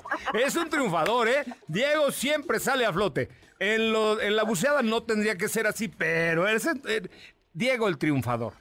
es 0.46 0.56
un 0.56 0.68
triunfador, 0.70 1.28
¿eh? 1.28 1.44
Diego 1.68 2.12
siempre 2.12 2.60
sale 2.60 2.86
a 2.86 2.94
flote. 2.94 3.30
En, 3.60 3.92
lo- 3.94 4.20
en 4.20 4.36
la 4.36 4.44
buceada 4.44 4.82
no 4.82 5.04
tendría 5.04 5.38
que 5.38 5.48
ser 5.48 5.68
así, 5.68 5.88
pero 5.88 6.48
es, 6.48 6.66
eh, 6.66 7.08
Diego 7.54 7.88
el 7.88 7.98
triunfador. 8.00 8.54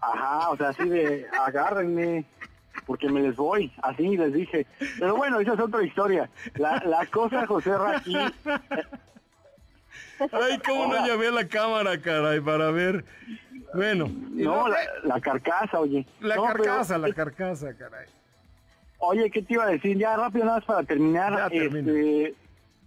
Ajá, 0.00 0.50
o 0.50 0.56
sea, 0.56 0.68
así 0.70 0.88
de 0.88 1.26
agárrenme, 1.46 2.24
porque 2.86 3.08
me 3.08 3.20
les 3.20 3.36
voy, 3.36 3.70
así 3.82 4.16
les 4.16 4.32
dije. 4.32 4.66
Pero 4.98 5.16
bueno, 5.16 5.40
esa 5.40 5.54
es 5.54 5.60
otra 5.60 5.82
historia. 5.82 6.30
La, 6.54 6.82
la 6.86 7.04
cosa, 7.06 7.46
José 7.46 7.72
aquí, 7.94 8.16
Ay, 10.32 10.58
cómo 10.64 10.86
no 10.94 11.06
llamé 11.06 11.26
a 11.26 11.30
la 11.30 11.48
cámara, 11.48 12.00
caray, 12.00 12.40
para 12.40 12.70
ver. 12.70 13.04
Bueno, 13.74 14.08
no, 14.30 14.68
la, 14.68 14.82
eh, 14.82 14.86
la 15.04 15.20
carcasa, 15.20 15.80
oye. 15.80 16.06
la 16.20 16.36
No, 16.36 16.42
pero- 16.52 16.64
carcasa, 16.64 16.96
la 16.98 17.12
carcasa, 17.12 17.76
caray. 17.76 18.06
Oye, 18.98 19.30
¿qué 19.30 19.42
te 19.42 19.54
iba 19.54 19.64
a 19.64 19.68
decir? 19.68 19.98
Ya 19.98 20.16
rápido 20.16 20.46
nada 20.46 20.56
más 20.58 20.64
para 20.64 20.82
terminar. 20.84 21.32
Ya 21.36 21.46
este, 21.48 22.34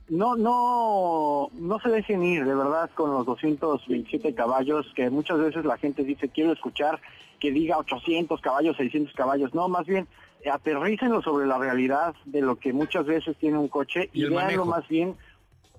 no, 0.09 0.35
no, 0.35 1.49
no 1.53 1.79
se 1.79 1.89
dejen 1.89 2.23
ir, 2.23 2.45
de 2.45 2.55
verdad, 2.55 2.89
con 2.95 3.11
los 3.11 3.25
227 3.25 4.33
caballos, 4.33 4.91
que 4.95 5.09
muchas 5.09 5.39
veces 5.39 5.65
la 5.65 5.77
gente 5.77 6.03
dice, 6.03 6.29
quiero 6.29 6.51
escuchar 6.51 6.99
que 7.39 7.51
diga 7.51 7.77
800 7.77 8.41
caballos, 8.41 8.77
600 8.77 9.13
caballos. 9.13 9.53
No, 9.53 9.67
más 9.69 9.85
bien, 9.85 10.07
aterrícenlo 10.51 11.21
sobre 11.21 11.47
la 11.47 11.57
realidad 11.57 12.15
de 12.25 12.41
lo 12.41 12.57
que 12.57 12.73
muchas 12.73 13.05
veces 13.05 13.37
tiene 13.37 13.57
un 13.57 13.67
coche 13.67 14.09
Y 14.13 14.25
y, 14.25 14.29
veanlo 14.29 14.65
más 14.65 14.87
bien 14.87 15.15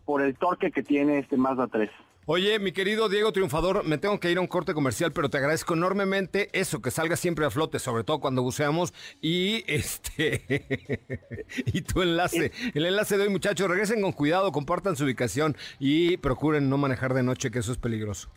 por 0.05 0.22
el 0.22 0.37
torque 0.37 0.70
que 0.70 0.83
tiene 0.83 1.18
este 1.18 1.37
Mazda 1.37 1.66
3. 1.66 1.91
Oye, 2.33 2.61
mi 2.61 2.70
querido 2.70 3.09
Diego 3.09 3.33
Triunfador, 3.33 3.85
me 3.85 3.99
tengo 3.99 4.20
que 4.20 4.31
ir 4.31 4.39
a 4.39 4.41
un 4.41 4.47
corte 4.47 4.72
comercial, 4.72 5.11
pero 5.11 5.28
te 5.31 5.39
agradezco 5.39 5.74
enormemente 5.74 6.49
eso, 6.53 6.81
que 6.81 6.93
salga 6.93 7.16
siempre 7.16 7.45
a 7.45 7.51
flote, 7.51 7.81
sobre 7.81 8.05
todo 8.05 8.20
cuando 8.20 8.41
buceamos. 8.41 8.95
Y 9.20 9.64
este 9.66 11.26
y 11.66 11.81
tu 11.81 12.03
enlace, 12.03 12.53
el 12.72 12.87
enlace 12.87 13.18
de 13.18 13.24
hoy, 13.24 13.31
muchachos, 13.31 13.68
regresen 13.68 14.01
con 14.01 14.12
cuidado, 14.12 14.53
compartan 14.53 14.95
su 14.95 15.03
ubicación 15.03 15.57
y 15.81 16.18
procuren 16.18 16.70
no 16.70 16.78
manejar 16.78 17.14
de 17.14 17.24
noche, 17.24 17.51
que 17.51 17.59
eso 17.59 17.72
es 17.72 17.78
peligroso. 17.78 18.28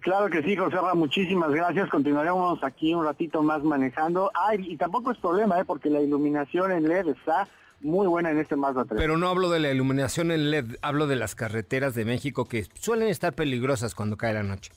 Claro 0.00 0.28
que 0.28 0.42
sí, 0.42 0.56
José 0.56 0.74
Ra, 0.74 0.94
muchísimas 0.94 1.52
gracias. 1.52 1.88
Continuaremos 1.88 2.64
aquí 2.64 2.92
un 2.94 3.04
ratito 3.04 3.44
más 3.44 3.62
manejando. 3.62 4.32
Ay, 4.34 4.72
y 4.72 4.76
tampoco 4.76 5.12
es 5.12 5.18
problema, 5.18 5.60
¿eh? 5.60 5.64
porque 5.64 5.88
la 5.88 6.00
iluminación 6.00 6.72
en 6.72 6.88
LED 6.88 7.10
está 7.10 7.46
muy 7.80 8.06
buena 8.06 8.30
en 8.30 8.38
este 8.38 8.56
Mazda 8.56 8.84
3. 8.84 9.00
Pero 9.00 9.16
no 9.16 9.28
hablo 9.28 9.50
de 9.50 9.60
la 9.60 9.70
iluminación 9.70 10.30
en 10.30 10.50
LED, 10.50 10.76
hablo 10.82 11.06
de 11.06 11.16
las 11.16 11.34
carreteras 11.34 11.94
de 11.94 12.04
México 12.04 12.44
que 12.46 12.66
suelen 12.74 13.08
estar 13.08 13.32
peligrosas 13.34 13.94
cuando 13.94 14.16
cae 14.16 14.34
la 14.34 14.42
noche. 14.42 14.72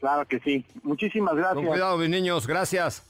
Claro 0.00 0.26
que 0.26 0.38
sí. 0.40 0.64
Muchísimas 0.82 1.34
gracias. 1.34 1.54
Con 1.54 1.66
cuidado, 1.66 1.96
mis 1.96 2.10
niños, 2.10 2.46
gracias. 2.46 3.02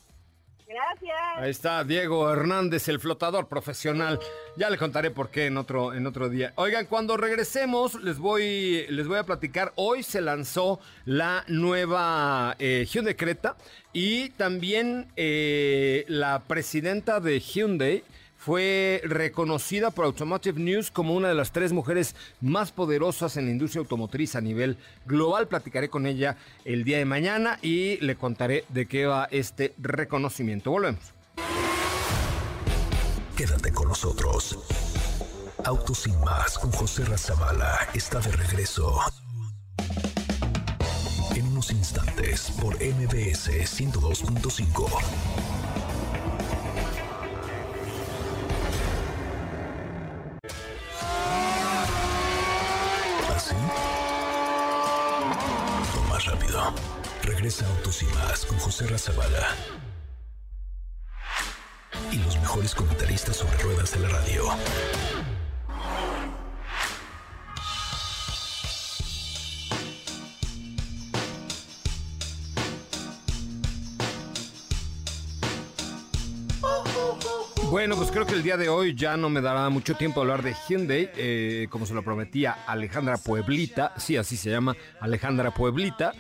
Gracias. 0.66 1.16
Ahí 1.36 1.50
está 1.50 1.84
Diego 1.84 2.30
Hernández, 2.32 2.88
el 2.88 2.98
flotador 2.98 3.48
profesional. 3.48 4.18
Ya 4.56 4.70
le 4.70 4.78
contaré 4.78 5.10
por 5.10 5.30
qué 5.30 5.46
en 5.46 5.56
otro, 5.56 5.92
en 5.92 6.06
otro 6.06 6.28
día. 6.28 6.52
Oigan, 6.56 6.86
cuando 6.86 7.16
regresemos 7.16 8.02
les 8.02 8.18
voy, 8.18 8.86
les 8.88 9.06
voy 9.06 9.18
a 9.18 9.24
platicar. 9.24 9.72
Hoy 9.76 10.02
se 10.02 10.20
lanzó 10.20 10.80
la 11.04 11.44
nueva 11.48 12.56
eh, 12.58 12.86
Hyundai 12.90 13.14
Creta 13.14 13.56
y 13.92 14.30
también 14.30 15.06
eh, 15.16 16.04
la 16.08 16.42
presidenta 16.46 17.20
de 17.20 17.38
Hyundai 17.40 18.02
fue 18.44 19.00
reconocida 19.04 19.90
por 19.90 20.04
Automotive 20.04 20.60
News 20.60 20.90
como 20.90 21.14
una 21.14 21.28
de 21.28 21.34
las 21.34 21.50
tres 21.50 21.72
mujeres 21.72 22.14
más 22.42 22.72
poderosas 22.72 23.38
en 23.38 23.46
la 23.46 23.52
industria 23.52 23.80
automotriz 23.80 24.36
a 24.36 24.42
nivel 24.42 24.76
global. 25.06 25.48
Platicaré 25.48 25.88
con 25.88 26.06
ella 26.06 26.36
el 26.66 26.84
día 26.84 26.98
de 26.98 27.06
mañana 27.06 27.58
y 27.62 27.96
le 28.04 28.16
contaré 28.16 28.66
de 28.68 28.84
qué 28.84 29.06
va 29.06 29.28
este 29.30 29.72
reconocimiento. 29.78 30.70
Volvemos. 30.70 31.00
Quédate 33.34 33.72
con 33.72 33.88
nosotros. 33.88 34.58
Autos 35.64 36.00
sin 36.00 36.20
más 36.20 36.58
con 36.58 36.70
José 36.72 37.06
Razabala 37.06 37.78
está 37.94 38.20
de 38.20 38.32
regreso. 38.32 39.00
En 41.34 41.46
unos 41.46 41.70
instantes 41.70 42.50
por 42.60 42.74
MBS 42.74 43.48
102.5. 43.48 45.83
Regresa 57.44 57.68
Autos 57.76 58.02
y 58.02 58.06
más 58.06 58.46
con 58.46 58.56
José 58.56 58.86
Razabala. 58.86 59.54
Y 62.10 62.16
los 62.16 62.38
mejores 62.38 62.74
comentaristas 62.74 63.36
sobre 63.36 63.58
ruedas 63.58 63.92
de 63.92 64.00
la 64.00 64.08
radio. 64.08 64.44
Bueno, 77.70 77.96
pues 77.96 78.10
creo 78.10 78.24
que 78.24 78.32
el 78.32 78.42
día 78.42 78.56
de 78.56 78.70
hoy 78.70 78.94
ya 78.94 79.18
no 79.18 79.28
me 79.28 79.42
dará 79.42 79.68
mucho 79.68 79.96
tiempo 79.96 80.22
hablar 80.22 80.42
de 80.42 80.54
Hyundai, 80.66 81.10
eh, 81.16 81.66
como 81.68 81.84
se 81.84 81.92
lo 81.92 82.02
prometía 82.02 82.52
Alejandra 82.66 83.18
Pueblita, 83.18 83.92
sí, 83.98 84.16
así 84.16 84.38
se 84.38 84.48
llama, 84.48 84.74
Alejandra 85.00 85.52
Pueblita. 85.52 86.14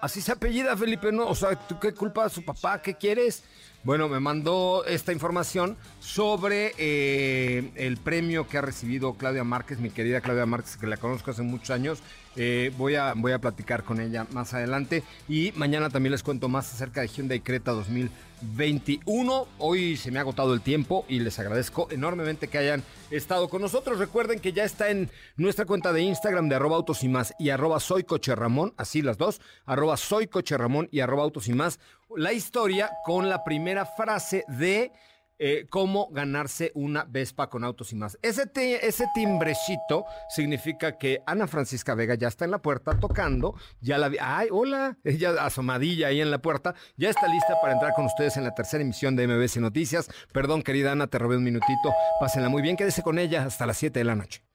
Así 0.00 0.20
se 0.20 0.32
apellida 0.32 0.76
Felipe, 0.76 1.10
¿no? 1.10 1.26
O 1.26 1.34
sea, 1.34 1.56
¿tú 1.56 1.78
qué 1.78 1.92
culpa 1.92 2.24
a 2.26 2.28
su 2.28 2.44
papá? 2.44 2.80
¿Qué 2.82 2.94
quieres? 2.94 3.42
Bueno, 3.84 4.08
me 4.08 4.18
mandó 4.18 4.84
esta 4.84 5.12
información 5.12 5.76
sobre 6.00 6.72
eh, 6.76 7.70
el 7.76 7.98
premio 7.98 8.48
que 8.48 8.58
ha 8.58 8.60
recibido 8.60 9.14
Claudia 9.14 9.44
Márquez, 9.44 9.78
mi 9.78 9.90
querida 9.90 10.20
Claudia 10.20 10.44
Márquez, 10.44 10.76
que 10.76 10.86
la 10.88 10.96
conozco 10.96 11.30
hace 11.30 11.42
muchos 11.42 11.70
años. 11.70 12.02
Eh, 12.36 12.70
voy, 12.76 12.96
a, 12.96 13.14
voy 13.16 13.32
a 13.32 13.38
platicar 13.38 13.82
con 13.82 14.00
ella 14.00 14.26
más 14.32 14.54
adelante. 14.54 15.02
Y 15.28 15.52
mañana 15.56 15.88
también 15.88 16.12
les 16.12 16.22
cuento 16.22 16.48
más 16.48 16.72
acerca 16.72 17.00
de 17.00 17.08
Hyundai 17.08 17.40
Creta 17.40 17.72
2021. 17.72 19.48
Hoy 19.58 19.96
se 19.96 20.10
me 20.10 20.18
ha 20.18 20.22
agotado 20.22 20.52
el 20.52 20.60
tiempo 20.60 21.06
y 21.08 21.20
les 21.20 21.38
agradezco 21.38 21.88
enormemente 21.90 22.48
que 22.48 22.58
hayan 22.58 22.82
estado 23.10 23.48
con 23.48 23.62
nosotros. 23.62 23.98
Recuerden 23.98 24.40
que 24.40 24.52
ya 24.52 24.64
está 24.64 24.90
en 24.90 25.10
nuestra 25.36 25.64
cuenta 25.64 25.92
de 25.92 26.02
Instagram 26.02 26.48
de 26.48 26.56
arroba 26.56 26.76
autos 26.76 27.02
y 27.04 27.08
más 27.08 27.34
y 27.38 27.48
arroba 27.48 27.80
soy 27.80 28.04
coche 28.04 28.34
Ramón, 28.34 28.74
así 28.76 29.00
las 29.00 29.16
dos, 29.16 29.40
arroba 29.64 29.96
soy 29.96 30.26
coche 30.26 30.58
Ramón 30.58 30.88
y 30.92 31.00
arroba 31.00 31.22
autos 31.22 31.48
y 31.48 31.54
más, 31.54 31.78
la 32.14 32.32
historia 32.32 32.90
con 33.04 33.28
la 33.28 33.44
primera 33.44 33.84
frase 33.84 34.44
de 34.48 34.92
eh, 35.38 35.66
cómo 35.68 36.08
ganarse 36.10 36.72
una 36.74 37.04
Vespa 37.04 37.50
con 37.50 37.62
autos 37.62 37.92
y 37.92 37.96
más. 37.96 38.18
Ese, 38.22 38.50
ese 38.54 39.06
timbrecito 39.14 40.06
significa 40.30 40.96
que 40.96 41.22
Ana 41.26 41.46
Francisca 41.46 41.94
Vega 41.94 42.14
ya 42.14 42.28
está 42.28 42.46
en 42.46 42.52
la 42.52 42.62
puerta 42.62 42.98
tocando, 42.98 43.54
ya 43.80 43.98
la 43.98 44.08
vi, 44.08 44.16
ay, 44.18 44.48
hola, 44.50 44.96
ella 45.04 45.34
asomadilla 45.44 46.08
ahí 46.08 46.22
en 46.22 46.30
la 46.30 46.38
puerta, 46.38 46.74
ya 46.96 47.10
está 47.10 47.28
lista 47.28 47.54
para 47.60 47.74
entrar 47.74 47.92
con 47.92 48.06
ustedes 48.06 48.38
en 48.38 48.44
la 48.44 48.54
tercera 48.54 48.82
emisión 48.82 49.14
de 49.14 49.26
MBC 49.26 49.56
Noticias. 49.56 50.08
Perdón, 50.32 50.62
querida 50.62 50.92
Ana, 50.92 51.06
te 51.06 51.18
robé 51.18 51.36
un 51.36 51.44
minutito, 51.44 51.92
pásenla 52.18 52.48
muy 52.48 52.62
bien, 52.62 52.76
quédese 52.76 53.02
con 53.02 53.18
ella 53.18 53.44
hasta 53.44 53.66
las 53.66 53.76
7 53.76 53.98
de 53.98 54.04
la 54.04 54.14
noche. 54.14 54.45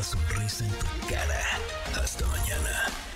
esa 0.00 0.10
sonrisa 0.10 0.64
en 0.64 0.70
tu 0.70 0.86
cara. 1.08 1.40
Hasta 2.02 2.26
mañana. 2.26 3.15